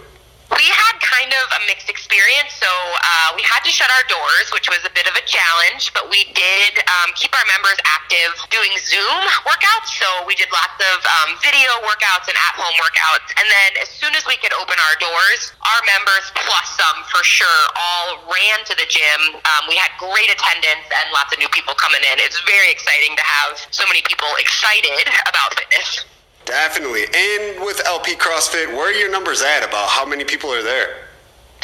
We 0.50 0.66
had 0.66 0.98
kind 1.00 1.30
of 1.30 1.46
a 1.56 1.60
mixed 1.70 1.90
experience. 1.90 2.58
So 2.58 2.70
uh, 2.70 3.38
we 3.38 3.46
had 3.46 3.62
to 3.66 3.72
shut 3.72 3.88
our 3.94 4.06
doors, 4.10 4.50
which 4.50 4.66
was 4.66 4.82
a 4.82 4.94
bit 4.94 5.06
of 5.06 5.14
a 5.14 5.24
challenge, 5.30 5.94
but 5.94 6.10
we 6.10 6.26
did 6.34 6.82
um, 6.90 7.14
keep 7.14 7.30
our 7.38 7.48
members 7.54 7.78
active 7.86 8.34
doing 8.50 8.74
Zoom 8.82 9.22
workouts. 9.46 9.94
So 9.94 10.08
we 10.26 10.34
did 10.34 10.50
lots 10.50 10.78
of 10.82 10.98
um, 11.06 11.38
video 11.46 11.70
workouts 11.86 12.28
and 12.28 12.38
at 12.38 12.54
home 12.58 12.74
workouts. 12.82 13.30
And 13.38 13.46
then 13.46 13.72
as 13.86 13.90
soon 13.94 14.12
as 14.18 14.26
we 14.26 14.42
could 14.42 14.54
open 14.58 14.76
our 14.90 14.96
doors, 14.98 15.54
our 15.62 15.82
members, 15.86 16.34
plus 16.34 16.68
some 16.76 17.06
for 17.14 17.22
sure, 17.22 17.62
all 17.78 18.26
ran 18.26 18.66
to 18.66 18.74
the 18.74 18.88
gym. 18.90 19.38
Um, 19.38 19.70
we 19.70 19.78
had 19.78 19.94
great 20.02 20.34
attendance 20.34 20.88
and 20.90 21.06
lots 21.14 21.30
of 21.32 21.38
new 21.38 21.50
people 21.54 21.78
coming 21.78 22.02
in. 22.10 22.18
It's 22.26 22.42
very 22.50 22.74
exciting 22.74 23.14
to 23.16 23.26
have 23.26 23.54
so 23.70 23.86
many 23.86 24.02
people 24.02 24.30
excited 24.42 25.08
about 25.30 25.54
fitness. 25.54 26.10
Definitely. 26.70 27.10
And 27.10 27.66
with 27.66 27.82
LP 27.82 28.14
CrossFit, 28.14 28.70
where 28.70 28.94
are 28.94 28.94
your 28.94 29.10
numbers 29.10 29.42
at 29.42 29.66
about 29.66 29.90
how 29.90 30.06
many 30.06 30.22
people 30.22 30.54
are 30.54 30.62
there? 30.62 31.10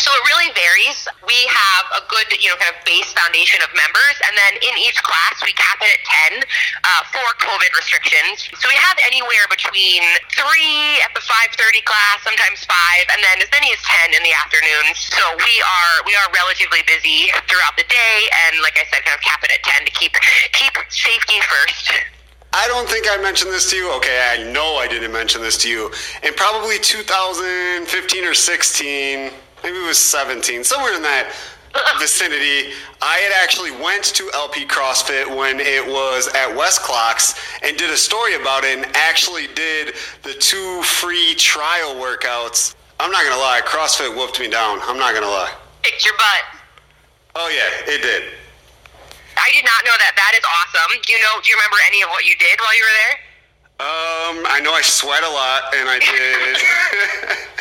So 0.01 0.09
it 0.09 0.23
really 0.25 0.49
varies. 0.57 1.05
We 1.29 1.45
have 1.45 1.85
a 1.93 2.01
good, 2.09 2.25
you 2.41 2.49
know, 2.49 2.57
kind 2.57 2.73
of 2.73 2.81
base 2.89 3.13
foundation 3.13 3.61
of 3.61 3.69
members, 3.77 4.17
and 4.25 4.33
then 4.33 4.57
in 4.65 4.73
each 4.81 4.97
class 5.05 5.45
we 5.45 5.53
cap 5.53 5.77
it 5.77 5.93
at 5.93 6.41
10 6.41 6.41
uh, 6.41 7.05
for 7.13 7.21
COVID 7.37 7.69
restrictions. 7.77 8.49
So 8.57 8.65
we 8.65 8.73
have 8.81 8.97
anywhere 9.05 9.45
between 9.45 10.01
three 10.33 10.97
at 11.05 11.13
the 11.13 11.21
5:30 11.21 11.85
class, 11.85 12.25
sometimes 12.25 12.65
five, 12.65 13.05
and 13.13 13.21
then 13.21 13.45
as 13.45 13.49
many 13.53 13.69
as 13.69 13.79
10 14.09 14.17
in 14.17 14.25
the 14.25 14.33
afternoons. 14.33 15.05
So 15.05 15.21
we 15.37 15.53
are 15.61 15.95
we 16.09 16.17
are 16.17 16.33
relatively 16.33 16.81
busy 16.89 17.29
throughout 17.45 17.77
the 17.77 17.85
day, 17.85 18.15
and 18.49 18.57
like 18.65 18.81
I 18.81 18.89
said, 18.89 19.05
kind 19.05 19.13
of 19.13 19.21
cap 19.21 19.45
it 19.45 19.53
at 19.53 19.61
10 19.61 19.85
to 19.85 19.93
keep 19.93 20.17
keep 20.57 20.73
safety 20.89 21.37
first. 21.45 21.93
I 22.57 22.69
don't 22.69 22.87
think 22.87 23.05
I 23.11 23.21
mentioned 23.21 23.51
this 23.51 23.69
to 23.71 23.75
you. 23.75 23.91
Okay, 23.97 24.31
I 24.31 24.49
know 24.49 24.77
I 24.77 24.87
didn't 24.87 25.11
mention 25.11 25.41
this 25.41 25.57
to 25.57 25.69
you. 25.69 25.91
In 26.23 26.33
probably 26.35 26.79
2015 26.79 28.23
or 28.23 28.33
16, 28.33 29.31
maybe 29.61 29.77
it 29.77 29.85
was 29.85 29.97
17, 29.97 30.63
somewhere 30.63 30.95
in 30.95 31.01
that, 31.01 31.35
vicinity. 31.99 32.71
I 33.01 33.17
had 33.17 33.43
actually 33.43 33.71
went 33.83 34.05
to 34.15 34.31
LP 34.33 34.65
CrossFit 34.65 35.27
when 35.27 35.59
it 35.59 35.85
was 35.85 36.29
at 36.29 36.55
Westclox 36.55 37.35
and 37.61 37.75
did 37.75 37.89
a 37.89 37.97
story 37.97 38.35
about 38.35 38.63
it 38.63 38.77
and 38.77 38.87
actually 38.95 39.47
did 39.53 39.93
the 40.23 40.33
two 40.35 40.81
free 40.83 41.35
trial 41.35 41.95
workouts. 41.95 42.73
I'm 43.01 43.11
not 43.11 43.25
gonna 43.25 43.41
lie, 43.41 43.59
CrossFit 43.65 44.15
whooped 44.15 44.39
me 44.39 44.47
down. 44.47 44.79
I'm 44.83 44.97
not 44.97 45.13
gonna 45.13 45.27
lie. 45.27 45.53
Kicked 45.83 46.05
your 46.05 46.15
butt. 46.15 46.61
Oh 47.35 47.49
yeah, 47.49 47.93
it 47.93 48.01
did. 48.01 48.31
I 49.38 49.51
did 49.51 49.65
not 49.65 49.83
know 49.86 49.95
that. 49.99 50.13
That 50.15 50.33
is 50.36 50.43
awesome. 50.43 50.99
Do 51.03 51.13
you 51.13 51.19
know? 51.19 51.41
Do 51.43 51.49
you 51.51 51.55
remember 51.55 51.77
any 51.88 52.01
of 52.01 52.09
what 52.09 52.25
you 52.25 52.36
did 52.39 52.59
while 52.59 52.75
you 52.75 52.83
were 52.83 52.97
there? 53.05 53.15
Um, 53.75 54.47
I 54.47 54.61
know 54.63 54.71
I 54.71 54.81
sweat 54.81 55.23
a 55.23 55.29
lot, 55.29 55.75
and 55.75 55.89
I 55.91 55.99
did. 55.99 56.55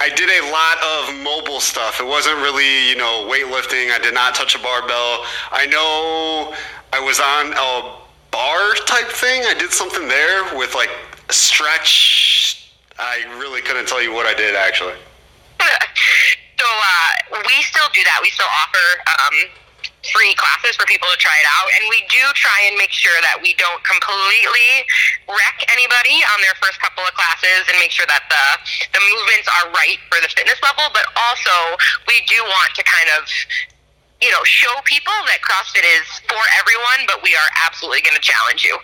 I 0.00 0.08
did 0.08 0.32
a 0.32 0.42
lot 0.50 0.80
of 0.80 1.22
mobile 1.22 1.60
stuff. 1.60 2.00
It 2.00 2.06
wasn't 2.06 2.36
really, 2.38 2.88
you 2.88 2.96
know, 2.96 3.28
weightlifting. 3.28 3.92
I 3.92 3.98
did 4.02 4.14
not 4.14 4.34
touch 4.34 4.56
a 4.56 4.58
barbell. 4.58 5.24
I 5.52 5.66
know 5.66 6.56
I 6.92 7.00
was 7.00 7.20
on 7.20 7.52
a 7.52 8.00
bar 8.30 8.74
type 8.86 9.08
thing. 9.08 9.42
I 9.44 9.54
did 9.54 9.70
something 9.70 10.08
there 10.08 10.56
with 10.56 10.74
like 10.74 10.90
a 11.28 11.32
stretch. 11.32 12.72
I 12.98 13.24
really 13.38 13.60
couldn't 13.60 13.86
tell 13.86 14.02
you 14.02 14.12
what 14.12 14.26
I 14.26 14.34
did 14.34 14.56
actually. 14.56 14.96
so 15.60 16.66
uh, 16.66 17.38
we 17.46 17.62
still 17.62 17.88
do 17.92 18.02
that. 18.04 18.18
We 18.22 18.30
still 18.30 18.48
offer 18.48 18.86
um, 19.06 19.36
free 20.12 20.34
classes 20.36 20.76
for 20.76 20.86
people 20.86 21.08
to 21.10 21.18
try 21.18 21.34
it 21.38 21.48
out. 21.48 21.68
And 21.78 21.88
we 21.90 22.02
do 22.10 22.22
try 22.34 22.68
and 22.68 22.76
make 22.76 22.92
sure 22.92 23.16
that 23.22 23.38
we 23.40 23.54
don't 23.56 23.80
completely 23.82 24.84
wreck 25.26 25.58
anybody 25.70 26.22
on 26.34 26.38
their 26.42 26.56
first 26.58 26.78
couple 26.78 27.02
of 27.06 27.12
classes 27.14 27.66
and 27.70 27.76
make 27.78 27.94
sure 27.94 28.06
that 28.06 28.26
the, 28.28 28.44
the 28.94 29.02
movements 29.14 29.46
are 29.60 29.72
right 29.74 29.98
for 30.12 30.18
the 30.22 30.30
fitness 30.30 30.58
level. 30.62 30.86
But 30.92 31.06
also, 31.16 31.56
we 32.10 32.22
do 32.26 32.38
want 32.42 32.74
to 32.76 32.82
kind 32.82 33.10
of 33.18 33.26
you 34.20 34.28
know, 34.28 34.44
show 34.44 34.72
people 34.84 35.16
that 35.32 35.40
CrossFit 35.40 35.80
is 35.80 36.04
for 36.28 36.42
everyone, 36.60 37.08
but 37.08 37.24
we 37.24 37.32
are 37.32 37.50
absolutely 37.64 38.04
going 38.04 38.16
to 38.16 38.20
challenge 38.20 38.64
you. 38.64 38.76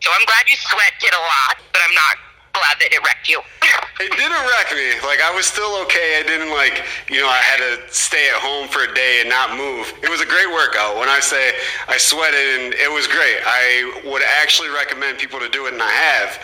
So 0.00 0.08
I'm 0.16 0.24
glad 0.24 0.48
you 0.48 0.56
sweat 0.56 0.96
did 0.96 1.12
a 1.12 1.20
lot, 1.20 1.60
but 1.72 1.84
I'm 1.84 1.92
not 1.92 2.16
glad 2.52 2.76
that 2.80 2.90
it 2.92 3.00
wrecked 3.04 3.28
you. 3.28 3.40
it 4.00 4.12
didn't 4.14 4.44
wreck 4.46 4.68
me. 4.72 4.94
Like 5.06 5.20
I 5.20 5.32
was 5.34 5.46
still 5.46 5.76
okay. 5.84 6.20
I 6.20 6.24
didn't 6.26 6.50
like, 6.50 6.84
you 7.10 7.20
know, 7.20 7.28
I 7.28 7.38
had 7.38 7.58
to 7.58 7.92
stay 7.92 8.28
at 8.28 8.38
home 8.40 8.68
for 8.68 8.84
a 8.84 8.94
day 8.94 9.20
and 9.20 9.28
not 9.28 9.56
move. 9.56 9.92
It 10.02 10.10
was 10.10 10.20
a 10.20 10.28
great 10.28 10.50
workout. 10.50 10.96
When 10.96 11.08
I 11.08 11.20
say 11.20 11.52
I 11.88 11.98
sweated 11.98 12.60
and 12.60 12.74
it 12.74 12.90
was 12.90 13.06
great. 13.06 13.38
I 13.44 14.02
would 14.06 14.22
actually 14.40 14.68
recommend 14.68 15.18
people 15.18 15.38
to 15.40 15.48
do 15.48 15.66
it 15.66 15.72
and 15.72 15.82
I 15.82 15.90
have. 15.90 16.38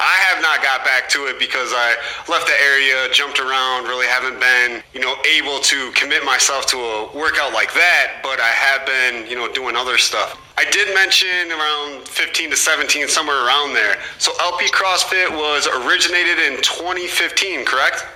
I 0.00 0.16
have 0.32 0.40
not 0.40 0.64
got 0.64 0.82
back 0.82 1.08
to 1.10 1.28
it 1.28 1.38
because 1.38 1.76
I 1.76 1.94
left 2.24 2.48
the 2.48 2.56
area, 2.64 3.12
jumped 3.12 3.38
around, 3.38 3.84
really 3.84 4.06
haven't 4.08 4.40
been, 4.40 4.82
you 4.96 5.00
know, 5.00 5.14
able 5.28 5.60
to 5.60 5.92
commit 5.92 6.24
myself 6.24 6.64
to 6.72 6.78
a 6.80 7.12
workout 7.12 7.52
like 7.52 7.74
that, 7.74 8.24
but 8.24 8.40
I 8.40 8.48
have 8.48 8.88
been, 8.88 9.28
you 9.28 9.36
know, 9.36 9.52
doing 9.52 9.76
other 9.76 9.98
stuff. 9.98 10.40
I 10.56 10.64
did 10.72 10.92
mention 10.94 11.52
around 11.52 12.08
15 12.08 12.50
to 12.50 12.56
17, 12.56 13.08
somewhere 13.08 13.44
around 13.44 13.74
there. 13.74 14.00
So 14.16 14.32
LP 14.40 14.72
CrossFit 14.72 15.28
was 15.30 15.68
originated 15.84 16.40
in 16.48 16.56
2015, 16.64 17.64
correct? 17.64 18.08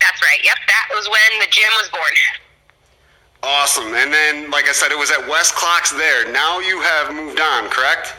That's 0.00 0.20
right. 0.20 0.44
Yep, 0.44 0.56
that 0.68 0.86
was 0.92 1.08
when 1.08 1.40
the 1.40 1.48
gym 1.48 1.72
was 1.80 1.88
born. 1.88 2.12
Awesome. 3.42 3.94
And 3.96 4.12
then, 4.12 4.50
like 4.50 4.68
I 4.68 4.72
said, 4.72 4.92
it 4.92 4.98
was 4.98 5.10
at 5.10 5.24
Westclox 5.24 5.96
there. 5.96 6.30
Now 6.32 6.60
you 6.60 6.80
have 6.80 7.14
moved 7.14 7.40
on, 7.40 7.68
correct? 7.70 8.14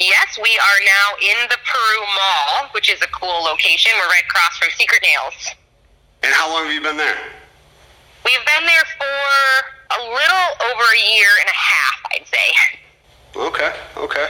Yes, 0.00 0.38
we 0.42 0.50
are 0.58 0.80
now 0.84 1.06
in 1.22 1.48
the 1.48 1.56
Peru 1.64 2.00
Mall, 2.00 2.68
which 2.72 2.90
is 2.90 3.00
a 3.02 3.06
cool 3.08 3.44
location. 3.44 3.92
We're 3.96 4.08
right 4.08 4.24
across 4.24 4.58
from 4.58 4.68
Secret 4.76 5.02
Nails. 5.02 5.54
And 6.22 6.34
how 6.34 6.50
long 6.52 6.64
have 6.64 6.72
you 6.72 6.80
been 6.80 6.96
there? 6.96 7.16
We've 8.24 8.44
been 8.44 8.66
there 8.66 8.84
for 8.98 9.98
a 9.98 10.02
little 10.02 10.46
over 10.72 10.82
a 10.82 11.14
year 11.14 11.28
and 11.40 11.48
a 11.48 11.54
half, 11.54 12.02
I'd 12.12 12.26
say. 12.26 12.80
Okay, 13.36 13.72
okay. 13.96 14.28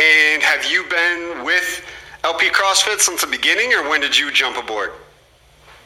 And 0.00 0.42
have 0.42 0.64
you 0.64 0.84
been 0.90 1.44
with 1.44 1.84
LP 2.24 2.48
CrossFit 2.50 3.00
since 3.00 3.20
the 3.20 3.26
beginning, 3.28 3.72
or 3.74 3.88
when 3.88 4.00
did 4.00 4.18
you 4.18 4.32
jump 4.32 4.56
aboard? 4.56 4.92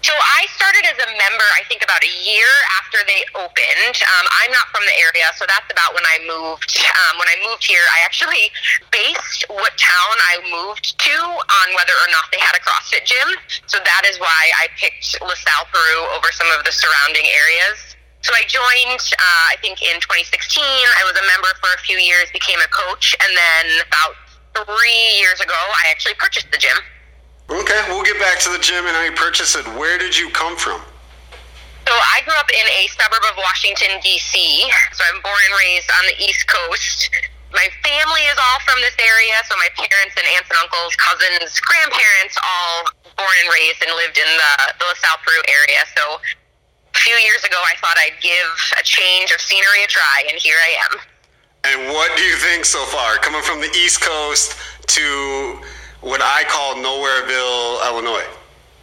So 0.02 0.14
I 0.14 0.46
started 0.54 0.86
as 0.86 0.98
a 1.02 1.10
member, 1.10 1.48
I 1.58 1.66
think, 1.66 1.82
about 1.82 1.98
a 2.06 2.12
year 2.22 2.48
after 2.78 3.02
they 3.02 3.26
opened. 3.34 3.96
Um, 3.98 4.24
I'm 4.40 4.52
not 4.54 4.70
from 4.70 4.86
the 4.86 4.94
area, 4.94 5.26
so 5.34 5.42
that's 5.50 5.66
about 5.68 5.90
when 5.92 6.06
I 6.06 6.22
moved. 6.22 6.70
Um, 6.78 7.18
when 7.18 7.26
I 7.26 7.36
moved 7.42 7.66
here, 7.66 7.82
I 7.90 8.06
actually 8.06 8.50
based 8.94 9.42
what 9.50 9.74
town 9.74 10.14
I 10.30 10.38
moved 10.46 10.94
to 11.02 11.16
on 11.18 11.66
whether 11.74 11.94
or 11.98 12.08
not 12.14 12.30
they 12.30 12.38
had 12.38 12.54
a 12.54 12.62
CrossFit 12.62 13.04
gym. 13.04 13.28
So 13.66 13.82
that 13.82 14.06
is 14.06 14.22
why 14.22 14.42
I 14.62 14.70
picked 14.78 15.18
LaSalle, 15.18 15.66
Peru 15.74 15.98
over 16.14 16.30
some 16.30 16.48
of 16.54 16.62
the 16.62 16.72
surrounding 16.72 17.26
areas. 17.26 17.98
So 18.22 18.30
I 18.34 18.46
joined, 18.46 19.02
uh, 19.18 19.44
I 19.50 19.56
think, 19.62 19.82
in 19.82 19.98
2016. 19.98 20.62
I 20.62 21.02
was 21.06 21.18
a 21.18 21.26
member 21.26 21.50
for 21.58 21.74
a 21.74 21.80
few 21.82 21.98
years, 21.98 22.30
became 22.30 22.58
a 22.62 22.70
coach, 22.70 23.18
and 23.18 23.30
then 23.34 23.82
about 23.86 24.14
three 24.54 25.18
years 25.18 25.40
ago, 25.40 25.54
I 25.54 25.90
actually 25.90 26.14
purchased 26.14 26.50
the 26.50 26.58
gym. 26.58 26.78
Okay, 27.48 27.80
we'll 27.88 28.04
get 28.04 28.20
back 28.20 28.38
to 28.44 28.52
the 28.52 28.60
gym 28.60 28.84
and 28.84 28.92
how 28.92 29.08
you 29.08 29.16
purchased 29.16 29.56
it. 29.56 29.64
Where 29.72 29.96
did 29.96 30.12
you 30.12 30.28
come 30.36 30.52
from? 30.56 30.84
So 31.88 31.96
I 31.96 32.20
grew 32.28 32.36
up 32.36 32.52
in 32.52 32.66
a 32.76 32.84
suburb 32.92 33.24
of 33.32 33.40
Washington, 33.40 33.96
D.C. 34.04 34.36
So 34.92 35.00
I'm 35.08 35.24
born 35.24 35.40
and 35.48 35.56
raised 35.56 35.88
on 35.88 36.04
the 36.12 36.16
East 36.20 36.44
Coast. 36.44 37.08
My 37.48 37.64
family 37.80 38.20
is 38.28 38.36
all 38.36 38.60
from 38.68 38.76
this 38.84 38.92
area, 39.00 39.32
so 39.48 39.56
my 39.56 39.72
parents 39.80 40.12
and 40.12 40.28
aunts 40.36 40.52
and 40.52 40.60
uncles, 40.60 40.92
cousins, 41.00 41.56
grandparents, 41.64 42.36
all 42.36 42.92
born 43.16 43.36
and 43.40 43.48
raised 43.48 43.80
and 43.80 43.96
lived 43.96 44.20
in 44.20 44.28
the, 44.28 44.52
the 44.76 44.84
LaSalle, 44.84 45.16
Peru 45.24 45.40
area. 45.48 45.80
So 45.96 46.20
a 46.20 46.98
few 47.00 47.16
years 47.16 47.40
ago, 47.48 47.56
I 47.56 47.72
thought 47.80 47.96
I'd 48.04 48.20
give 48.20 48.52
a 48.76 48.84
change 48.84 49.32
of 49.32 49.40
scenery 49.40 49.80
a 49.80 49.88
try, 49.88 50.28
and 50.28 50.36
here 50.36 50.60
I 50.60 50.70
am. 50.84 50.92
And 51.64 51.80
what 51.96 52.12
do 52.20 52.28
you 52.28 52.36
think 52.36 52.68
so 52.68 52.84
far, 52.92 53.16
coming 53.16 53.40
from 53.40 53.64
the 53.64 53.72
East 53.72 54.04
Coast 54.04 54.60
to 55.00 55.64
what 56.00 56.20
I 56.22 56.44
call 56.46 56.76
Nowhereville, 56.78 57.82
Illinois. 57.90 58.28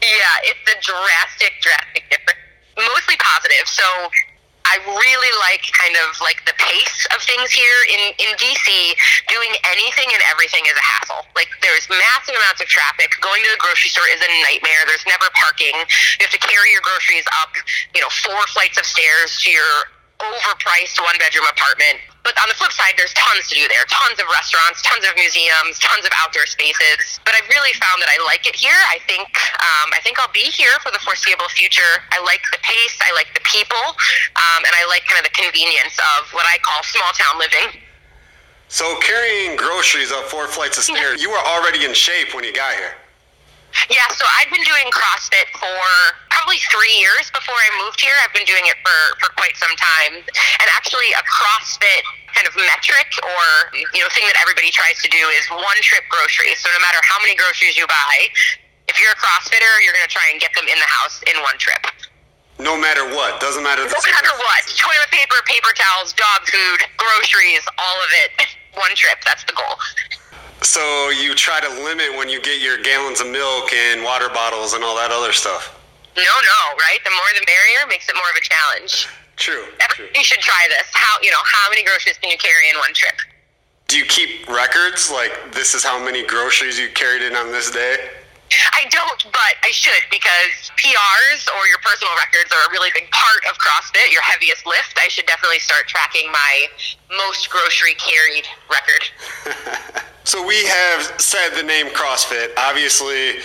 Yeah, 0.03 0.49
it's 0.51 0.65
a 0.69 0.77
drastic, 0.83 1.53
drastic 1.61 2.03
difference. 2.11 2.39
Mostly 2.77 3.15
positive. 3.17 3.65
So 3.65 3.87
I 4.65 4.81
really 4.83 5.33
like 5.45 5.63
kind 5.71 5.95
of 6.03 6.19
like 6.19 6.43
the 6.43 6.57
pace 6.57 7.07
of 7.15 7.21
things 7.23 7.53
here 7.53 7.79
in, 7.87 8.11
in 8.17 8.29
DC. 8.35 8.67
Doing 9.31 9.53
anything 9.71 10.09
and 10.11 10.21
everything 10.27 10.65
is 10.67 10.75
a 10.75 10.85
hassle. 10.85 11.23
Like 11.37 11.47
there's 11.63 11.87
massive 11.87 12.35
amounts 12.35 12.59
of 12.59 12.67
traffic. 12.67 13.13
Going 13.23 13.39
to 13.45 13.49
the 13.55 13.61
grocery 13.61 13.93
store 13.93 14.09
is 14.11 14.19
a 14.19 14.29
nightmare. 14.43 14.83
There's 14.89 15.05
never 15.07 15.31
parking. 15.37 15.73
You 16.19 16.27
have 16.27 16.35
to 16.35 16.41
carry 16.43 16.75
your 16.75 16.83
groceries 16.83 17.25
up, 17.39 17.55
you 17.95 18.01
know, 18.03 18.11
four 18.25 18.41
flights 18.51 18.75
of 18.75 18.85
stairs 18.85 19.39
to 19.45 19.53
your 19.53 19.73
overpriced 20.19 20.99
one 20.99 21.15
bedroom 21.21 21.45
apartment. 21.47 22.01
But 22.25 22.33
on 22.41 22.49
the 22.49 22.57
flip 22.57 22.73
side, 22.73 22.97
there's 22.97 23.13
tons 23.13 23.45
to 23.47 23.55
do 23.55 23.69
there. 23.69 23.85
Tons 23.85 24.17
of 24.17 24.25
restaurants, 24.33 24.81
tons 24.81 25.05
of 25.05 25.13
museums, 25.13 25.77
tons 25.77 26.09
of 26.09 26.11
outdoor 26.17 26.49
spaces. 26.49 27.21
But 27.21 27.37
I've 27.37 27.45
really 27.53 27.71
found 27.77 28.01
that 28.01 28.09
I 28.09 28.17
like 28.25 28.49
it 28.49 28.57
here. 28.57 28.75
I 28.89 28.97
think 29.05 29.29
um, 29.61 29.93
I 29.93 30.01
think 30.01 30.17
I'll 30.17 30.33
be 30.33 30.49
here 30.49 30.73
for 30.81 30.89
the 30.89 30.97
foreseeable 31.05 31.47
future. 31.53 32.01
I 32.09 32.17
like 32.25 32.41
the 32.49 32.57
pace. 32.65 32.97
I 33.05 33.13
like 33.13 33.29
the 33.37 33.45
people, 33.45 33.85
um, 34.41 34.65
and 34.65 34.73
I 34.73 34.89
like 34.89 35.05
kind 35.05 35.21
of 35.21 35.29
the 35.29 35.37
convenience 35.37 35.93
of 36.17 36.33
what 36.33 36.49
I 36.49 36.57
call 36.65 36.81
small 36.81 37.13
town 37.13 37.37
living. 37.37 37.85
So 38.73 38.97
carrying 39.05 39.55
groceries 39.55 40.11
up 40.11 40.25
four 40.25 40.49
flights 40.49 40.81
of 40.81 40.83
stairs, 40.89 41.21
you 41.21 41.29
were 41.29 41.45
already 41.45 41.85
in 41.85 41.93
shape 41.93 42.33
when 42.33 42.43
you 42.43 42.51
got 42.51 42.73
here. 42.73 42.97
Yeah, 43.91 44.07
so 44.15 44.25
I'd 44.39 44.49
been 44.49 44.65
doing 44.65 44.87
CrossFit 44.89 45.51
for 45.57 45.85
probably 46.31 46.57
three 46.71 46.95
years 46.97 47.29
before 47.31 47.55
I 47.55 47.69
moved 47.83 48.01
here. 48.01 48.15
I've 48.23 48.33
been 48.33 48.47
doing 48.47 48.65
it 48.65 48.77
for, 48.81 48.99
for 49.21 49.29
quite 49.35 49.55
some 49.57 49.73
time. 49.77 50.21
And 50.21 50.67
actually, 50.73 51.11
a 51.13 51.23
CrossFit 51.25 52.03
kind 52.35 52.47
of 52.47 52.55
metric 52.59 53.07
or 53.23 53.71
you 53.95 54.03
know 54.03 54.11
thing 54.11 54.27
that 54.27 54.35
everybody 54.43 54.67
tries 54.67 54.99
to 54.99 55.09
do 55.09 55.23
is 55.39 55.47
one 55.47 55.79
trip 55.79 56.03
groceries. 56.11 56.59
So 56.59 56.67
no 56.73 56.81
matter 56.83 56.99
how 57.07 57.15
many 57.23 57.35
groceries 57.35 57.79
you 57.79 57.87
buy, 57.87 58.15
if 58.87 58.99
you're 58.99 59.13
a 59.13 59.19
CrossFitter, 59.19 59.71
you're 59.83 59.95
going 59.95 60.07
to 60.07 60.11
try 60.11 60.27
and 60.31 60.37
get 60.39 60.51
them 60.55 60.67
in 60.67 60.77
the 60.77 60.89
house 60.89 61.23
in 61.29 61.39
one 61.41 61.57
trip. 61.57 61.83
No 62.59 62.79
matter 62.79 63.03
what, 63.11 63.39
doesn't 63.43 63.63
matter. 63.63 63.83
No 63.83 63.91
matter 63.91 64.35
what, 64.39 64.61
toilet 64.79 65.11
paper, 65.11 65.35
paper 65.43 65.75
towels, 65.75 66.13
dog 66.13 66.47
food, 66.47 66.87
groceries, 66.95 67.63
all 67.77 67.97
of 67.99 68.11
it, 68.23 68.47
one 68.79 68.95
trip. 68.95 69.19
That's 69.25 69.43
the 69.43 69.53
goal. 69.53 69.75
So 70.61 71.09
you 71.09 71.35
try 71.35 71.59
to 71.61 71.69
limit 71.83 72.17
when 72.17 72.29
you 72.29 72.41
get 72.41 72.61
your 72.61 72.81
gallons 72.81 73.21
of 73.21 73.27
milk 73.27 73.71
and 73.73 74.03
water 74.03 74.29
bottles 74.29 74.73
and 74.73 74.83
all 74.83 74.95
that 74.95 75.11
other 75.11 75.31
stuff. 75.31 75.75
No, 76.15 76.23
no, 76.23 76.59
right? 76.79 76.99
The 77.03 77.11
more 77.11 77.29
the 77.35 77.45
merrier 77.45 77.87
makes 77.87 78.07
it 78.07 78.15
more 78.15 78.29
of 78.31 78.37
a 78.37 78.43
challenge. 78.43 79.07
True. 79.35 79.67
Everybody 79.83 80.13
true. 80.13 80.23
should 80.23 80.39
try 80.39 80.67
this. 80.69 80.87
How 80.93 81.19
you 81.21 81.31
know 81.31 81.43
how 81.43 81.69
many 81.69 81.83
groceries 81.83 82.17
can 82.17 82.31
you 82.31 82.37
carry 82.37 82.69
in 82.69 82.77
one 82.77 82.93
trip? 82.93 83.15
Do 83.87 83.97
you 83.97 84.05
keep 84.05 84.47
records? 84.47 85.11
Like 85.11 85.53
this 85.53 85.75
is 85.75 85.83
how 85.83 86.03
many 86.03 86.25
groceries 86.25 86.79
you 86.79 86.89
carried 86.95 87.21
in 87.21 87.35
on 87.35 87.51
this 87.51 87.69
day? 87.69 87.97
I 88.71 88.85
don't, 88.89 89.23
but 89.31 89.55
I 89.63 89.71
should 89.71 90.03
because 90.09 90.71
PRs 90.77 91.49
or 91.51 91.67
your 91.67 91.79
personal 91.79 92.13
records 92.15 92.53
are 92.53 92.69
a 92.69 92.71
really 92.71 92.89
big 92.93 93.09
part 93.11 93.43
of 93.49 93.57
CrossFit, 93.57 94.11
your 94.11 94.21
heaviest 94.21 94.65
lift. 94.65 94.95
I 94.97 95.09
should 95.09 95.25
definitely 95.25 95.59
start 95.59 95.87
tracking 95.87 96.31
my 96.31 96.67
most 97.17 97.49
grocery 97.49 97.95
carried 97.95 98.47
record. 98.71 100.05
so 100.25 100.45
we 100.45 100.65
have 100.65 101.21
said 101.21 101.49
the 101.55 101.63
name 101.63 101.87
CrossFit. 101.87 102.49
Obviously, 102.57 103.39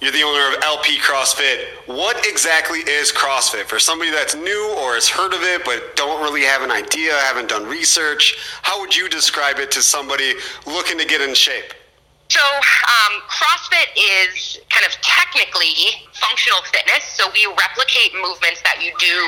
You're 0.00 0.12
the 0.12 0.22
owner 0.22 0.56
of 0.56 0.62
LP 0.64 0.96
CrossFit. 0.98 1.66
What 1.84 2.26
exactly 2.26 2.78
is 2.80 3.12
CrossFit? 3.12 3.64
For 3.64 3.78
somebody 3.78 4.10
that's 4.10 4.34
new 4.34 4.74
or 4.80 4.94
has 4.94 5.10
heard 5.10 5.34
of 5.34 5.42
it 5.42 5.62
but 5.62 5.94
don't 5.94 6.22
really 6.22 6.40
have 6.42 6.62
an 6.62 6.70
idea, 6.70 7.12
haven't 7.20 7.50
done 7.50 7.66
research, 7.66 8.38
how 8.62 8.80
would 8.80 8.96
you 8.96 9.10
describe 9.10 9.58
it 9.58 9.70
to 9.72 9.82
somebody 9.82 10.32
looking 10.66 10.96
to 10.98 11.04
get 11.04 11.20
in 11.20 11.34
shape? 11.34 11.74
So, 12.28 12.40
um, 12.40 13.20
CrossFit 13.28 13.92
is 14.32 14.60
kind 14.70 14.86
of 14.86 14.92
technically 15.02 15.74
functional 16.14 16.62
fitness. 16.72 17.04
So, 17.04 17.28
we 17.34 17.44
replicate 17.46 18.14
movements 18.14 18.62
that 18.62 18.80
you 18.80 18.92
do 18.98 19.18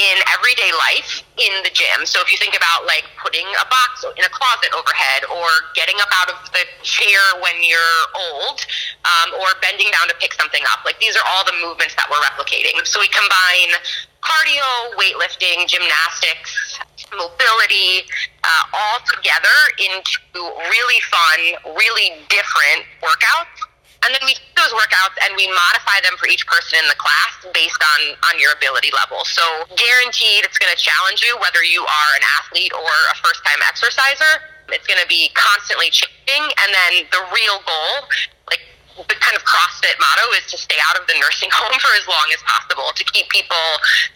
in 0.00 0.16
everyday 0.32 0.72
life 0.72 1.25
in 1.36 1.52
the 1.62 1.72
gym. 1.72 2.08
So, 2.08 2.20
if 2.24 2.32
you 2.32 2.38
think 2.40 2.56
about 2.56 2.88
like 2.88 3.04
putting 3.20 3.44
a 3.44 3.66
box 3.68 4.04
in 4.16 4.24
a 4.24 4.32
closet 4.32 4.72
overhead, 4.72 5.28
or 5.28 5.48
getting 5.76 5.96
up 6.00 6.08
out 6.16 6.32
of 6.32 6.38
the 6.52 6.64
chair 6.82 7.20
when 7.44 7.56
you're 7.60 8.00
old, 8.16 8.64
um, 9.04 9.36
or 9.40 9.48
bending 9.60 9.92
down 9.92 10.08
to 10.08 10.16
pick 10.16 10.32
something 10.34 10.64
up, 10.72 10.84
like 10.84 10.98
these 10.98 11.16
are 11.16 11.26
all 11.28 11.44
the 11.44 11.56
movements 11.60 11.94
that 11.96 12.08
we're 12.08 12.22
replicating. 12.24 12.80
So, 12.88 13.00
we 13.00 13.08
combine 13.12 13.76
cardio, 14.24 14.96
weightlifting, 14.98 15.68
gymnastics, 15.68 16.80
mobility, 17.14 18.08
uh, 18.42 18.64
all 18.74 18.98
together 19.06 19.56
into 19.78 20.40
really 20.72 21.00
fun, 21.06 21.74
really 21.76 22.16
different 22.28 22.88
workouts. 22.98 23.60
And 24.04 24.14
then 24.14 24.22
we 24.24 24.34
those 24.66 24.74
workouts 24.74 25.14
and 25.22 25.38
we 25.38 25.46
modify 25.46 26.02
them 26.02 26.18
for 26.18 26.26
each 26.26 26.42
person 26.46 26.82
in 26.82 26.86
the 26.90 26.98
class 26.98 27.46
based 27.54 27.78
on, 27.78 28.18
on 28.26 28.34
your 28.42 28.50
ability 28.50 28.90
level. 28.90 29.22
So 29.22 29.42
guaranteed 29.78 30.42
it's 30.42 30.58
going 30.58 30.74
to 30.74 30.80
challenge 30.80 31.22
you 31.22 31.38
whether 31.38 31.62
you 31.62 31.86
are 31.86 32.10
an 32.18 32.24
athlete 32.42 32.74
or 32.74 32.90
a 33.14 33.16
first 33.22 33.46
time 33.46 33.62
exerciser. 33.62 34.42
It's 34.74 34.86
going 34.90 34.98
to 34.98 35.06
be 35.06 35.30
constantly 35.38 35.94
changing. 35.94 36.42
And 36.42 36.68
then 36.74 37.06
the 37.14 37.22
real 37.30 37.62
goal, 37.62 38.10
like 38.50 38.66
the 38.98 39.14
kind 39.22 39.38
of 39.38 39.46
CrossFit 39.46 39.94
motto 40.02 40.34
is 40.34 40.50
to 40.50 40.58
stay 40.58 40.78
out 40.90 40.98
of 40.98 41.06
the 41.06 41.14
nursing 41.22 41.50
home 41.54 41.78
for 41.78 41.94
as 41.94 42.06
long 42.10 42.26
as 42.34 42.42
possible, 42.42 42.90
to 42.90 43.04
keep 43.14 43.30
people 43.30 43.62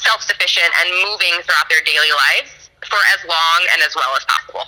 self 0.02 0.26
sufficient 0.26 0.70
and 0.82 0.90
moving 1.06 1.38
throughout 1.46 1.70
their 1.70 1.86
daily 1.86 2.10
lives 2.10 2.74
for 2.82 2.98
as 3.14 3.22
long 3.22 3.58
and 3.70 3.78
as 3.86 3.94
well 3.94 4.10
as 4.18 4.26
possible. 4.26 4.66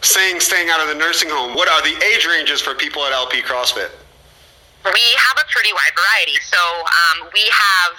Saying 0.00 0.40
staying 0.40 0.70
out 0.70 0.80
of 0.80 0.88
the 0.88 0.94
nursing 0.94 1.28
home, 1.28 1.52
what 1.52 1.68
are 1.68 1.82
the 1.82 1.92
age 2.14 2.24
ranges 2.24 2.62
for 2.62 2.72
people 2.72 3.04
at 3.04 3.12
LP 3.12 3.42
CrossFit? 3.42 3.90
We 4.86 5.04
have 5.18 5.36
a 5.42 5.46
pretty 5.50 5.72
wide 5.74 5.94
variety. 5.94 6.38
So 6.42 6.58
um, 6.58 7.28
we 7.34 7.44
have 7.50 7.98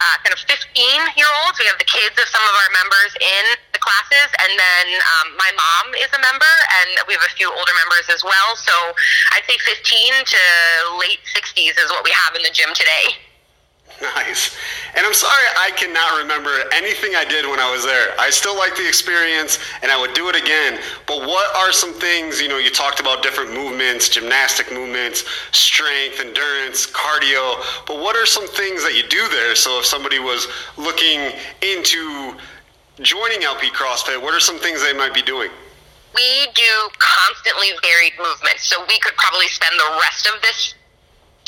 uh, 0.00 0.16
kind 0.22 0.34
of 0.34 0.40
15 0.46 0.58
year 1.14 1.30
olds. 1.44 1.58
We 1.58 1.66
have 1.70 1.78
the 1.78 1.88
kids 1.88 2.14
of 2.18 2.26
some 2.30 2.42
of 2.42 2.54
our 2.54 2.70
members 2.74 3.12
in 3.18 3.44
the 3.74 3.80
classes, 3.82 4.30
and 4.42 4.52
then 4.54 4.86
um, 4.98 5.28
my 5.38 5.50
mom 5.54 5.94
is 5.98 6.10
a 6.14 6.20
member, 6.22 6.54
and 6.82 7.06
we 7.06 7.14
have 7.14 7.26
a 7.26 7.34
few 7.34 7.50
older 7.50 7.74
members 7.86 8.06
as 8.10 8.22
well. 8.22 8.54
So 8.58 8.74
I'd 9.34 9.46
say 9.46 9.58
15 9.62 9.78
to 9.78 10.42
late 10.98 11.22
60s 11.34 11.74
is 11.78 11.88
what 11.90 12.02
we 12.02 12.10
have 12.14 12.34
in 12.34 12.42
the 12.42 12.54
gym 12.54 12.70
today. 12.74 13.27
Nice. 14.14 14.56
And 14.94 15.04
I'm 15.06 15.14
sorry 15.14 15.42
I 15.58 15.70
cannot 15.76 16.18
remember 16.18 16.50
anything 16.72 17.14
I 17.16 17.24
did 17.24 17.44
when 17.46 17.58
I 17.58 17.70
was 17.70 17.84
there. 17.84 18.14
I 18.18 18.30
still 18.30 18.56
like 18.56 18.76
the 18.76 18.86
experience 18.86 19.58
and 19.82 19.90
I 19.90 20.00
would 20.00 20.14
do 20.14 20.28
it 20.28 20.36
again. 20.36 20.78
But 21.06 21.22
what 21.22 21.54
are 21.56 21.72
some 21.72 21.92
things, 21.92 22.40
you 22.40 22.48
know, 22.48 22.58
you 22.58 22.70
talked 22.70 23.00
about 23.00 23.22
different 23.22 23.52
movements, 23.52 24.08
gymnastic 24.08 24.72
movements, 24.72 25.24
strength, 25.50 26.20
endurance, 26.20 26.86
cardio. 26.86 27.58
But 27.86 27.98
what 27.98 28.16
are 28.16 28.26
some 28.26 28.46
things 28.46 28.82
that 28.84 28.94
you 28.94 29.02
do 29.08 29.28
there? 29.28 29.54
So 29.54 29.80
if 29.80 29.86
somebody 29.86 30.18
was 30.18 30.46
looking 30.76 31.32
into 31.62 32.34
joining 33.00 33.42
LP 33.42 33.70
CrossFit, 33.70 34.20
what 34.22 34.34
are 34.34 34.40
some 34.40 34.58
things 34.58 34.82
they 34.82 34.94
might 34.94 35.14
be 35.14 35.22
doing? 35.22 35.50
We 36.14 36.46
do 36.54 36.88
constantly 36.98 37.68
varied 37.82 38.14
movements. 38.18 38.66
So 38.66 38.80
we 38.88 38.98
could 39.00 39.14
probably 39.16 39.46
spend 39.48 39.74
the 39.78 39.98
rest 40.02 40.26
of 40.26 40.40
this 40.42 40.74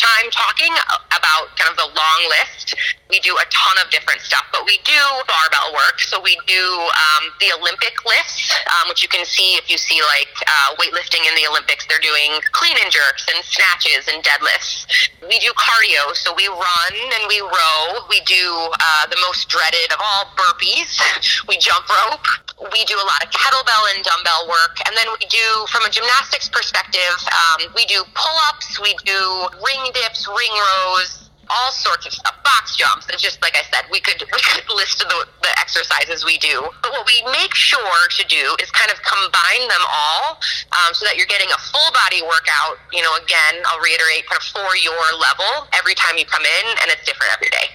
time 0.00 0.32
talking 0.32 0.72
about 1.12 1.52
kind 1.60 1.68
of 1.68 1.76
the 1.76 1.90
long 1.92 2.20
list. 2.40 2.72
We 3.12 3.20
do 3.20 3.36
a 3.36 3.46
ton 3.52 3.76
of 3.84 3.92
different 3.92 4.24
stuff, 4.24 4.48
but 4.48 4.64
we 4.64 4.80
do 4.88 5.02
barbell 5.28 5.76
work. 5.76 6.00
So 6.00 6.16
we 6.22 6.38
do 6.46 6.64
um, 6.64 7.28
the 7.42 7.52
Olympic 7.60 7.92
lifts, 8.08 8.54
um, 8.80 8.88
which 8.88 9.02
you 9.04 9.10
can 9.12 9.26
see 9.26 9.60
if 9.60 9.68
you 9.68 9.76
see 9.76 10.00
like 10.00 10.32
uh, 10.46 10.78
weightlifting 10.80 11.20
in 11.28 11.34
the 11.36 11.44
Olympics, 11.50 11.84
they're 11.84 12.00
doing 12.00 12.40
clean 12.56 12.76
and 12.80 12.88
jerks 12.88 13.26
and 13.28 13.44
snatches 13.44 14.08
and 14.08 14.24
deadlifts. 14.24 14.88
We 15.26 15.36
do 15.42 15.52
cardio, 15.52 16.16
so 16.16 16.32
we 16.32 16.48
run 16.48 16.94
and 16.96 17.28
we 17.28 17.42
row. 17.44 18.06
We 18.08 18.24
do 18.24 18.40
uh, 18.72 19.04
the 19.10 19.18
most 19.26 19.50
dreaded 19.52 19.92
of 19.92 20.00
all 20.00 20.32
burpees. 20.38 20.96
we 21.50 21.58
jump 21.58 21.84
rope. 21.90 22.24
We 22.72 22.84
do 22.88 22.96
a 22.96 23.06
lot 23.06 23.20
of 23.20 23.28
kettlebell 23.34 23.84
and 23.94 24.04
dumbbell 24.04 24.48
work, 24.48 24.80
and 24.86 24.96
then 24.96 25.08
we 25.18 25.26
do, 25.26 25.46
from 25.68 25.84
a 25.84 25.90
gymnastics 25.90 26.48
perspective, 26.48 27.16
um, 27.26 27.72
we 27.74 27.84
do 27.86 28.04
pull-ups. 28.14 28.80
We 28.80 28.94
do 29.04 29.18
ring 29.60 29.89
dips, 29.92 30.26
ring 30.28 30.54
rows, 30.54 31.30
all 31.50 31.72
sorts 31.72 32.06
of 32.06 32.12
stuff, 32.14 32.38
box 32.44 32.76
jumps. 32.76 33.08
And 33.10 33.18
just 33.18 33.42
like 33.42 33.58
I 33.58 33.66
said, 33.68 33.90
we 33.90 34.00
could 34.00 34.22
we 34.32 34.40
could 34.40 34.64
list 34.74 34.98
the, 34.98 35.26
the 35.42 35.52
exercises 35.58 36.24
we 36.24 36.38
do. 36.38 36.62
But 36.82 36.92
what 36.92 37.06
we 37.06 37.22
make 37.32 37.54
sure 37.54 38.00
to 38.18 38.24
do 38.26 38.56
is 38.62 38.70
kind 38.70 38.90
of 38.90 39.02
combine 39.02 39.66
them 39.68 39.84
all 39.90 40.38
um, 40.78 40.94
so 40.94 41.04
that 41.04 41.16
you're 41.16 41.30
getting 41.30 41.50
a 41.50 41.60
full 41.60 41.90
body 41.92 42.22
workout. 42.22 42.78
You 42.94 43.02
know, 43.02 43.14
again, 43.18 43.62
I'll 43.66 43.82
reiterate, 43.82 44.26
kind 44.30 44.38
of 44.38 44.46
for 44.46 44.70
your 44.78 45.02
level 45.18 45.68
every 45.74 45.94
time 45.94 46.16
you 46.16 46.24
come 46.24 46.42
in, 46.42 46.64
and 46.82 46.90
it's 46.90 47.04
different 47.04 47.34
every 47.34 47.50
day. 47.50 47.68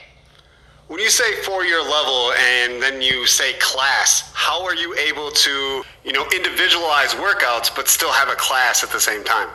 When 0.87 0.99
you 0.99 1.09
say 1.09 1.41
for 1.41 1.65
your 1.65 1.81
level 1.81 2.31
and 2.33 2.81
then 2.81 3.01
you 3.01 3.25
say 3.25 3.53
class, 3.53 4.31
how 4.35 4.63
are 4.63 4.75
you 4.75 4.93
able 4.93 5.31
to, 5.31 5.83
you 6.03 6.13
know, 6.13 6.27
individualize 6.29 7.15
workouts 7.15 7.75
but 7.75 7.87
still 7.87 8.11
have 8.11 8.29
a 8.29 8.35
class 8.35 8.83
at 8.83 8.91
the 8.91 8.99
same 8.99 9.23
time? 9.23 9.49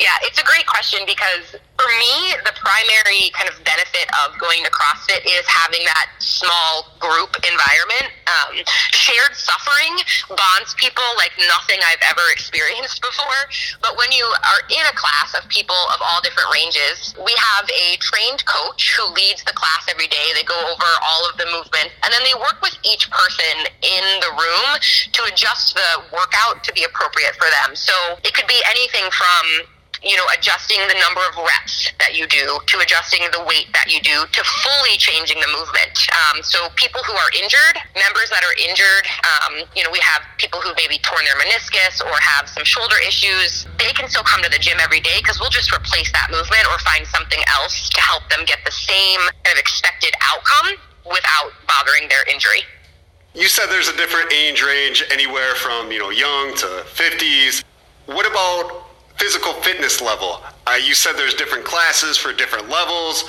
Yeah, 0.00 0.10
it's 0.26 0.42
a 0.42 0.44
great 0.44 0.66
question 0.66 1.06
because 1.06 1.54
for 1.78 1.90
me, 2.02 2.34
the 2.42 2.54
primary 2.58 3.30
kind 3.30 3.46
of 3.46 3.54
benefit 3.62 4.10
of 4.26 4.34
going 4.42 4.66
to 4.66 4.70
CrossFit 4.70 5.22
is 5.22 5.46
having 5.46 5.86
that 5.86 6.10
small 6.18 6.90
group 6.98 7.34
environment. 7.46 8.10
Um, 8.26 8.58
shared 8.90 9.38
suffering 9.38 9.94
bonds 10.34 10.74
people 10.74 11.04
like 11.14 11.30
nothing 11.46 11.78
I've 11.86 12.02
ever 12.10 12.26
experienced 12.34 13.02
before. 13.02 13.40
But 13.82 13.94
when 13.94 14.10
you 14.10 14.26
are 14.26 14.62
in 14.66 14.82
a 14.82 14.94
class 14.98 15.30
of 15.38 15.46
people 15.46 15.78
of 15.94 16.02
all 16.02 16.18
different 16.26 16.50
ranges, 16.50 17.14
we 17.22 17.34
have 17.38 17.70
a 17.70 17.94
trained 18.02 18.42
coach 18.50 18.98
who 18.98 19.06
leads 19.14 19.46
the 19.46 19.54
class 19.54 19.86
every 19.86 20.10
day. 20.10 20.34
They 20.34 20.42
go 20.42 20.58
over 20.58 20.90
all 21.06 21.22
of 21.30 21.38
the 21.38 21.46
movements 21.54 21.94
and 22.02 22.10
then 22.10 22.22
they 22.26 22.34
work 22.34 22.58
with 22.62 22.74
each 22.82 23.06
person 23.14 23.70
in 23.78 24.04
the 24.26 24.32
room 24.34 24.68
to 25.14 25.20
adjust 25.30 25.78
the 25.78 26.02
workout 26.10 26.66
to 26.66 26.72
be 26.74 26.82
appropriate 26.82 27.38
for 27.38 27.46
them. 27.62 27.78
So 27.78 27.94
it 28.26 28.34
could 28.34 28.50
be 28.50 28.58
anything 28.66 29.06
from 29.14 29.70
you 30.04 30.16
know, 30.16 30.28
adjusting 30.36 30.78
the 30.86 30.94
number 31.00 31.24
of 31.32 31.40
reps 31.40 31.88
that 31.98 32.12
you 32.12 32.28
do, 32.28 32.60
to 32.68 32.78
adjusting 32.84 33.24
the 33.32 33.40
weight 33.48 33.72
that 33.72 33.88
you 33.88 34.04
do, 34.04 34.28
to 34.36 34.40
fully 34.44 35.00
changing 35.00 35.40
the 35.40 35.48
movement. 35.48 35.96
Um, 36.12 36.44
so 36.44 36.68
people 36.76 37.00
who 37.08 37.16
are 37.16 37.30
injured, 37.40 37.80
members 37.96 38.28
that 38.28 38.44
are 38.44 38.52
injured, 38.60 39.08
um, 39.24 39.64
you 39.72 39.80
know, 39.80 39.88
we 39.88 40.04
have 40.04 40.20
people 40.36 40.60
who 40.60 40.76
maybe 40.76 41.00
torn 41.00 41.24
their 41.24 41.40
meniscus 41.40 42.04
or 42.04 42.12
have 42.20 42.48
some 42.48 42.68
shoulder 42.68 43.00
issues. 43.00 43.64
They 43.80 43.96
can 43.96 44.06
still 44.12 44.24
come 44.28 44.44
to 44.44 44.50
the 44.52 44.60
gym 44.60 44.76
every 44.78 45.00
day 45.00 45.24
because 45.24 45.40
we'll 45.40 45.54
just 45.54 45.72
replace 45.72 46.12
that 46.12 46.28
movement 46.28 46.68
or 46.68 46.76
find 46.84 47.08
something 47.08 47.40
else 47.56 47.88
to 47.88 48.00
help 48.04 48.28
them 48.28 48.44
get 48.44 48.60
the 48.68 48.76
same 48.76 49.20
kind 49.40 49.56
of 49.56 49.58
expected 49.58 50.12
outcome 50.20 50.76
without 51.08 51.56
bothering 51.64 52.12
their 52.12 52.28
injury. 52.28 52.60
You 53.34 53.48
said 53.48 53.66
there's 53.66 53.88
a 53.88 53.96
different 53.96 54.32
age 54.32 54.62
range, 54.62 55.02
anywhere 55.10 55.56
from 55.56 55.90
you 55.90 55.98
know 55.98 56.10
young 56.10 56.54
to 56.56 56.84
50s. 56.92 57.64
What 58.06 58.30
about 58.30 58.83
physical 59.16 59.52
fitness 59.54 60.00
level. 60.00 60.42
Uh, 60.66 60.78
you 60.82 60.94
said 60.94 61.14
there's 61.16 61.34
different 61.34 61.64
classes 61.64 62.16
for 62.16 62.32
different 62.32 62.68
levels. 62.68 63.24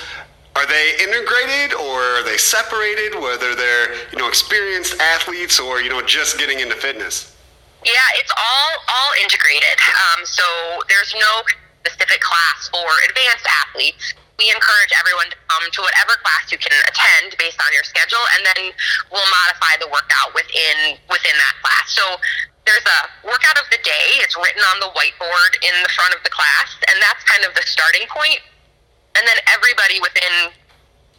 Are 0.55 0.65
they 0.65 0.93
integrated 1.03 1.73
or 1.75 1.99
are 1.99 2.23
they 2.23 2.37
separated? 2.37 3.19
Whether 3.19 3.55
they're 3.55 3.93
you 4.11 4.17
know 4.17 4.27
experienced 4.27 4.99
athletes 4.99 5.59
or 5.59 5.81
you 5.81 5.89
know 5.89 6.01
just 6.01 6.39
getting 6.39 6.59
into 6.59 6.75
fitness. 6.75 7.35
Yeah, 7.85 7.91
it's 8.15 8.31
all 8.31 8.71
all 8.87 9.11
integrated. 9.21 9.77
Um, 9.77 10.25
so 10.25 10.43
there's 10.89 11.13
no 11.15 11.43
specific 11.85 12.21
class 12.21 12.69
for 12.69 12.87
advanced 13.09 13.45
athletes. 13.67 14.13
We 14.35 14.51
encourage 14.51 14.91
everyone 14.99 15.31
to 15.31 15.39
come 15.47 15.65
to 15.71 15.79
whatever 15.79 16.19
class 16.19 16.51
you 16.51 16.59
can 16.59 16.75
attend 16.91 17.39
based 17.39 17.59
on 17.61 17.71
your 17.71 17.87
schedule, 17.87 18.21
and 18.35 18.41
then 18.43 18.75
we'll 19.11 19.29
modify 19.31 19.79
the 19.79 19.87
workout 19.87 20.35
within 20.35 20.99
within 21.07 21.35
that 21.39 21.55
class. 21.63 21.87
So 21.95 22.03
there's 22.67 22.83
a 22.83 22.99
workout 23.23 23.55
of 23.61 23.69
the 23.71 23.79
day. 23.85 24.19
It's 24.19 24.35
written 24.35 24.61
on 24.75 24.83
the 24.83 24.91
whiteboard 24.91 25.53
in 25.61 25.75
the 25.85 25.91
front 25.93 26.11
of 26.17 26.21
the 26.27 26.33
class, 26.33 26.75
and 26.91 26.97
that's 26.99 27.23
kind 27.23 27.45
of 27.47 27.55
the 27.55 27.63
starting 27.63 28.03
point. 28.11 28.41
And 29.15 29.23
then 29.23 29.39
everybody 29.47 30.03
within 30.03 30.51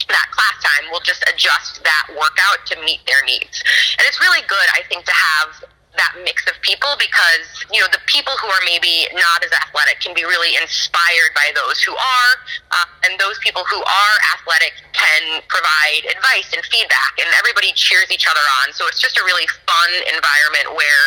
that 0.08 0.28
class 0.30 0.56
time 0.60 0.92
will 0.92 1.00
just 1.00 1.24
adjust 1.32 1.82
that 1.82 2.06
workout 2.12 2.66
to 2.68 2.74
meet 2.84 3.00
their 3.06 3.22
needs. 3.24 3.64
And 3.98 4.04
it's 4.06 4.20
really 4.20 4.44
good, 4.46 4.68
I 4.76 4.82
think, 4.88 5.06
to 5.06 5.16
have 5.16 5.64
that 5.96 6.14
mix 6.24 6.44
of 6.46 6.56
people 6.60 6.88
because 7.00 7.46
you 7.72 7.80
know 7.80 7.88
the 7.92 8.00
people 8.06 8.32
who 8.40 8.48
are 8.48 8.64
maybe 8.64 9.08
not 9.16 9.42
as 9.44 9.52
athletic 9.52 10.00
can 10.00 10.12
be 10.12 10.24
really 10.24 10.56
inspired 10.60 11.32
by 11.34 11.50
those 11.56 11.80
who 11.82 11.92
are 11.96 12.32
uh, 12.72 12.86
and 13.08 13.18
those 13.18 13.36
people 13.40 13.64
who 13.66 13.80
are 13.80 14.16
athletic 14.36 14.76
can 14.92 15.40
provide 15.48 16.08
advice 16.08 16.52
and 16.52 16.62
feedback 16.68 17.12
and 17.20 17.28
everybody 17.40 17.72
cheers 17.74 18.08
each 18.12 18.28
other 18.28 18.44
on. 18.62 18.72
So 18.72 18.86
it's 18.88 19.00
just 19.00 19.16
a 19.16 19.24
really 19.24 19.46
fun 19.68 19.90
environment 20.08 20.76
where 20.76 21.06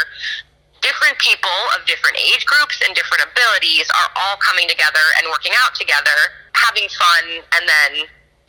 different 0.81 1.19
people 1.19 1.59
of 1.75 1.83
different 1.85 2.15
age 2.17 2.45
groups 2.47 2.79
and 2.85 2.95
different 2.95 3.23
abilities 3.23 3.87
are 3.91 4.09
all 4.15 4.37
coming 4.39 4.67
together 4.67 5.03
and 5.19 5.27
working 5.27 5.51
out 5.63 5.75
together 5.75 6.39
having 6.55 6.87
fun 6.91 7.23
and 7.55 7.63
then 7.67 7.91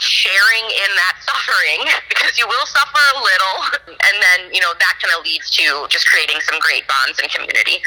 sharing 0.00 0.66
in 0.66 0.90
that 0.96 1.20
suffering 1.22 1.84
because 2.08 2.38
you 2.40 2.48
will 2.48 2.66
suffer 2.66 3.04
a 3.16 3.18
little 3.20 3.56
and 3.88 4.16
then 4.18 4.48
you 4.52 4.60
know 4.60 4.72
that 4.80 4.96
kind 5.00 5.12
of 5.16 5.24
leads 5.24 5.50
to 5.52 5.86
just 5.88 6.08
creating 6.08 6.40
some 6.40 6.58
great 6.60 6.88
bonds 6.88 7.20
and 7.20 7.30
community 7.30 7.84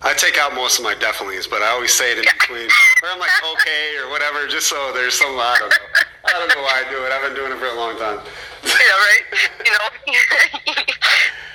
I 0.00 0.14
take 0.14 0.38
out 0.38 0.54
most 0.54 0.78
of 0.78 0.84
my 0.84 0.94
definitely's, 0.94 1.48
but 1.48 1.60
I 1.60 1.70
always 1.74 1.92
say 1.92 2.12
it 2.12 2.18
in 2.18 2.24
between. 2.38 2.70
Or 3.02 3.10
I'm 3.10 3.18
like, 3.18 3.34
okay, 3.58 3.98
or 3.98 4.08
whatever, 4.10 4.46
just 4.46 4.68
so 4.68 4.92
there's 4.94 5.14
some, 5.14 5.34
I 5.34 5.56
don't 5.58 5.70
know. 5.70 5.76
I 6.24 6.32
don't 6.38 6.48
know 6.54 6.62
why 6.62 6.84
I 6.86 6.90
do 6.90 7.02
it. 7.02 7.10
I've 7.10 7.26
been 7.26 7.34
doing 7.34 7.50
it 7.50 7.58
for 7.58 7.66
a 7.66 7.74
long 7.74 7.98
time. 7.98 8.22
yeah 8.62 8.70
right 8.70 9.24
you 9.64 9.72
know 9.72 9.86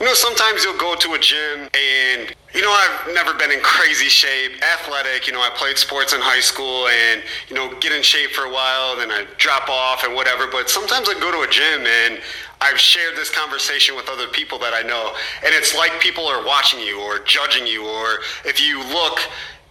You 0.00 0.06
know, 0.06 0.14
sometimes 0.14 0.64
you'll 0.64 0.78
go 0.78 0.96
to 0.96 1.14
a 1.14 1.18
gym 1.18 1.68
and, 1.72 2.34
you 2.52 2.62
know, 2.62 2.70
I've 2.70 3.14
never 3.14 3.32
been 3.34 3.52
in 3.52 3.60
crazy 3.60 4.08
shape, 4.08 4.52
athletic. 4.74 5.26
You 5.26 5.32
know, 5.32 5.40
I 5.40 5.50
played 5.54 5.78
sports 5.78 6.12
in 6.12 6.20
high 6.20 6.40
school 6.40 6.88
and, 6.88 7.22
you 7.48 7.54
know, 7.54 7.72
get 7.78 7.92
in 7.92 8.02
shape 8.02 8.30
for 8.30 8.44
a 8.44 8.52
while, 8.52 8.96
then 8.96 9.10
I 9.12 9.24
drop 9.38 9.68
off 9.68 10.02
and 10.04 10.14
whatever. 10.14 10.46
But 10.50 10.68
sometimes 10.68 11.08
I 11.08 11.14
go 11.14 11.30
to 11.30 11.48
a 11.48 11.50
gym 11.50 11.86
and 11.86 12.20
I've 12.60 12.78
shared 12.78 13.14
this 13.14 13.30
conversation 13.30 13.94
with 13.94 14.08
other 14.08 14.26
people 14.28 14.58
that 14.60 14.72
I 14.74 14.82
know, 14.82 15.12
and 15.44 15.54
it's 15.54 15.74
like 15.76 16.00
people 16.00 16.26
are 16.26 16.44
watching 16.46 16.80
you 16.80 16.98
or 16.98 17.18
judging 17.18 17.66
you, 17.66 17.84
or 17.86 18.20
if 18.44 18.58
you 18.58 18.78
look 18.88 19.18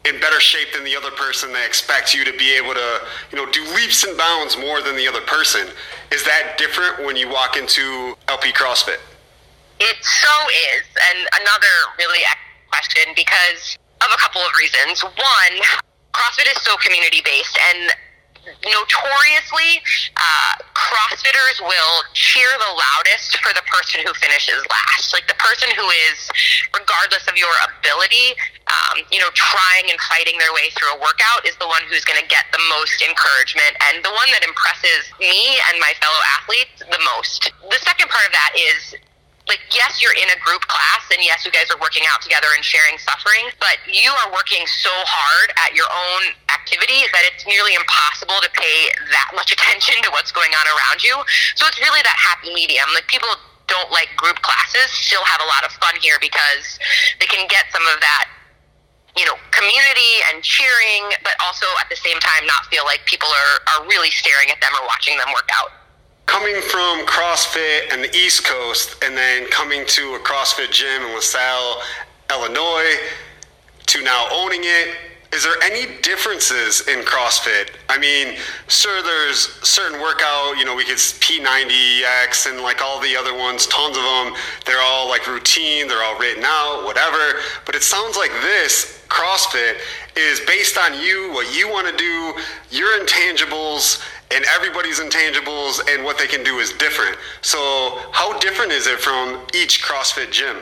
in 0.06 0.20
better 0.20 0.40
shape 0.40 0.68
than 0.74 0.84
the 0.84 0.96
other 0.96 1.10
person, 1.12 1.52
they 1.52 1.66
expect 1.66 2.14
you 2.14 2.24
to 2.24 2.32
be 2.38 2.56
able 2.56 2.74
to, 2.74 3.00
you 3.32 3.38
know, 3.38 3.52
do 3.52 3.64
leaps 3.74 4.04
and 4.04 4.16
bounds 4.18 4.58
more 4.58 4.82
than 4.82 4.96
the 4.96 5.08
other 5.08 5.22
person. 5.22 5.68
Is 6.12 6.24
that 6.26 6.56
different 6.58 7.04
when 7.04 7.16
you 7.16 7.30
walk 7.30 7.58
into 7.58 8.16
LP 8.28 8.52
CrossFit? 8.52 9.00
It 9.84 10.00
so 10.00 10.36
is, 10.72 10.88
and 11.12 11.28
another 11.44 11.76
really 12.00 12.24
excellent 12.24 12.72
question 12.72 13.08
because 13.20 13.76
of 14.00 14.08
a 14.16 14.18
couple 14.18 14.40
of 14.40 14.52
reasons. 14.56 15.04
One, 15.04 15.56
CrossFit 16.16 16.48
is 16.48 16.62
so 16.64 16.80
community 16.80 17.20
based, 17.20 17.52
and 17.68 17.92
notoriously, 18.64 19.84
uh, 20.16 20.54
CrossFitters 20.72 21.60
will 21.68 21.96
cheer 22.16 22.48
the 22.48 22.72
loudest 22.80 23.44
for 23.44 23.52
the 23.52 23.64
person 23.68 24.08
who 24.08 24.16
finishes 24.24 24.64
last. 24.72 25.12
Like 25.12 25.28
the 25.28 25.36
person 25.36 25.68
who 25.76 25.84
is, 26.08 26.32
regardless 26.72 27.28
of 27.28 27.36
your 27.36 27.52
ability, 27.68 28.40
um, 28.72 29.04
you 29.12 29.20
know, 29.20 29.32
trying 29.36 29.92
and 29.92 30.00
fighting 30.08 30.40
their 30.40 30.56
way 30.56 30.72
through 30.80 30.96
a 30.96 31.00
workout 31.00 31.44
is 31.44 31.60
the 31.60 31.68
one 31.68 31.84
who's 31.92 32.08
going 32.08 32.20
to 32.20 32.28
get 32.32 32.48
the 32.56 32.64
most 32.72 33.04
encouragement 33.04 33.76
and 33.92 34.00
the 34.04 34.16
one 34.16 34.32
that 34.32 34.48
impresses 34.48 35.12
me 35.20 35.60
and 35.68 35.80
my 35.84 35.92
fellow 36.00 36.22
athletes 36.40 36.80
the 36.80 37.02
most. 37.16 37.52
The 37.68 37.84
second 37.84 38.08
part 38.08 38.28
of 38.28 38.32
that 38.32 38.52
is 38.56 38.96
like 39.48 39.60
yes 39.76 40.00
you're 40.00 40.16
in 40.16 40.30
a 40.32 40.40
group 40.40 40.64
class 40.72 41.04
and 41.12 41.20
yes 41.20 41.44
you 41.44 41.52
guys 41.52 41.68
are 41.68 41.80
working 41.84 42.04
out 42.08 42.24
together 42.24 42.48
and 42.56 42.64
sharing 42.64 42.96
suffering 42.96 43.52
but 43.60 43.76
you 43.88 44.08
are 44.24 44.30
working 44.32 44.64
so 44.68 44.92
hard 45.04 45.52
at 45.68 45.76
your 45.76 45.88
own 45.92 46.32
activity 46.64 47.04
that 47.12 47.24
it's 47.28 47.44
nearly 47.44 47.76
impossible 47.76 48.40
to 48.40 48.50
pay 48.56 48.88
that 49.12 49.36
much 49.36 49.52
attention 49.56 50.00
to 50.04 50.10
what's 50.16 50.32
going 50.32 50.52
on 50.56 50.66
around 50.72 51.04
you. 51.04 51.16
So 51.60 51.68
it's 51.68 51.80
really 51.80 52.02
that 52.02 52.18
happy 52.18 52.54
medium. 52.56 52.88
Like 52.96 53.08
people 53.12 53.30
don't 53.68 53.92
like 53.92 54.12
group 54.16 54.40
classes 54.44 54.92
still 54.92 55.24
have 55.24 55.40
a 55.44 55.48
lot 55.48 55.64
of 55.64 55.72
fun 55.80 55.96
here 56.00 56.20
because 56.20 56.80
they 57.20 57.28
can 57.28 57.48
get 57.48 57.68
some 57.72 57.84
of 57.88 58.00
that 58.00 58.28
you 59.16 59.24
know 59.24 59.40
community 59.56 60.20
and 60.30 60.44
cheering 60.44 61.06
but 61.24 61.32
also 61.40 61.66
at 61.80 61.88
the 61.88 61.96
same 61.96 62.20
time 62.20 62.44
not 62.46 62.68
feel 62.68 62.84
like 62.84 63.00
people 63.06 63.30
are, 63.30 63.56
are 63.72 63.88
really 63.88 64.12
staring 64.12 64.52
at 64.52 64.60
them 64.60 64.70
or 64.76 64.84
watching 64.86 65.16
them 65.18 65.32
work 65.32 65.48
out 65.56 65.72
coming 66.26 66.60
from 66.62 67.06
CrossFit 67.06 67.94
and 67.94 68.04
the 68.04 68.16
East 68.16 68.46
Coast 68.46 69.04
and 69.04 69.16
then 69.16 69.48
coming 69.50 69.86
to 69.88 70.16
a 70.16 70.20
CrossFit 70.20 70.72
gym 70.72 71.04
in 71.04 71.14
LaSalle, 71.16 71.82
Illinois, 72.32 72.96
to 73.88 74.02
now 74.04 74.28
owning 74.32 74.62
it, 74.64 74.96
is 75.34 75.44
there 75.44 75.56
any 75.64 76.00
differences 76.02 76.88
in 76.88 77.00
CrossFit? 77.00 77.72
I 77.90 77.98
mean, 77.98 78.38
sure, 78.68 79.02
there's 79.02 79.50
certain 79.68 80.00
workout, 80.00 80.58
you 80.60 80.66
know, 80.66 80.76
we 80.76 80.86
get 80.86 80.98
P90X 80.98 82.52
and 82.52 82.62
like 82.62 82.84
all 82.84 83.02
the 83.02 83.18
other 83.18 83.36
ones, 83.36 83.66
tons 83.66 83.98
of 83.98 84.04
them. 84.04 84.36
They're 84.66 84.82
all 84.82 85.10
like 85.10 85.26
routine, 85.26 85.88
they're 85.88 86.04
all 86.04 86.20
written 86.20 86.44
out, 86.46 86.84
whatever. 86.86 87.42
But 87.66 87.74
it 87.74 87.82
sounds 87.82 88.16
like 88.16 88.30
this 88.44 89.04
CrossFit 89.10 89.78
is 90.16 90.40
based 90.42 90.78
on 90.78 90.94
you, 91.02 91.32
what 91.34 91.58
you 91.58 91.68
want 91.68 91.88
to 91.88 91.98
do, 91.98 92.34
your 92.70 93.00
intangibles, 93.00 94.04
and 94.32 94.46
everybody's 94.56 95.00
intangibles 95.00 95.82
and 95.94 96.04
what 96.04 96.18
they 96.18 96.28
can 96.28 96.44
do 96.44 96.60
is 96.60 96.74
different. 96.74 97.18
So, 97.42 97.60
how 98.12 98.38
different 98.40 98.72
is 98.72 98.88
it 98.88 99.00
from 99.00 99.42
each 99.54 99.84
CrossFit 99.84 100.32
gym? 100.32 100.58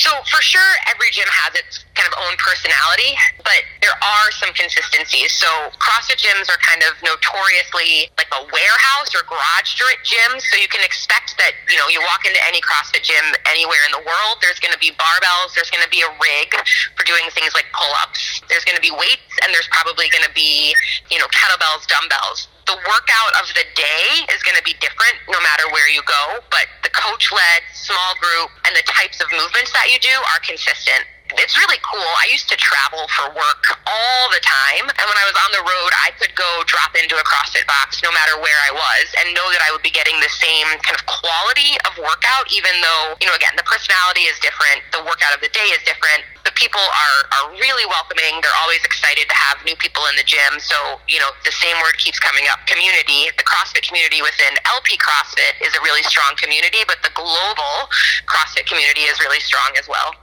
So 0.00 0.08
for 0.32 0.40
sure, 0.40 0.72
every 0.88 1.12
gym 1.12 1.28
has 1.28 1.52
its 1.58 1.84
kind 1.92 2.08
of 2.08 2.16
own 2.24 2.32
personality, 2.40 3.12
but 3.44 3.60
there 3.82 3.92
are 3.92 4.28
some 4.38 4.48
consistencies. 4.56 5.28
So 5.36 5.50
CrossFit 5.76 6.22
gyms 6.22 6.48
are 6.48 6.56
kind 6.64 6.80
of 6.88 6.96
notoriously 7.04 8.08
like 8.16 8.32
a 8.32 8.46
warehouse 8.48 9.12
or 9.12 9.26
garage 9.28 9.76
gyms. 9.76 10.40
So 10.48 10.56
you 10.56 10.72
can 10.72 10.80
expect 10.80 11.36
that 11.36 11.52
you 11.68 11.76
know 11.76 11.92
you 11.92 12.00
walk 12.00 12.24
into 12.24 12.40
any 12.48 12.64
CrossFit 12.64 13.04
gym 13.04 13.36
anywhere 13.44 13.82
in 13.84 13.92
the 13.92 14.04
world, 14.06 14.40
there's 14.40 14.62
going 14.62 14.72
to 14.72 14.80
be 14.80 14.94
barbells, 14.96 15.52
there's 15.52 15.68
going 15.68 15.84
to 15.84 15.92
be 15.92 16.00
a 16.00 16.10
rig 16.16 16.48
for 16.96 17.04
doing 17.04 17.26
things 17.36 17.52
like 17.52 17.68
pull-ups, 17.76 18.40
there's 18.48 18.64
going 18.64 18.80
to 18.80 18.84
be 18.84 18.94
weights, 18.94 19.36
and 19.44 19.52
there's 19.52 19.68
probably 19.68 20.08
going 20.08 20.24
to 20.24 20.32
be 20.32 20.72
you 21.12 21.20
know 21.20 21.28
kettlebells, 21.28 21.84
dumbbells 21.90 22.48
the 22.70 22.78
workout 22.86 23.32
of 23.42 23.50
the 23.58 23.66
day 23.74 24.06
is 24.30 24.38
going 24.46 24.54
to 24.54 24.62
be 24.62 24.78
different 24.78 25.18
no 25.26 25.38
matter 25.42 25.66
where 25.74 25.90
you 25.90 25.98
go, 26.06 26.38
but 26.54 26.70
the 26.86 26.90
coach 26.94 27.32
led, 27.34 27.60
small 27.74 28.14
group, 28.22 28.50
and 28.62 28.76
the 28.78 28.86
types 28.86 29.18
of 29.18 29.26
movements 29.34 29.74
that 29.74 29.90
you 29.90 29.98
do 29.98 30.14
are 30.14 30.38
consistent 30.46 31.02
it's 31.38 31.54
really 31.54 31.78
cool. 31.86 32.10
I 32.18 32.26
used 32.32 32.48
to 32.50 32.56
travel 32.56 33.06
for 33.14 33.30
work 33.36 33.62
all 33.86 34.24
the 34.34 34.42
time. 34.42 34.90
And 34.90 35.06
when 35.06 35.18
I 35.18 35.26
was 35.28 35.36
on 35.38 35.50
the 35.54 35.62
road, 35.62 35.92
I 35.94 36.10
could 36.18 36.34
go 36.34 36.64
drop 36.66 36.96
into 36.98 37.14
a 37.14 37.24
CrossFit 37.26 37.66
box 37.70 38.02
no 38.02 38.10
matter 38.10 38.34
where 38.40 38.60
I 38.66 38.72
was 38.74 39.06
and 39.22 39.30
know 39.36 39.46
that 39.54 39.62
I 39.62 39.70
would 39.70 39.84
be 39.84 39.94
getting 39.94 40.18
the 40.18 40.32
same 40.32 40.66
kind 40.82 40.96
of 40.98 41.04
quality 41.06 41.78
of 41.86 41.94
workout, 42.00 42.50
even 42.50 42.72
though, 42.82 43.14
you 43.22 43.28
know, 43.30 43.36
again, 43.36 43.54
the 43.54 43.66
personality 43.66 44.26
is 44.26 44.34
different, 44.42 44.82
the 44.90 45.04
workout 45.06 45.36
of 45.36 45.40
the 45.44 45.52
day 45.52 45.68
is 45.70 45.82
different. 45.86 46.24
The 46.42 46.54
people 46.56 46.80
are, 46.80 47.20
are 47.36 47.46
really 47.60 47.84
welcoming. 47.84 48.40
They're 48.40 48.60
always 48.64 48.80
excited 48.82 49.28
to 49.28 49.36
have 49.36 49.60
new 49.68 49.76
people 49.76 50.02
in 50.08 50.16
the 50.16 50.24
gym. 50.24 50.56
So, 50.58 50.98
you 51.04 51.20
know, 51.20 51.30
the 51.44 51.52
same 51.52 51.76
word 51.84 52.00
keeps 52.00 52.16
coming 52.16 52.48
up 52.48 52.64
community. 52.64 53.28
The 53.36 53.44
CrossFit 53.44 53.84
community 53.84 54.24
within 54.24 54.56
LP 54.64 54.96
CrossFit 54.96 55.60
is 55.60 55.76
a 55.76 55.80
really 55.84 56.02
strong 56.08 56.32
community, 56.40 56.80
but 56.88 57.04
the 57.04 57.12
global 57.12 57.92
CrossFit 58.24 58.64
community 58.64 59.04
is 59.04 59.20
really 59.20 59.40
strong 59.44 59.76
as 59.76 59.84
well. 59.84 60.16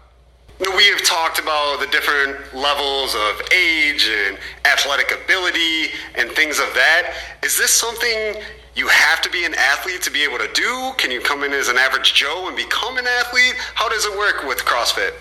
We 0.59 0.89
have 0.89 1.03
talked 1.03 1.37
about 1.37 1.79
the 1.79 1.87
different 1.87 2.55
levels 2.55 3.13
of 3.13 3.41
age 3.53 4.09
and 4.09 4.37
athletic 4.65 5.11
ability 5.11 5.93
and 6.15 6.31
things 6.31 6.57
of 6.57 6.73
that. 6.73 7.13
Is 7.43 7.57
this 7.57 7.71
something 7.71 8.41
you 8.75 8.87
have 8.87 9.21
to 9.21 9.29
be 9.29 9.45
an 9.45 9.53
athlete 9.53 10.01
to 10.03 10.11
be 10.11 10.23
able 10.23 10.39
to 10.39 10.49
do? 10.53 10.93
Can 10.97 11.11
you 11.11 11.21
come 11.21 11.43
in 11.43 11.53
as 11.53 11.69
an 11.69 11.77
average 11.77 12.15
Joe 12.15 12.47
and 12.47 12.55
become 12.55 12.97
an 12.97 13.05
athlete? 13.05 13.53
How 13.75 13.87
does 13.87 14.05
it 14.05 14.17
work 14.17 14.45
with 14.47 14.57
CrossFit? 14.65 15.13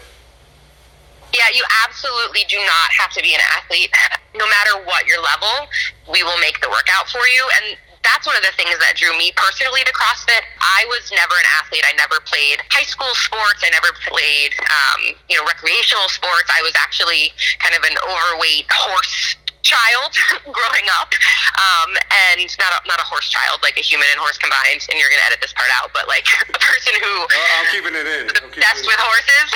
Yeah, 1.35 1.53
you 1.55 1.65
absolutely 1.85 2.45
do 2.49 2.57
not 2.57 2.89
have 2.99 3.13
to 3.13 3.23
be 3.23 3.35
an 3.35 3.41
athlete. 3.59 3.91
No 4.35 4.47
matter 4.49 4.85
what 4.87 5.07
your 5.07 5.21
level, 5.21 5.69
we 6.11 6.23
will 6.23 6.39
make 6.41 6.61
the 6.63 6.69
workout 6.69 7.09
for 7.09 7.27
you. 7.29 7.49
And 7.61 7.77
that's 8.07 8.25
one 8.25 8.39
of 8.39 8.47
the 8.47 8.55
things 8.55 8.79
that 8.79 8.95
drew 8.95 9.11
me 9.19 9.35
personally 9.35 9.83
to 9.83 9.93
CrossFit. 9.93 10.47
I 10.63 10.87
was 10.87 11.11
never 11.11 11.35
an 11.35 11.49
athlete. 11.59 11.83
I 11.83 11.93
never 11.99 12.23
played 12.23 12.63
high 12.71 12.87
school 12.87 13.11
sports. 13.19 13.67
I 13.67 13.71
never 13.75 13.91
played, 14.07 14.55
um, 14.63 15.19
you 15.27 15.35
know, 15.35 15.43
recreational 15.43 16.07
sports. 16.07 16.47
I 16.55 16.63
was 16.63 16.73
actually 16.79 17.35
kind 17.59 17.75
of 17.75 17.83
an 17.83 17.99
overweight 18.07 18.71
horse 18.71 19.35
child 19.67 20.15
growing 20.55 20.87
up, 21.03 21.11
um, 21.59 21.91
and 22.31 22.47
not 22.63 22.71
a, 22.71 22.81
not 22.87 23.03
a 23.03 23.07
horse 23.11 23.27
child, 23.27 23.59
like 23.67 23.75
a 23.75 23.83
human 23.83 24.07
and 24.15 24.23
horse 24.23 24.39
combined. 24.39 24.87
And 24.87 24.95
you're 24.95 25.11
gonna 25.11 25.27
edit 25.27 25.43
this 25.43 25.53
part 25.53 25.69
out, 25.75 25.91
but 25.91 26.07
like 26.07 26.31
a 26.55 26.59
person 26.63 26.95
who 27.03 27.27
well, 27.27 27.51
I'm 27.59 27.67
keeping 27.75 27.95
it 27.99 28.07
in. 28.07 28.31
Obsessed 28.31 28.87
with 28.87 29.01
horses. 29.03 29.49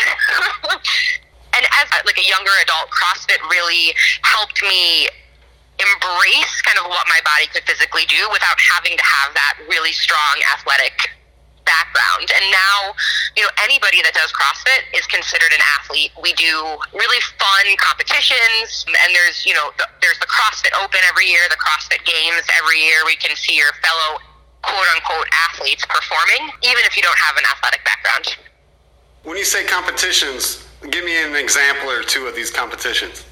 and 1.54 1.62
as 1.78 1.86
like 2.02 2.18
a 2.18 2.26
younger 2.26 2.52
adult, 2.66 2.90
CrossFit 2.90 3.38
really 3.46 3.94
helped 4.26 4.58
me 4.66 5.06
embrace 5.80 6.60
kind 6.62 6.78
of 6.78 6.88
what 6.92 7.06
my 7.08 7.20
body 7.24 7.48
could 7.48 7.64
physically 7.64 8.04
do 8.06 8.20
without 8.30 8.56
having 8.76 8.96
to 8.96 9.06
have 9.06 9.32
that 9.32 9.58
really 9.68 9.92
strong 9.92 10.36
athletic 10.52 11.10
background. 11.64 12.26
And 12.34 12.44
now, 12.50 12.92
you 13.38 13.42
know, 13.46 13.52
anybody 13.62 14.02
that 14.02 14.12
does 14.12 14.34
CrossFit 14.34 14.90
is 14.90 15.06
considered 15.06 15.54
an 15.54 15.62
athlete. 15.78 16.10
We 16.18 16.34
do 16.34 16.52
really 16.92 17.22
fun 17.38 17.66
competitions, 17.78 18.84
and 18.88 19.14
there's, 19.14 19.46
you 19.46 19.54
know, 19.54 19.70
the, 19.78 19.86
there's 20.02 20.18
the 20.18 20.26
CrossFit 20.26 20.74
Open 20.82 20.98
every 21.06 21.30
year, 21.30 21.46
the 21.48 21.60
CrossFit 21.60 22.02
Games 22.02 22.42
every 22.58 22.82
year. 22.82 23.06
We 23.06 23.14
can 23.16 23.36
see 23.38 23.54
your 23.54 23.70
fellow 23.80 24.18
quote 24.66 24.88
unquote 24.98 25.28
athletes 25.48 25.86
performing, 25.86 26.50
even 26.66 26.82
if 26.84 26.96
you 26.96 27.02
don't 27.02 27.18
have 27.18 27.36
an 27.36 27.44
athletic 27.48 27.84
background. 27.86 28.36
When 29.22 29.36
you 29.36 29.44
say 29.44 29.64
competitions, 29.64 30.66
give 30.90 31.04
me 31.04 31.22
an 31.22 31.36
example 31.36 31.90
or 31.90 32.02
two 32.02 32.26
of 32.26 32.34
these 32.34 32.50
competitions. 32.50 33.24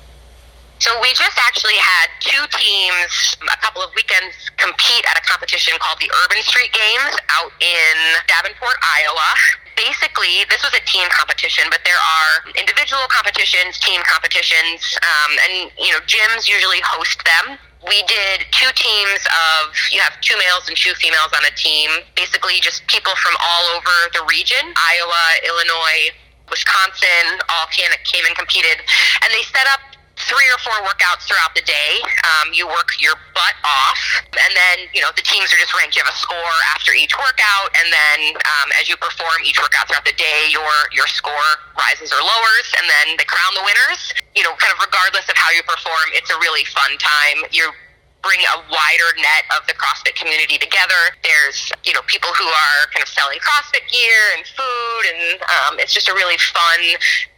So 0.78 0.94
we 1.02 1.10
just 1.10 1.34
actually 1.42 1.74
had 1.74 2.06
two 2.22 2.44
teams 2.54 3.10
a 3.42 3.58
couple 3.58 3.82
of 3.82 3.90
weekends 3.98 4.50
compete 4.56 5.02
at 5.10 5.18
a 5.18 5.24
competition 5.26 5.74
called 5.82 5.98
the 5.98 6.06
Urban 6.24 6.38
Street 6.46 6.70
Games 6.70 7.18
out 7.34 7.50
in 7.58 7.94
Davenport, 8.30 8.78
Iowa. 8.78 9.30
Basically, 9.74 10.46
this 10.46 10.62
was 10.62 10.70
a 10.78 10.82
team 10.86 11.06
competition, 11.10 11.66
but 11.70 11.82
there 11.82 11.98
are 11.98 12.46
individual 12.54 13.02
competitions, 13.10 13.78
team 13.82 14.02
competitions, 14.06 14.82
um, 15.02 15.30
and 15.50 15.52
you 15.82 15.90
know 15.90 16.02
gyms 16.06 16.46
usually 16.46 16.82
host 16.86 17.18
them. 17.26 17.58
we 17.86 18.02
did 18.06 18.46
two 18.50 18.70
teams 18.74 19.22
of 19.26 19.74
you 19.90 20.00
have 20.00 20.14
two 20.20 20.34
males 20.38 20.66
and 20.66 20.76
two 20.76 20.94
females 20.98 21.30
on 21.30 21.44
a 21.46 21.54
team 21.54 21.90
basically 22.16 22.58
just 22.58 22.82
people 22.90 23.14
from 23.22 23.34
all 23.38 23.70
over 23.78 23.94
the 24.18 24.22
region 24.26 24.58
iowa 24.74 25.22
illinois 25.46 26.10
wisconsin 26.50 27.38
all 27.54 27.70
came, 27.70 27.86
came 28.02 28.26
and 28.26 28.34
competed 28.34 28.82
and 29.22 29.30
they 29.30 29.46
set 29.46 29.62
up 29.70 29.78
three 30.26 30.48
or 30.50 30.58
four 30.58 30.74
workouts 30.82 31.28
throughout 31.30 31.54
the 31.54 31.62
day. 31.62 32.02
Um, 32.26 32.50
you 32.50 32.66
work 32.66 32.90
your 32.98 33.14
butt 33.34 33.56
off, 33.62 34.00
and 34.26 34.52
then 34.56 34.90
you 34.90 35.00
know 35.00 35.14
the 35.14 35.22
teams 35.22 35.52
are 35.54 35.60
just 35.60 35.74
ranked. 35.78 35.94
You 35.94 36.02
have 36.02 36.12
a 36.12 36.18
score 36.18 36.58
after 36.74 36.90
each 36.92 37.14
workout, 37.14 37.70
and 37.78 37.88
then 37.92 38.34
um, 38.42 38.68
as 38.80 38.88
you 38.88 38.96
perform 38.98 39.38
each 39.46 39.60
workout 39.62 39.86
throughout 39.86 40.04
the 40.04 40.16
day, 40.18 40.50
your 40.50 40.72
your 40.90 41.06
score 41.06 41.50
rises 41.78 42.10
or 42.10 42.20
lowers, 42.20 42.68
and 42.74 42.86
then 42.86 43.16
they 43.16 43.26
crown 43.26 43.52
the 43.54 43.62
winners. 43.62 44.10
You 44.34 44.42
know, 44.42 44.54
kind 44.58 44.74
of 44.74 44.82
regardless 44.82 45.28
of 45.30 45.36
how 45.38 45.50
you 45.54 45.62
perform, 45.62 46.14
it's 46.14 46.30
a 46.30 46.38
really 46.38 46.64
fun 46.66 46.98
time. 46.98 47.46
You're 47.54 47.74
bring 48.22 48.40
a 48.40 48.56
wider 48.66 49.10
net 49.16 49.44
of 49.54 49.66
the 49.66 49.74
CrossFit 49.74 50.14
community 50.14 50.58
together. 50.58 51.14
There's, 51.22 51.70
you 51.84 51.94
know, 51.94 52.02
people 52.06 52.30
who 52.34 52.46
are 52.46 52.80
kind 52.92 53.02
of 53.02 53.08
selling 53.08 53.38
CrossFit 53.38 53.86
gear 53.86 54.20
and 54.36 54.42
food, 54.46 55.02
and 55.14 55.22
um, 55.42 55.72
it's 55.78 55.94
just 55.94 56.08
a 56.08 56.14
really 56.14 56.38
fun 56.38 56.80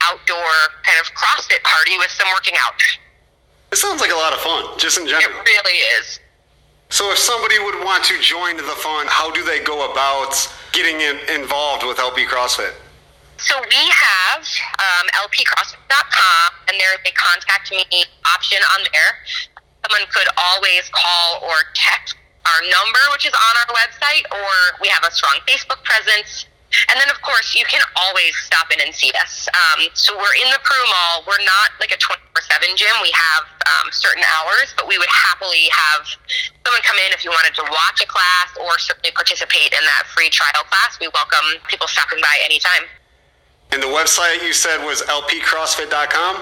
outdoor 0.03 0.53
kind 0.83 0.99
of 1.01 1.13
CrossFit 1.13 1.63
party 1.63 1.99
with 1.99 2.11
some 2.11 2.29
working 2.33 2.55
out. 2.59 2.75
It 3.73 3.77
sounds 3.77 4.01
like 4.01 4.11
a 4.11 4.19
lot 4.19 4.33
of 4.33 4.41
fun, 4.41 4.79
just 4.79 4.99
in 4.99 5.07
general. 5.07 5.31
It 5.31 5.47
really 5.47 5.79
is. 6.01 6.19
So, 6.89 7.13
if 7.13 7.19
somebody 7.19 7.59
would 7.61 7.85
want 7.85 8.03
to 8.11 8.19
join 8.19 8.57
the 8.57 8.75
fun, 8.83 9.07
how 9.09 9.31
do 9.31 9.45
they 9.45 9.63
go 9.63 9.91
about 9.93 10.35
getting 10.73 11.01
in, 11.01 11.19
involved 11.31 11.87
with 11.87 12.01
LP 12.01 12.27
CrossFit? 12.27 12.75
So 13.41 13.57
we 13.57 13.83
have 13.89 14.45
um, 14.77 15.07
lpcrossfit.com, 15.25 16.49
and 16.69 16.77
there's 16.77 17.01
a 17.07 17.13
contact 17.17 17.71
me 17.71 18.05
option 18.27 18.59
on 18.77 18.85
there 18.93 19.17
someone 19.91 20.07
could 20.11 20.29
always 20.39 20.89
call 20.91 21.43
or 21.43 21.55
text 21.75 22.15
our 22.47 22.63
number, 22.71 23.03
which 23.13 23.27
is 23.27 23.35
on 23.35 23.55
our 23.67 23.75
website, 23.75 24.23
or 24.31 24.79
we 24.81 24.87
have 24.89 25.05
a 25.05 25.11
strong 25.11 25.39
Facebook 25.47 25.83
presence. 25.85 26.47
And 26.89 26.97
then, 27.03 27.11
of 27.11 27.21
course, 27.23 27.55
you 27.59 27.65
can 27.67 27.83
always 27.99 28.31
stop 28.47 28.71
in 28.71 28.79
and 28.79 28.95
see 28.95 29.11
us. 29.19 29.51
Um, 29.51 29.91
so 29.93 30.15
we're 30.15 30.39
in 30.39 30.47
the 30.55 30.63
Peru 30.63 30.79
Mall. 30.87 31.27
We're 31.27 31.43
not 31.43 31.75
like 31.83 31.91
a 31.91 31.99
24 31.99 32.23
7 32.47 32.79
gym. 32.79 32.95
We 33.03 33.11
have 33.11 33.43
um, 33.67 33.91
certain 33.91 34.23
hours, 34.39 34.71
but 34.79 34.87
we 34.87 34.95
would 34.97 35.11
happily 35.11 35.67
have 35.75 36.07
someone 36.63 36.79
come 36.87 36.95
in 37.03 37.11
if 37.11 37.27
you 37.27 37.35
wanted 37.35 37.59
to 37.59 37.67
watch 37.67 37.99
a 37.99 38.07
class 38.07 38.55
or 38.63 38.79
certainly 38.79 39.11
participate 39.11 39.75
in 39.75 39.83
that 39.83 40.07
free 40.15 40.31
trial 40.31 40.63
class. 40.71 40.95
We 41.03 41.11
welcome 41.11 41.59
people 41.67 41.91
stopping 41.91 42.23
by 42.23 42.39
anytime. 42.47 42.87
And 43.75 43.83
the 43.83 43.91
website 43.91 44.47
you 44.47 44.55
said 44.55 44.79
was 44.87 45.03
lpcrossfit.com? 45.03 46.39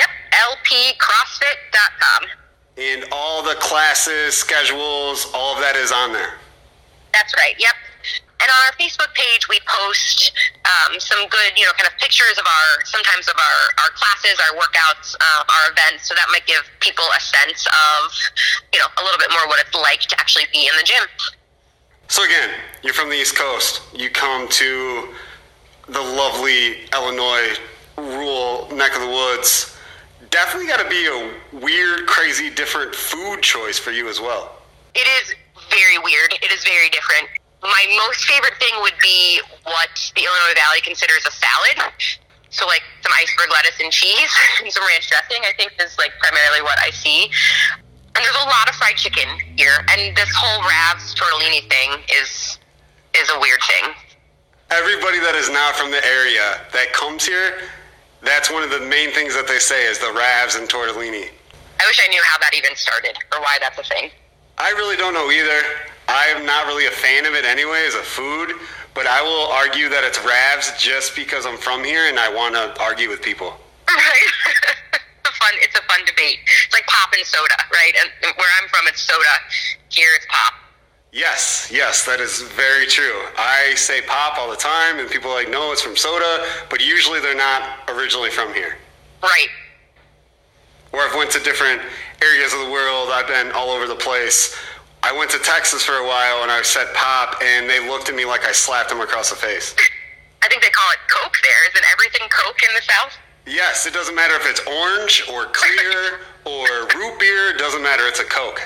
Yep, 0.00 0.08
lpcrossfit.com. 0.32 2.47
And 2.78 3.04
all 3.10 3.42
the 3.42 3.56
classes, 3.56 4.36
schedules, 4.36 5.26
all 5.34 5.54
of 5.56 5.60
that 5.60 5.74
is 5.74 5.90
on 5.90 6.12
there. 6.12 6.38
That's 7.12 7.34
right. 7.34 7.58
Yep. 7.58 7.74
And 8.38 8.46
on 8.46 8.60
our 8.70 8.74
Facebook 8.78 9.10
page, 9.14 9.48
we 9.48 9.58
post 9.66 10.30
um, 10.62 11.00
some 11.00 11.26
good, 11.26 11.58
you 11.58 11.66
know, 11.66 11.72
kind 11.74 11.90
of 11.90 11.98
pictures 11.98 12.38
of 12.38 12.46
our, 12.46 12.84
sometimes 12.84 13.26
of 13.26 13.34
our, 13.34 13.82
our 13.82 13.90
classes, 13.98 14.38
our 14.38 14.54
workouts, 14.54 15.16
uh, 15.18 15.42
our 15.42 15.72
events. 15.72 16.06
So 16.06 16.14
that 16.14 16.26
might 16.30 16.46
give 16.46 16.62
people 16.78 17.04
a 17.16 17.20
sense 17.20 17.66
of, 17.66 18.14
you 18.72 18.78
know, 18.78 18.86
a 18.86 19.02
little 19.02 19.18
bit 19.18 19.32
more 19.32 19.48
what 19.48 19.58
it's 19.58 19.74
like 19.74 20.00
to 20.02 20.20
actually 20.20 20.46
be 20.52 20.70
in 20.70 20.76
the 20.78 20.84
gym. 20.84 21.02
So 22.06 22.24
again, 22.24 22.50
you're 22.84 22.94
from 22.94 23.10
the 23.10 23.16
East 23.16 23.34
Coast. 23.36 23.82
You 23.92 24.08
come 24.08 24.46
to 24.48 25.08
the 25.88 26.00
lovely 26.00 26.86
Illinois 26.92 27.58
rural 27.96 28.68
neck 28.70 28.94
of 28.94 29.00
the 29.00 29.08
woods 29.08 29.77
definitely 30.30 30.68
got 30.68 30.82
to 30.82 30.88
be 30.88 31.06
a 31.06 31.58
weird, 31.58 32.06
crazy, 32.06 32.50
different 32.50 32.94
food 32.94 33.42
choice 33.42 33.78
for 33.78 33.90
you 33.90 34.08
as 34.08 34.20
well. 34.20 34.58
It 34.94 35.06
is 35.22 35.34
very 35.70 35.98
weird. 35.98 36.32
It 36.42 36.52
is 36.52 36.64
very 36.64 36.88
different. 36.90 37.28
My 37.62 37.84
most 38.06 38.24
favorite 38.24 38.54
thing 38.58 38.72
would 38.80 38.96
be 39.02 39.40
what 39.64 39.90
the 40.14 40.22
Illinois 40.22 40.54
Valley 40.54 40.80
considers 40.82 41.26
a 41.26 41.32
salad. 41.32 41.92
So 42.50 42.66
like 42.66 42.82
some 43.02 43.12
iceberg 43.12 43.50
lettuce 43.50 43.78
and 43.82 43.92
cheese 43.92 44.30
and 44.62 44.72
some 44.72 44.84
ranch 44.86 45.08
dressing. 45.08 45.42
I 45.44 45.52
think 45.56 45.72
is 45.80 45.96
like 45.98 46.12
primarily 46.20 46.62
what 46.62 46.78
I 46.80 46.90
see. 46.90 47.30
And 48.14 48.24
there's 48.24 48.42
a 48.42 48.48
lot 48.48 48.68
of 48.68 48.74
fried 48.74 48.96
chicken 48.96 49.28
here, 49.54 49.78
and 49.94 50.16
this 50.16 50.30
whole 50.34 50.62
Ravs 50.62 51.14
tortellini 51.14 51.68
thing 51.70 52.02
is 52.18 52.58
is 53.14 53.30
a 53.30 53.38
weird 53.38 53.60
thing. 53.62 53.94
Everybody 54.70 55.18
that 55.20 55.34
is 55.34 55.48
not 55.48 55.76
from 55.76 55.90
the 55.90 56.04
area 56.04 56.60
that 56.72 56.92
comes 56.92 57.24
here 57.24 57.54
that's 58.22 58.50
one 58.50 58.62
of 58.62 58.70
the 58.70 58.80
main 58.80 59.10
things 59.12 59.34
that 59.34 59.46
they 59.46 59.58
say 59.58 59.86
is 59.86 59.98
the 59.98 60.12
Ravs 60.12 60.58
and 60.58 60.68
tortellini. 60.68 61.30
I 61.80 61.86
wish 61.86 62.00
I 62.02 62.08
knew 62.08 62.22
how 62.24 62.38
that 62.38 62.54
even 62.56 62.74
started 62.74 63.16
or 63.32 63.40
why 63.40 63.58
that's 63.60 63.78
a 63.78 63.84
thing. 63.84 64.10
I 64.58 64.70
really 64.70 64.96
don't 64.96 65.14
know 65.14 65.30
either. 65.30 65.62
I 66.08 66.26
am 66.34 66.44
not 66.44 66.66
really 66.66 66.86
a 66.86 66.90
fan 66.90 67.26
of 67.26 67.34
it 67.34 67.44
anyway 67.44 67.84
as 67.86 67.94
a 67.94 68.02
food, 68.02 68.52
but 68.94 69.06
I 69.06 69.22
will 69.22 69.46
argue 69.52 69.88
that 69.88 70.02
it's 70.02 70.18
Ravs 70.18 70.76
just 70.78 71.14
because 71.14 71.46
I'm 71.46 71.56
from 71.56 71.84
here 71.84 72.08
and 72.08 72.18
I 72.18 72.32
want 72.34 72.54
to 72.54 72.74
argue 72.82 73.08
with 73.08 73.22
people. 73.22 73.54
Right. 73.88 74.28
it's 74.92 75.28
a 75.28 75.32
fun. 75.32 75.54
It's 75.62 75.78
a 75.78 75.82
fun 75.88 76.04
debate. 76.04 76.38
It's 76.66 76.74
like 76.74 76.86
pop 76.86 77.12
and 77.16 77.24
soda, 77.24 77.56
right? 77.72 77.92
And 78.00 78.10
where 78.36 78.48
I'm 78.60 78.68
from, 78.68 78.86
it's 78.86 79.00
soda. 79.00 79.34
Here, 79.88 80.08
it's 80.16 80.26
pop. 80.28 80.54
Yes, 81.18 81.68
yes, 81.74 82.06
that 82.06 82.20
is 82.20 82.42
very 82.54 82.86
true. 82.86 83.26
I 83.36 83.74
say 83.74 84.02
pop 84.02 84.38
all 84.38 84.48
the 84.48 84.56
time, 84.56 85.00
and 85.00 85.10
people 85.10 85.32
are 85.32 85.34
like, 85.34 85.50
no, 85.50 85.72
it's 85.72 85.82
from 85.82 85.96
soda, 85.96 86.46
but 86.70 86.78
usually 86.80 87.18
they're 87.18 87.34
not 87.34 87.90
originally 87.90 88.30
from 88.30 88.54
here. 88.54 88.78
Right. 89.20 89.48
Or 90.92 91.00
I've 91.00 91.16
went 91.16 91.32
to 91.32 91.40
different 91.40 91.82
areas 92.22 92.54
of 92.54 92.60
the 92.60 92.70
world. 92.70 93.08
I've 93.10 93.26
been 93.26 93.50
all 93.50 93.70
over 93.70 93.88
the 93.88 93.96
place. 93.96 94.54
I 95.02 95.10
went 95.10 95.28
to 95.32 95.40
Texas 95.40 95.82
for 95.82 95.94
a 95.94 96.06
while, 96.06 96.44
and 96.46 96.52
I 96.52 96.62
said 96.62 96.86
pop, 96.94 97.42
and 97.42 97.68
they 97.68 97.84
looked 97.88 98.08
at 98.08 98.14
me 98.14 98.24
like 98.24 98.44
I 98.44 98.52
slapped 98.52 98.88
them 98.88 99.00
across 99.00 99.30
the 99.30 99.36
face. 99.36 99.74
I 100.44 100.46
think 100.46 100.62
they 100.62 100.70
call 100.70 100.86
it 100.92 101.00
Coke 101.10 101.34
there. 101.42 101.68
Isn't 101.72 101.84
everything 101.90 102.28
Coke 102.30 102.62
in 102.62 102.76
the 102.76 102.82
South? 102.82 103.18
Yes, 103.44 103.86
it 103.86 103.92
doesn't 103.92 104.14
matter 104.14 104.34
if 104.36 104.46
it's 104.46 104.60
orange 104.60 105.24
or 105.34 105.46
clear 105.46 106.20
or 106.44 106.86
root 106.94 107.18
beer. 107.18 107.50
It 107.50 107.58
doesn't 107.58 107.82
matter. 107.82 108.06
It's 108.06 108.20
a 108.20 108.24
Coke. 108.24 108.62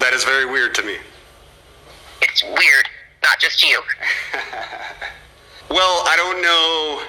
That 0.00 0.12
is 0.12 0.24
very 0.24 0.44
weird 0.44 0.74
to 0.74 0.82
me 0.82 0.96
it's 2.22 2.42
weird, 2.42 2.88
not 3.22 3.38
just 3.38 3.62
you. 3.62 3.80
well, 5.70 6.02
I 6.06 6.14
don't 6.16 6.42
know 6.42 7.02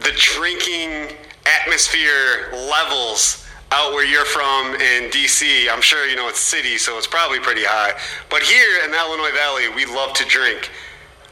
the 0.00 0.12
drinking 0.16 1.16
atmosphere 1.46 2.50
levels 2.52 3.46
out 3.72 3.92
where 3.92 4.04
you're 4.04 4.24
from 4.24 4.74
in 4.74 5.10
DC. 5.10 5.70
I'm 5.70 5.80
sure 5.80 6.06
you 6.06 6.16
know 6.16 6.28
it's 6.28 6.40
city, 6.40 6.76
so 6.78 6.98
it's 6.98 7.06
probably 7.06 7.38
pretty 7.38 7.64
high. 7.64 7.92
But 8.28 8.42
here 8.42 8.84
in 8.84 8.90
the 8.90 8.98
Illinois 8.98 9.32
Valley, 9.32 9.68
we 9.68 9.86
love 9.86 10.12
to 10.14 10.24
drink. 10.24 10.70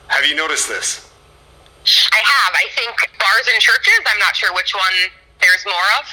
Have 0.06 0.24
you 0.24 0.36
noticed 0.36 0.68
this? 0.68 1.10
I 2.12 2.20
have. 2.22 2.54
I 2.54 2.68
think 2.74 2.94
bars 3.18 3.48
and 3.52 3.60
churches, 3.60 3.98
I'm 4.06 4.18
not 4.18 4.36
sure 4.36 4.54
which 4.54 4.74
one 4.74 5.10
there's 5.40 5.64
more 5.64 5.88
of. 6.00 6.06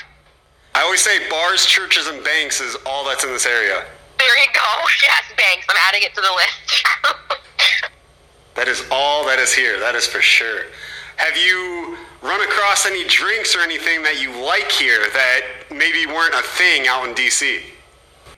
I 0.73 0.81
always 0.81 1.01
say 1.01 1.29
bars, 1.29 1.65
churches, 1.65 2.07
and 2.07 2.23
banks 2.23 2.59
is 2.59 2.75
all 2.85 3.05
that's 3.05 3.23
in 3.23 3.31
this 3.31 3.45
area. 3.45 3.85
There 4.17 4.37
you 4.39 4.49
go. 4.53 4.61
Yes, 5.03 5.23
banks. 5.37 5.67
I'm 5.69 5.75
adding 5.87 6.01
it 6.03 6.15
to 6.15 6.21
the 6.21 6.31
list. 6.33 6.85
that 8.55 8.67
is 8.67 8.83
all 8.89 9.25
that 9.25 9.39
is 9.39 9.53
here. 9.53 9.79
That 9.79 9.93
is 9.93 10.07
for 10.07 10.21
sure. 10.21 10.71
Have 11.17 11.37
you 11.37 11.97
run 12.21 12.41
across 12.41 12.85
any 12.85 13.05
drinks 13.05 13.55
or 13.55 13.59
anything 13.59 14.01
that 14.03 14.19
you 14.19 14.33
like 14.41 14.71
here 14.71 14.99
that 15.13 15.41
maybe 15.69 16.07
weren't 16.07 16.33
a 16.33 16.41
thing 16.41 16.87
out 16.87 17.07
in 17.07 17.13
DC? 17.13 17.61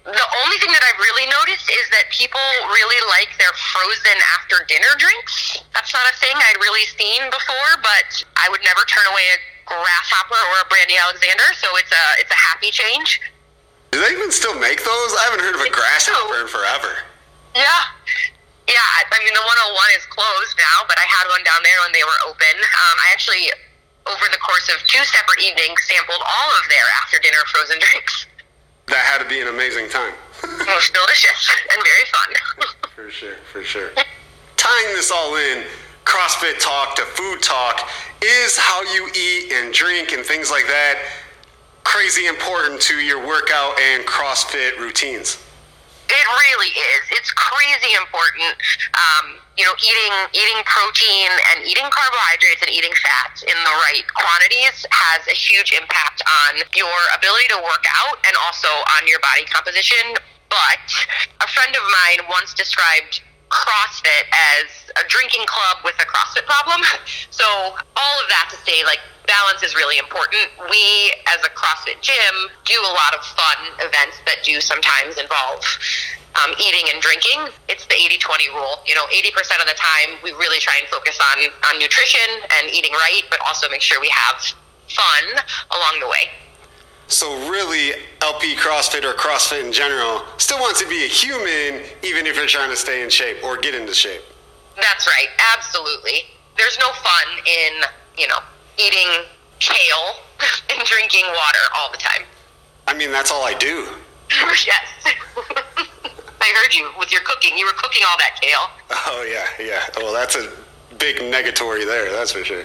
The 0.08 0.28
only 0.44 0.58
thing 0.64 0.72
that 0.72 0.84
I've 0.88 1.00
really 1.04 1.28
noticed 1.28 1.68
is 1.68 1.86
that 1.92 2.08
people 2.16 2.40
really 2.72 3.02
like 3.12 3.28
their 3.36 3.52
frozen 3.52 4.18
after 4.40 4.64
dinner 4.68 4.96
drinks. 4.96 5.60
That's 5.76 5.92
not 5.92 6.08
a 6.08 6.16
thing 6.16 6.32
I'd 6.32 6.60
really 6.64 6.88
seen 6.96 7.28
before, 7.28 7.84
but 7.84 8.24
I 8.40 8.48
would 8.48 8.64
never 8.64 8.88
turn 8.88 9.04
away 9.12 9.28
a 9.36 9.38
grasshopper 9.68 10.40
or 10.40 10.64
a 10.64 10.68
brandy 10.72 10.96
Alexander, 10.96 11.52
so 11.60 11.68
it's 11.76 11.92
a 11.92 12.06
it's 12.24 12.32
a 12.32 12.40
happy 12.40 12.72
change. 12.72 13.20
Do 13.92 14.04
they 14.04 14.12
even 14.12 14.32
still 14.32 14.58
make 14.60 14.84
those? 14.84 15.10
I 15.16 15.32
haven't 15.32 15.44
heard 15.44 15.56
of 15.56 15.64
a 15.64 15.72
grasshopper 15.72 16.44
in 16.44 16.48
forever. 16.48 17.02
Yeah. 17.56 17.82
Yeah, 18.68 18.84
I 18.84 19.18
mean, 19.24 19.32
the 19.32 19.46
101 19.48 19.80
is 19.96 20.04
closed 20.12 20.60
now, 20.60 20.84
but 20.92 21.00
I 21.00 21.08
had 21.08 21.24
one 21.32 21.40
down 21.48 21.64
there 21.64 21.80
when 21.88 21.96
they 21.96 22.04
were 22.04 22.20
open. 22.28 22.52
Um, 22.52 22.96
I 23.00 23.16
actually, 23.16 23.48
over 24.04 24.28
the 24.28 24.38
course 24.44 24.68
of 24.68 24.84
two 24.92 25.00
separate 25.08 25.40
evenings, 25.40 25.80
sampled 25.88 26.20
all 26.20 26.50
of 26.60 26.64
their 26.68 26.84
after 27.00 27.16
dinner 27.24 27.40
frozen 27.48 27.80
drinks. 27.88 28.28
That 28.92 29.08
had 29.08 29.24
to 29.24 29.28
be 29.28 29.40
an 29.40 29.48
amazing 29.48 29.88
time. 29.88 30.12
Most 30.68 30.92
delicious 30.92 31.40
and 31.72 31.80
very 31.80 32.06
fun. 32.12 32.30
for 32.96 33.10
sure, 33.10 33.40
for 33.52 33.64
sure. 33.64 33.92
Tying 34.60 34.90
this 35.00 35.12
all 35.12 35.36
in, 35.40 35.64
CrossFit 36.04 36.60
talk 36.60 36.96
to 36.96 37.04
food 37.04 37.42
talk 37.42 37.88
is 38.22 38.58
how 38.58 38.84
you 38.94 39.08
eat 39.16 39.52
and 39.52 39.74
drink 39.74 40.12
and 40.12 40.26
things 40.26 40.52
like 40.52 40.68
that 40.68 41.00
crazy 41.88 42.28
important 42.28 42.82
to 42.84 43.00
your 43.00 43.24
workout 43.26 43.80
and 43.80 44.04
CrossFit 44.04 44.76
routines? 44.76 45.40
It 46.12 46.28
really 46.28 46.72
is. 46.72 47.04
It's 47.16 47.32
crazy 47.32 47.96
important. 47.96 48.60
Um, 48.92 49.40
you 49.56 49.64
know, 49.64 49.72
eating 49.80 50.14
eating 50.36 50.60
protein 50.68 51.32
and 51.52 51.64
eating 51.64 51.88
carbohydrates 51.88 52.60
and 52.64 52.72
eating 52.72 52.92
fats 53.00 53.44
in 53.44 53.56
the 53.56 53.74
right 53.88 54.04
quantities 54.16 54.84
has 54.92 55.24
a 55.28 55.36
huge 55.36 55.72
impact 55.76 56.24
on 56.28 56.60
your 56.76 57.00
ability 57.16 57.48
to 57.56 57.60
work 57.64 57.84
out 58.04 58.20
and 58.28 58.36
also 58.44 58.72
on 59.00 59.08
your 59.08 59.20
body 59.24 59.48
composition. 59.48 60.16
But 60.52 60.84
a 61.44 61.48
friend 61.48 61.72
of 61.76 61.84
mine 61.84 62.28
once 62.28 62.54
described 62.54 63.24
CrossFit 63.50 64.28
as 64.32 64.68
a 65.00 65.08
drinking 65.08 65.46
club 65.48 65.84
with 65.84 65.96
a 66.00 66.08
CrossFit 66.08 66.46
problem. 66.46 66.82
So 67.30 67.46
all 67.46 68.16
of 68.20 68.28
that 68.30 68.48
to 68.52 68.58
say, 68.64 68.84
like 68.84 69.00
balance 69.28 69.64
is 69.64 69.76
really 69.76 69.98
important. 70.00 70.48
We, 70.72 71.14
as 71.28 71.44
a 71.44 71.52
CrossFit 71.52 72.02
gym, 72.02 72.36
do 72.66 72.80
a 72.82 72.94
lot 72.94 73.16
of 73.16 73.22
fun 73.24 73.60
events 73.80 74.20
that 74.26 74.44
do 74.44 74.60
sometimes 74.60 75.18
involve 75.18 75.64
um, 76.44 76.54
eating 76.60 76.88
and 76.94 77.02
drinking. 77.02 77.52
It's 77.68 77.86
the 77.88 77.96
80 77.96 78.18
20 78.18 78.50
rule. 78.50 78.84
You 78.86 78.96
know, 78.96 79.06
80% 79.12 79.62
of 79.62 79.68
the 79.68 79.78
time, 79.78 80.20
we 80.24 80.32
really 80.32 80.60
try 80.60 80.76
and 80.80 80.88
focus 80.88 81.20
on, 81.20 81.44
on 81.72 81.80
nutrition 81.80 82.28
and 82.60 82.70
eating 82.70 82.94
right, 82.94 83.24
but 83.30 83.40
also 83.46 83.70
make 83.70 83.82
sure 83.82 84.00
we 84.02 84.10
have 84.10 84.42
fun 84.88 85.24
along 85.72 86.00
the 86.00 86.08
way. 86.08 86.32
So 87.08 87.50
really, 87.50 87.94
LP 88.22 88.56
CrossFit 88.56 89.04
or 89.04 89.14
CrossFit 89.14 89.64
in 89.64 89.72
general 89.72 90.24
still 90.38 90.60
wants 90.60 90.82
to 90.82 90.88
be 90.88 91.06
a 91.06 91.08
human, 91.08 91.84
even 92.04 92.28
if 92.28 92.36
you're 92.36 92.48
trying 92.48 92.70
to 92.70 92.76
stay 92.76 93.02
in 93.02 93.10
shape 93.10 93.44
or 93.44 93.58
get 93.58 93.74
into 93.74 93.94
shape. 93.94 94.22
That's 94.76 95.08
right. 95.08 95.28
Absolutely. 95.56 96.24
There's 96.58 96.78
no 96.80 96.92
fun 96.92 97.28
in, 97.46 97.84
you 98.18 98.28
know, 98.28 98.40
eating 98.78 99.26
kale 99.60 100.16
and 100.70 100.86
drinking 100.86 101.24
water 101.28 101.64
all 101.78 101.92
the 101.92 101.98
time. 101.98 102.28
I 102.88 102.94
mean, 102.94 103.12
that's 103.12 103.32
all 103.32 103.46
I 103.46 103.54
do. 103.54 103.88
yes. 104.66 104.88
I 105.06 106.54
heard 106.62 106.76
you 106.76 106.92
with 107.00 107.12
your 107.12 107.22
cooking. 107.22 107.58
You 107.58 107.66
were 107.66 107.74
cooking 107.74 108.04
all 108.10 108.18
that 108.18 108.40
kale. 108.42 108.70
Oh, 108.90 109.26
yeah, 109.30 109.66
yeah. 109.66 109.84
Well, 109.98 110.14
that's 110.14 110.36
a 110.36 110.52
big 110.98 111.18
negatory 111.18 111.86
there, 111.86 112.12
that's 112.12 112.32
for 112.32 112.44
sure. 112.44 112.64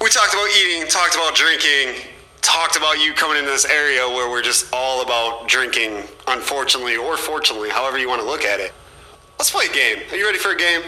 we 0.00 0.08
talked 0.08 0.34
about 0.34 0.48
eating, 0.56 0.88
talked 0.88 1.14
about 1.14 1.34
drinking, 1.34 2.10
talked 2.46 2.76
about 2.76 3.04
you 3.04 3.12
coming 3.12 3.38
into 3.38 3.50
this 3.50 3.64
area 3.64 4.06
where 4.08 4.30
we're 4.30 4.40
just 4.40 4.72
all 4.72 5.02
about 5.02 5.48
drinking, 5.48 6.04
unfortunately 6.28 6.96
or 6.96 7.16
fortunately, 7.16 7.70
however 7.70 7.98
you 7.98 8.08
want 8.08 8.20
to 8.20 8.26
look 8.26 8.44
at 8.44 8.60
it. 8.60 8.72
Let's 9.36 9.50
play 9.50 9.66
a 9.66 9.72
game. 9.72 9.98
Are 10.12 10.16
you 10.16 10.24
ready 10.24 10.38
for 10.38 10.52
a 10.52 10.56
game? 10.56 10.80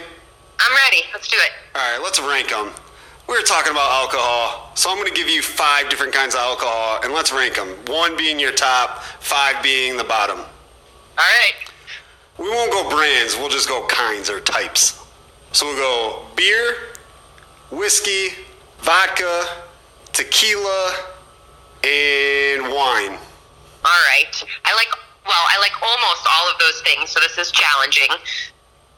I'm 0.61 0.77
ready. 0.85 1.03
Let's 1.13 1.27
do 1.27 1.37
it. 1.37 1.51
All 1.75 1.83
right, 1.83 2.01
let's 2.03 2.21
rank 2.21 2.51
them. 2.51 2.71
We 3.29 3.35
were 3.35 3.43
talking 3.43 3.73
about 3.73 3.91
alcohol, 3.91 4.71
so 4.75 4.89
I'm 4.89 4.97
going 4.97 5.09
to 5.09 5.15
give 5.15 5.29
you 5.29 5.43
five 5.43 5.91
different 5.91 6.13
kinds 6.13 6.35
of 6.35 6.41
alcohol, 6.41 7.01
and 7.03 7.13
let's 7.13 7.33
rank 7.33 7.57
them. 7.57 7.69
One 7.87 8.17
being 8.17 8.39
your 8.39 8.53
top, 8.53 9.03
five 9.21 9.61
being 9.63 9.97
the 9.97 10.05
bottom. 10.05 10.39
All 10.39 10.45
right. 11.19 11.55
We 12.39 12.49
won't 12.49 12.71
go 12.71 12.89
brands, 12.89 13.37
we'll 13.37 13.49
just 13.49 13.69
go 13.69 13.85
kinds 13.89 14.31
or 14.31 14.41
types. 14.41 15.05
So 15.51 15.67
we'll 15.67 15.77
go 15.77 16.27
beer, 16.37 16.77
whiskey, 17.73 18.29
vodka, 18.79 19.45
tequila, 20.13 21.18
and 21.85 22.63
wine. 22.73 23.19
All 23.85 24.03
right. 24.11 24.35
I 24.65 24.75
like, 24.75 24.91
well, 25.27 25.45
I 25.49 25.59
like 25.61 25.75
almost 25.83 26.27
all 26.27 26.51
of 26.51 26.59
those 26.59 26.81
things, 26.83 27.11
so 27.11 27.21
this 27.21 27.39
is 27.39 27.51
challenging, 27.51 28.11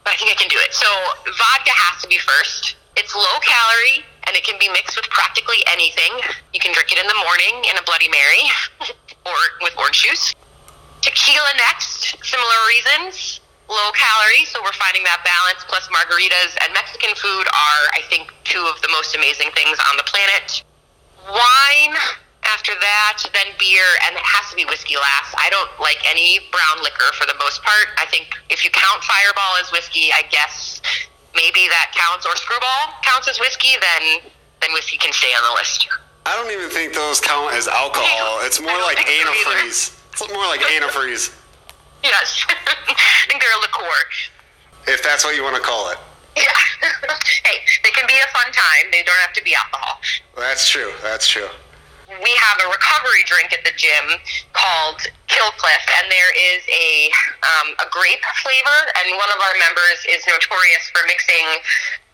but 0.03 0.13
I 0.13 0.15
think 0.17 0.31
I 0.31 0.37
can 0.37 0.49
do 0.49 0.57
it. 0.59 0.73
So 0.73 0.87
vodka 1.25 1.73
has 1.73 2.01
to 2.01 2.07
be 2.07 2.17
first. 2.17 2.75
It's 2.97 3.15
low 3.15 3.37
calorie 3.39 4.03
and 4.27 4.35
it 4.35 4.43
can 4.43 4.59
be 4.59 4.69
mixed 4.69 4.95
with 4.95 5.07
practically 5.09 5.63
anything. 5.71 6.11
You 6.53 6.59
can 6.59 6.73
drink 6.73 6.91
it 6.91 6.99
in 6.99 7.07
the 7.07 7.19
morning 7.23 7.63
in 7.69 7.77
a 7.77 7.83
Bloody 7.83 8.09
Mary 8.09 8.43
or 9.25 9.37
with 9.61 9.77
orange 9.77 10.03
juice. 10.03 10.35
Tequila 11.01 11.53
next, 11.57 12.15
similar 12.23 12.59
reasons. 12.67 13.41
Low 13.69 13.91
calorie, 13.95 14.45
so 14.45 14.59
we're 14.61 14.75
finding 14.75 15.03
that 15.07 15.23
balance. 15.23 15.63
Plus, 15.63 15.87
margaritas 15.87 16.59
and 16.63 16.73
Mexican 16.73 17.15
food 17.15 17.47
are, 17.47 17.83
I 17.95 18.03
think, 18.09 18.27
two 18.43 18.61
of 18.67 18.81
the 18.81 18.89
most 18.91 19.15
amazing 19.15 19.49
things 19.55 19.79
on 19.89 19.95
the 19.95 20.03
planet. 20.03 20.63
Wine, 21.23 21.95
after 22.43 22.73
that, 22.73 23.21
then 23.33 23.53
beer, 23.59 23.85
and 24.07 24.15
it 24.15 24.25
has 24.25 24.49
to 24.49 24.55
be 24.55 24.65
whiskey 24.65 24.95
last. 24.97 25.35
I 25.37 25.49
don't 25.53 25.69
like 25.79 26.01
any 26.09 26.41
brown 26.49 26.81
liquor 26.81 27.13
for 27.13 27.25
the 27.25 27.37
most 27.37 27.61
part. 27.61 27.93
I 28.01 28.05
think 28.09 28.33
if 28.49 28.65
you 28.65 28.71
count 28.71 29.03
Fireball 29.03 29.61
as 29.61 29.71
whiskey, 29.71 30.09
I 30.13 30.25
guess 30.29 30.81
maybe 31.35 31.69
that 31.69 31.93
counts, 31.93 32.25
or 32.25 32.33
Skrewball 32.33 32.97
counts 33.03 33.27
as 33.29 33.39
whiskey, 33.39 33.77
then 33.79 34.31
then 34.61 34.73
whiskey 34.73 34.97
can 34.97 35.13
stay 35.13 35.33
on 35.33 35.43
the 35.49 35.53
list. 35.57 35.87
I 36.25 36.37
don't 36.37 36.51
even 36.53 36.69
think 36.69 36.93
those 36.93 37.19
count 37.19 37.53
as 37.53 37.67
alcohol. 37.67 38.39
It's 38.45 38.61
more 38.61 38.77
like 38.81 38.97
antifreeze. 38.97 39.97
It's 40.13 40.27
more 40.33 40.45
like 40.45 40.61
antifreeze. 40.61 41.33
Yes, 42.03 42.43
I 42.49 43.25
think 43.27 43.43
they're 43.43 43.57
a 43.57 43.61
liqueur. 43.61 43.85
If 44.87 45.03
that's 45.03 45.23
what 45.23 45.35
you 45.35 45.43
want 45.43 45.55
to 45.55 45.61
call 45.61 45.91
it. 45.91 45.99
Yeah. 46.35 46.43
hey, 47.45 47.59
they 47.83 47.91
can 47.91 48.07
be 48.07 48.15
a 48.15 48.31
fun 48.33 48.51
time. 48.51 48.89
They 48.91 49.03
don't 49.03 49.19
have 49.21 49.33
to 49.33 49.43
be 49.43 49.53
alcohol. 49.53 50.01
That's 50.35 50.67
true. 50.67 50.93
That's 51.03 51.27
true. 51.27 51.47
We 52.21 52.29
have 52.37 52.61
a 52.61 52.69
recovery 52.69 53.25
drink 53.25 53.49
at 53.49 53.65
the 53.65 53.73
gym 53.73 54.13
called 54.53 55.01
Kill 55.25 55.49
Cliff, 55.57 55.85
and 55.97 56.05
there 56.13 56.31
is 56.37 56.61
a 56.69 57.09
um, 57.41 57.73
a 57.81 57.87
grape 57.89 58.21
flavor. 58.45 58.79
And 59.01 59.17
one 59.17 59.31
of 59.33 59.41
our 59.41 59.55
members 59.57 60.05
is 60.05 60.21
notorious 60.29 60.85
for 60.93 61.01
mixing 61.09 61.45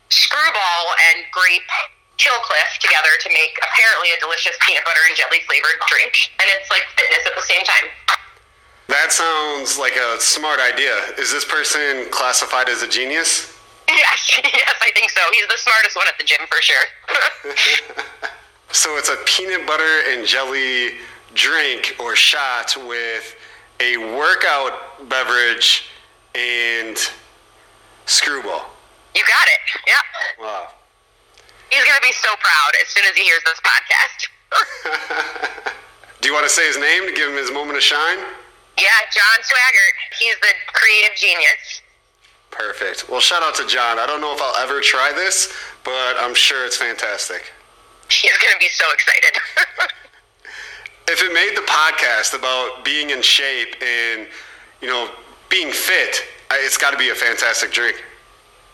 Skrewball 0.08 0.84
and 1.12 1.28
grape 1.36 1.68
Kill 2.16 2.40
Cliff 2.48 2.80
together 2.80 3.12
to 3.20 3.30
make 3.36 3.60
apparently 3.60 4.16
a 4.16 4.20
delicious 4.24 4.56
peanut 4.64 4.88
butter 4.88 5.04
and 5.12 5.16
jelly 5.20 5.44
flavored 5.44 5.76
drink. 5.92 6.16
And 6.40 6.48
it's 6.56 6.72
like 6.72 6.88
fitness 6.96 7.28
at 7.28 7.36
the 7.36 7.44
same 7.44 7.68
time. 7.68 7.92
That 8.88 9.12
sounds 9.12 9.76
like 9.76 10.00
a 10.00 10.16
smart 10.24 10.64
idea. 10.64 10.96
Is 11.20 11.36
this 11.36 11.44
person 11.44 12.08
classified 12.16 12.70
as 12.70 12.82
a 12.82 12.88
genius? 12.88 13.54
Yes, 13.88 14.42
yes, 14.44 14.76
I 14.84 14.92
think 14.92 15.10
so. 15.12 15.22
He's 15.32 15.48
the 15.48 15.58
smartest 15.58 15.96
one 15.96 16.08
at 16.10 16.18
the 16.18 16.26
gym 16.26 16.46
for 16.50 16.62
sure. 16.62 16.84
so 18.72 18.98
it's 18.98 19.10
a 19.10 19.18
peanut 19.26 19.66
butter 19.66 20.02
and 20.10 20.26
jelly 20.26 20.92
drink 21.34 21.96
or 22.00 22.16
shot 22.16 22.76
with 22.88 23.36
a 23.80 23.98
workout 23.98 25.08
beverage 25.10 25.90
and 26.36 26.98
Skrewball. 28.06 28.64
You 29.16 29.24
got 29.24 29.48
it. 29.48 29.82
Yeah. 29.86 30.44
Wow. 30.44 30.68
He's 31.70 31.84
gonna 31.84 32.02
be 32.02 32.14
so 32.14 32.30
proud 32.30 32.72
as 32.82 32.88
soon 32.88 33.04
as 33.06 33.16
he 33.16 33.24
hears 33.24 33.44
this 33.44 33.60
podcast. 33.60 34.28
Do 36.22 36.28
you 36.28 36.34
want 36.34 36.46
to 36.46 36.52
say 36.52 36.66
his 36.66 36.78
name 36.78 37.06
to 37.06 37.14
give 37.14 37.30
him 37.30 37.38
his 37.38 37.52
moment 37.52 37.78
of 37.78 37.84
shine? 37.84 38.20
Yeah, 38.78 38.86
John 39.12 39.44
Swaggart. 39.44 40.20
He's 40.20 40.36
the 40.40 40.54
creative 40.68 41.18
genius. 41.18 41.82
Perfect. 42.52 43.10
Well, 43.10 43.20
shout 43.20 43.44
out 43.44 43.56
to 43.56 43.68
John. 43.68 44.00
I 44.00 44.08
don't 44.08 44.22
know 44.22 44.34
if 44.34 44.42
I'll 44.42 44.56
ever 44.64 44.82
try 44.82 45.12
this, 45.14 45.54
but 45.84 46.16
I'm 46.18 46.34
sure 46.34 46.66
it's 46.66 46.78
fantastic. 46.78 47.52
He's 48.10 48.38
going 48.38 48.54
to 48.54 48.60
be 48.60 48.70
so 48.70 48.86
excited. 48.94 49.34
if 51.08 51.22
it 51.22 51.34
made 51.34 51.56
the 51.56 51.66
podcast 51.68 52.38
about 52.38 52.84
being 52.84 53.10
in 53.12 53.22
shape 53.22 53.76
and, 53.82 54.28
you 54.82 54.88
know, 54.88 55.12
being 55.50 55.72
fit, 55.72 56.24
it's 56.52 56.78
got 56.78 56.92
to 56.92 56.98
be 56.98 57.10
a 57.10 57.16
fantastic 57.16 57.72
drink. 57.72 58.04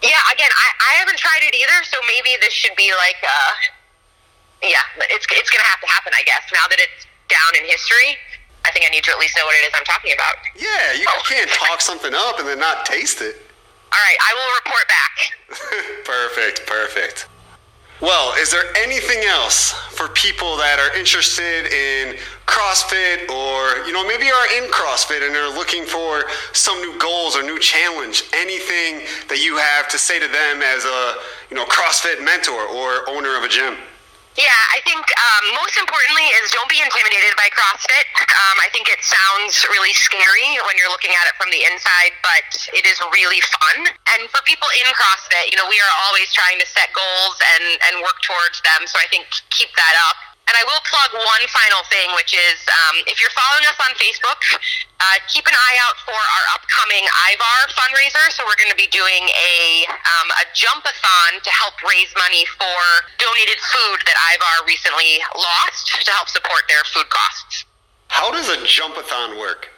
Yeah, 0.02 0.20
again, 0.34 0.52
I, 0.52 0.68
I 0.92 1.00
haven't 1.00 1.18
tried 1.18 1.48
it 1.48 1.56
either, 1.56 1.80
so 1.88 1.98
maybe 2.08 2.36
this 2.42 2.54
should 2.54 2.76
be 2.76 2.92
like, 2.98 3.18
uh, 3.24 3.52
yeah, 4.62 4.84
it's, 5.10 5.26
it's 5.32 5.50
going 5.50 5.64
to 5.64 5.70
have 5.72 5.80
to 5.80 5.88
happen, 5.88 6.12
I 6.12 6.24
guess, 6.24 6.44
now 6.52 6.68
that 6.70 6.80
it's 6.80 7.08
down 7.30 7.52
in 7.58 7.70
history. 7.70 8.20
I 8.66 8.72
think 8.72 8.86
I 8.86 8.90
need 8.90 9.04
to 9.04 9.12
at 9.12 9.20
least 9.20 9.36
know 9.36 9.46
what 9.46 9.56
it 9.56 9.68
is 9.68 9.74
I'm 9.76 9.84
talking 9.84 10.14
about. 10.14 10.36
Yeah, 10.56 10.94
you 11.00 11.06
oh. 11.08 11.24
can't 11.28 11.50
talk 11.52 11.82
something 11.90 12.14
up 12.14 12.40
and 12.40 12.48
then 12.48 12.60
not 12.60 12.86
taste 12.86 13.22
it. 13.22 13.40
All 13.92 14.00
right, 14.00 14.20
I 14.20 14.32
will 14.36 14.52
report 14.60 14.86
back. 14.90 15.14
perfect, 16.06 16.66
perfect. 16.66 17.28
Well, 18.02 18.34
is 18.38 18.52
there 18.52 18.66
anything 18.76 19.24
else 19.24 19.72
for 19.72 20.10
people 20.10 20.58
that 20.58 20.78
are 20.78 20.98
interested 20.98 21.72
in 21.72 22.18
CrossFit 22.46 23.30
or, 23.30 23.86
you 23.88 23.94
know, 23.94 24.06
maybe 24.06 24.26
are 24.26 24.58
in 24.58 24.70
CrossFit 24.72 25.26
and 25.26 25.36
are 25.36 25.56
looking 25.56 25.86
for 25.86 26.26
some 26.52 26.82
new 26.82 27.00
goals 27.00 27.38
or 27.38 27.44
new 27.44 27.60
challenge? 27.60 28.24
Anything 28.34 29.08
that 29.30 29.42
you 29.42 29.58
have 29.58 29.88
to 29.90 29.98
say 29.98 30.20
to 30.20 30.28
them 30.28 30.62
as 30.62 30.84
a, 30.84 31.16
you 31.50 31.56
know, 31.56 31.66
CrossFit 31.66 32.24
mentor 32.24 32.68
or 32.68 33.10
owner 33.10 33.38
of 33.38 33.44
a 33.44 33.48
gym? 33.48 33.78
Yeah, 34.34 34.50
I 34.74 34.82
think 34.82 35.06
um, 35.06 35.46
most 35.62 35.78
importantly 35.78 36.26
is 36.42 36.50
don't 36.50 36.66
be 36.66 36.82
intimidated 36.82 37.38
by 37.38 37.54
CrossFit. 37.54 38.10
Um, 38.18 38.58
I 38.66 38.70
think 38.74 38.90
it 38.90 38.98
sounds 39.06 39.62
really 39.70 39.94
scary 39.94 40.58
when 40.66 40.74
you're 40.74 40.90
looking 40.90 41.14
at 41.14 41.30
it 41.30 41.38
from 41.38 41.54
the 41.54 41.62
inside, 41.70 42.18
but 42.26 42.50
it 42.74 42.82
is 42.82 42.98
really 43.14 43.46
fun. 43.46 43.94
And 44.18 44.26
for 44.34 44.42
people 44.50 44.66
in 44.82 44.90
CrossFit, 44.90 45.54
you 45.54 45.58
know, 45.62 45.70
we 45.70 45.78
are 45.78 45.94
always 46.10 46.34
trying 46.34 46.58
to 46.58 46.66
set 46.66 46.90
goals 46.98 47.38
and, 47.58 47.78
and 47.90 47.94
work 48.02 48.18
towards 48.26 48.58
them. 48.66 48.90
So 48.90 48.98
I 48.98 49.06
think 49.14 49.30
keep 49.54 49.70
that 49.78 49.96
up. 50.10 50.33
And 50.44 50.60
I 50.60 50.64
will 50.68 50.84
plug 50.84 51.16
one 51.16 51.44
final 51.48 51.88
thing, 51.88 52.12
which 52.20 52.36
is 52.36 52.60
um, 52.68 52.96
if 53.08 53.16
you're 53.24 53.32
following 53.32 53.64
us 53.64 53.80
on 53.80 53.96
Facebook, 53.96 54.40
uh, 55.00 55.18
keep 55.32 55.48
an 55.48 55.56
eye 55.56 55.78
out 55.88 55.96
for 56.04 56.20
our 56.20 56.46
upcoming 56.52 57.08
IVAR 57.32 57.72
fundraiser. 57.72 58.28
So 58.36 58.44
we're 58.44 58.60
going 58.60 58.72
to 58.72 58.80
be 58.80 58.92
doing 58.92 59.24
a 59.24 59.88
um, 59.88 60.28
a 60.44 60.46
jumpathon 60.52 61.40
to 61.48 61.52
help 61.52 61.80
raise 61.88 62.12
money 62.20 62.44
for 62.60 62.80
donated 63.24 63.60
food 63.72 64.04
that 64.04 64.18
IVAR 64.36 64.68
recently 64.68 65.24
lost 65.32 66.04
to 66.04 66.12
help 66.12 66.28
support 66.28 66.68
their 66.68 66.84
food 66.92 67.08
costs. 67.08 67.64
How 68.12 68.30
does 68.30 68.52
a 68.52 68.60
jumpathon 68.68 69.40
work? 69.40 69.72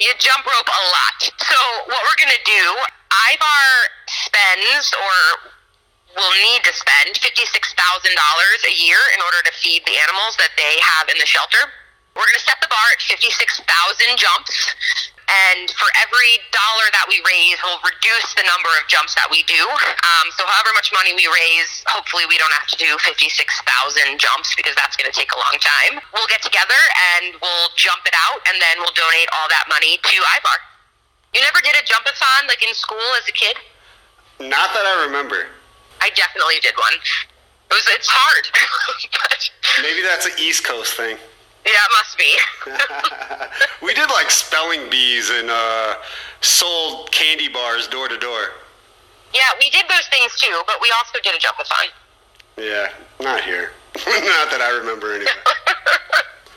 You 0.00 0.12
jump 0.18 0.44
rope 0.44 0.68
a 0.68 0.82
lot. 0.96 1.18
So 1.44 1.60
what 1.92 2.00
we're 2.04 2.20
gonna 2.20 2.44
do, 2.44 2.64
Ivar 3.32 3.64
spends 4.08 4.92
or 4.92 5.52
will 6.16 6.34
need 6.50 6.64
to 6.64 6.72
spend 6.72 7.16
fifty 7.20 7.44
six 7.52 7.76
thousand 7.76 8.16
dollars 8.16 8.60
a 8.64 8.74
year 8.74 9.00
in 9.14 9.20
order 9.20 9.44
to 9.44 9.52
feed 9.60 9.84
the 9.84 9.96
animals 10.08 10.34
that 10.40 10.56
they 10.56 10.80
have 10.80 11.12
in 11.12 11.20
the 11.20 11.28
shelter. 11.28 11.70
We're 12.16 12.26
gonna 12.26 12.42
set 12.42 12.58
the 12.64 12.72
bar 12.72 12.86
at 12.96 13.00
fifty 13.04 13.30
six 13.30 13.60
thousand 13.62 14.16
jumps. 14.16 14.52
And 15.26 15.74
for 15.74 15.90
every 16.06 16.38
dollar 16.54 16.86
that 16.94 17.10
we 17.10 17.18
raise, 17.26 17.58
we'll 17.66 17.82
reduce 17.82 18.30
the 18.38 18.46
number 18.46 18.70
of 18.78 18.86
jumps 18.86 19.10
that 19.18 19.26
we 19.26 19.42
do. 19.50 19.58
Um, 19.58 20.26
so, 20.38 20.46
however 20.46 20.70
much 20.78 20.94
money 20.94 21.18
we 21.18 21.26
raise, 21.26 21.82
hopefully 21.90 22.30
we 22.30 22.38
don't 22.38 22.54
have 22.54 22.70
to 22.70 22.78
do 22.78 22.94
56,000 23.02 23.42
jumps 24.22 24.54
because 24.54 24.78
that's 24.78 24.94
going 24.94 25.10
to 25.10 25.16
take 25.16 25.34
a 25.34 25.38
long 25.42 25.58
time. 25.58 25.98
We'll 26.14 26.30
get 26.30 26.46
together 26.46 26.78
and 27.18 27.34
we'll 27.42 27.70
jump 27.74 28.06
it 28.06 28.14
out, 28.14 28.38
and 28.46 28.54
then 28.62 28.78
we'll 28.78 28.94
donate 28.94 29.26
all 29.34 29.50
that 29.50 29.66
money 29.66 29.98
to 29.98 30.16
Ivar. 30.38 30.58
You 31.34 31.42
never 31.42 31.58
did 31.58 31.74
a 31.74 31.82
jumpathon 31.82 32.46
like 32.46 32.62
in 32.62 32.70
school 32.70 33.10
as 33.18 33.26
a 33.26 33.34
kid? 33.34 33.58
Not 34.38 34.70
that 34.78 34.86
I 34.86 35.10
remember. 35.10 35.50
I 36.00 36.10
definitely 36.14 36.56
did 36.62 36.74
one. 36.76 36.94
It 37.70 37.74
was 37.74 37.84
it's 37.90 38.08
hard, 38.08 38.44
but 39.12 39.50
Maybe 39.82 40.02
that's 40.02 40.26
an 40.26 40.32
East 40.38 40.64
Coast 40.64 40.94
thing. 40.96 41.16
yeah, 41.66 41.72
it 41.72 41.92
must 41.92 42.16
be. 42.18 42.30
we 43.86 43.92
did 43.94 44.08
like 44.10 44.30
spelling 44.30 44.88
bees 44.90 45.30
and 45.30 45.50
uh, 45.50 45.96
sold 46.40 47.10
candy 47.12 47.48
bars 47.48 47.88
door 47.88 48.08
to 48.08 48.16
door. 48.18 48.52
yeah, 49.34 49.50
we 49.58 49.68
did 49.70 49.84
those 49.88 50.06
things 50.10 50.32
too, 50.40 50.62
but 50.66 50.76
we 50.80 50.92
also 50.98 51.18
did 51.22 51.34
a 51.34 51.38
jumpathon. 51.38 51.90
Yeah, 52.56 52.88
not 53.20 53.42
here. 53.42 53.72
not 53.96 54.50
that 54.50 54.60
I 54.62 54.70
remember 54.78 55.12
anyway. 55.14 55.30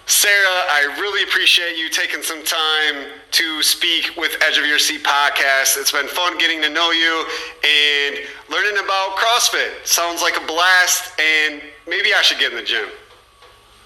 Sarah, 0.09 0.65
I 0.73 0.97
really 0.97 1.21
appreciate 1.21 1.77
you 1.77 1.87
taking 1.87 2.23
some 2.23 2.43
time 2.43 3.13
to 3.29 3.61
speak 3.61 4.17
with 4.17 4.35
Edge 4.41 4.57
of 4.57 4.65
Your 4.65 4.79
Seat 4.79 5.03
podcast. 5.05 5.77
It's 5.77 5.91
been 5.91 6.07
fun 6.07 6.35
getting 6.39 6.65
to 6.65 6.69
know 6.69 6.89
you 6.89 7.25
and 7.61 8.17
learning 8.49 8.81
about 8.81 9.21
CrossFit. 9.21 9.85
Sounds 9.85 10.23
like 10.25 10.33
a 10.33 10.43
blast, 10.49 11.13
and 11.21 11.61
maybe 11.85 12.09
I 12.17 12.23
should 12.25 12.39
get 12.39 12.49
in 12.49 12.57
the 12.57 12.65
gym. 12.65 12.89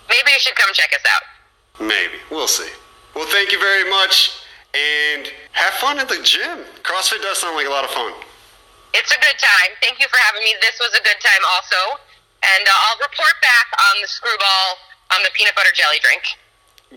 Maybe 0.07 0.31
you 0.31 0.39
should 0.39 0.55
come 0.55 0.71
check 0.71 0.95
us 0.95 1.03
out. 1.11 1.83
Maybe. 1.83 2.15
We'll 2.31 2.47
see. 2.47 2.71
Well, 3.15 3.27
thank 3.27 3.51
you 3.51 3.59
very 3.59 3.89
much, 3.91 4.47
and 4.71 5.27
have 5.51 5.73
fun 5.73 5.99
at 5.99 6.07
the 6.07 6.23
gym. 6.23 6.63
CrossFit 6.87 7.21
does 7.21 7.39
sound 7.39 7.57
like 7.57 7.67
a 7.67 7.69
lot 7.69 7.83
of 7.83 7.91
fun. 7.91 8.13
It's 8.95 9.11
a 9.11 9.19
good 9.19 9.39
time. 9.43 9.75
Thank 9.83 9.99
you 9.99 10.07
for 10.07 10.17
having 10.31 10.47
me. 10.47 10.55
This 10.61 10.79
was 10.79 10.95
a 10.95 11.03
good 11.03 11.19
time 11.19 11.43
also. 11.59 11.99
And 12.55 12.63
uh, 12.63 12.71
I'll 12.87 12.99
report 13.03 13.35
back 13.43 13.67
on 13.91 13.99
the 13.99 14.07
Skrewball 14.07 14.92
on 15.15 15.23
the 15.23 15.29
peanut 15.33 15.55
butter 15.55 15.69
jelly 15.73 15.97
drink. 16.01 16.23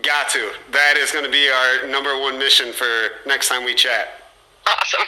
Got 0.03 0.29
to. 0.29 0.51
That 0.71 0.97
is 0.97 1.11
going 1.11 1.25
to 1.25 1.31
be 1.31 1.49
our 1.49 1.87
number 1.87 2.19
one 2.19 2.37
mission 2.37 2.71
for 2.71 2.85
next 3.25 3.49
time 3.49 3.65
we 3.65 3.73
chat. 3.73 4.21
Awesome. 4.67 5.07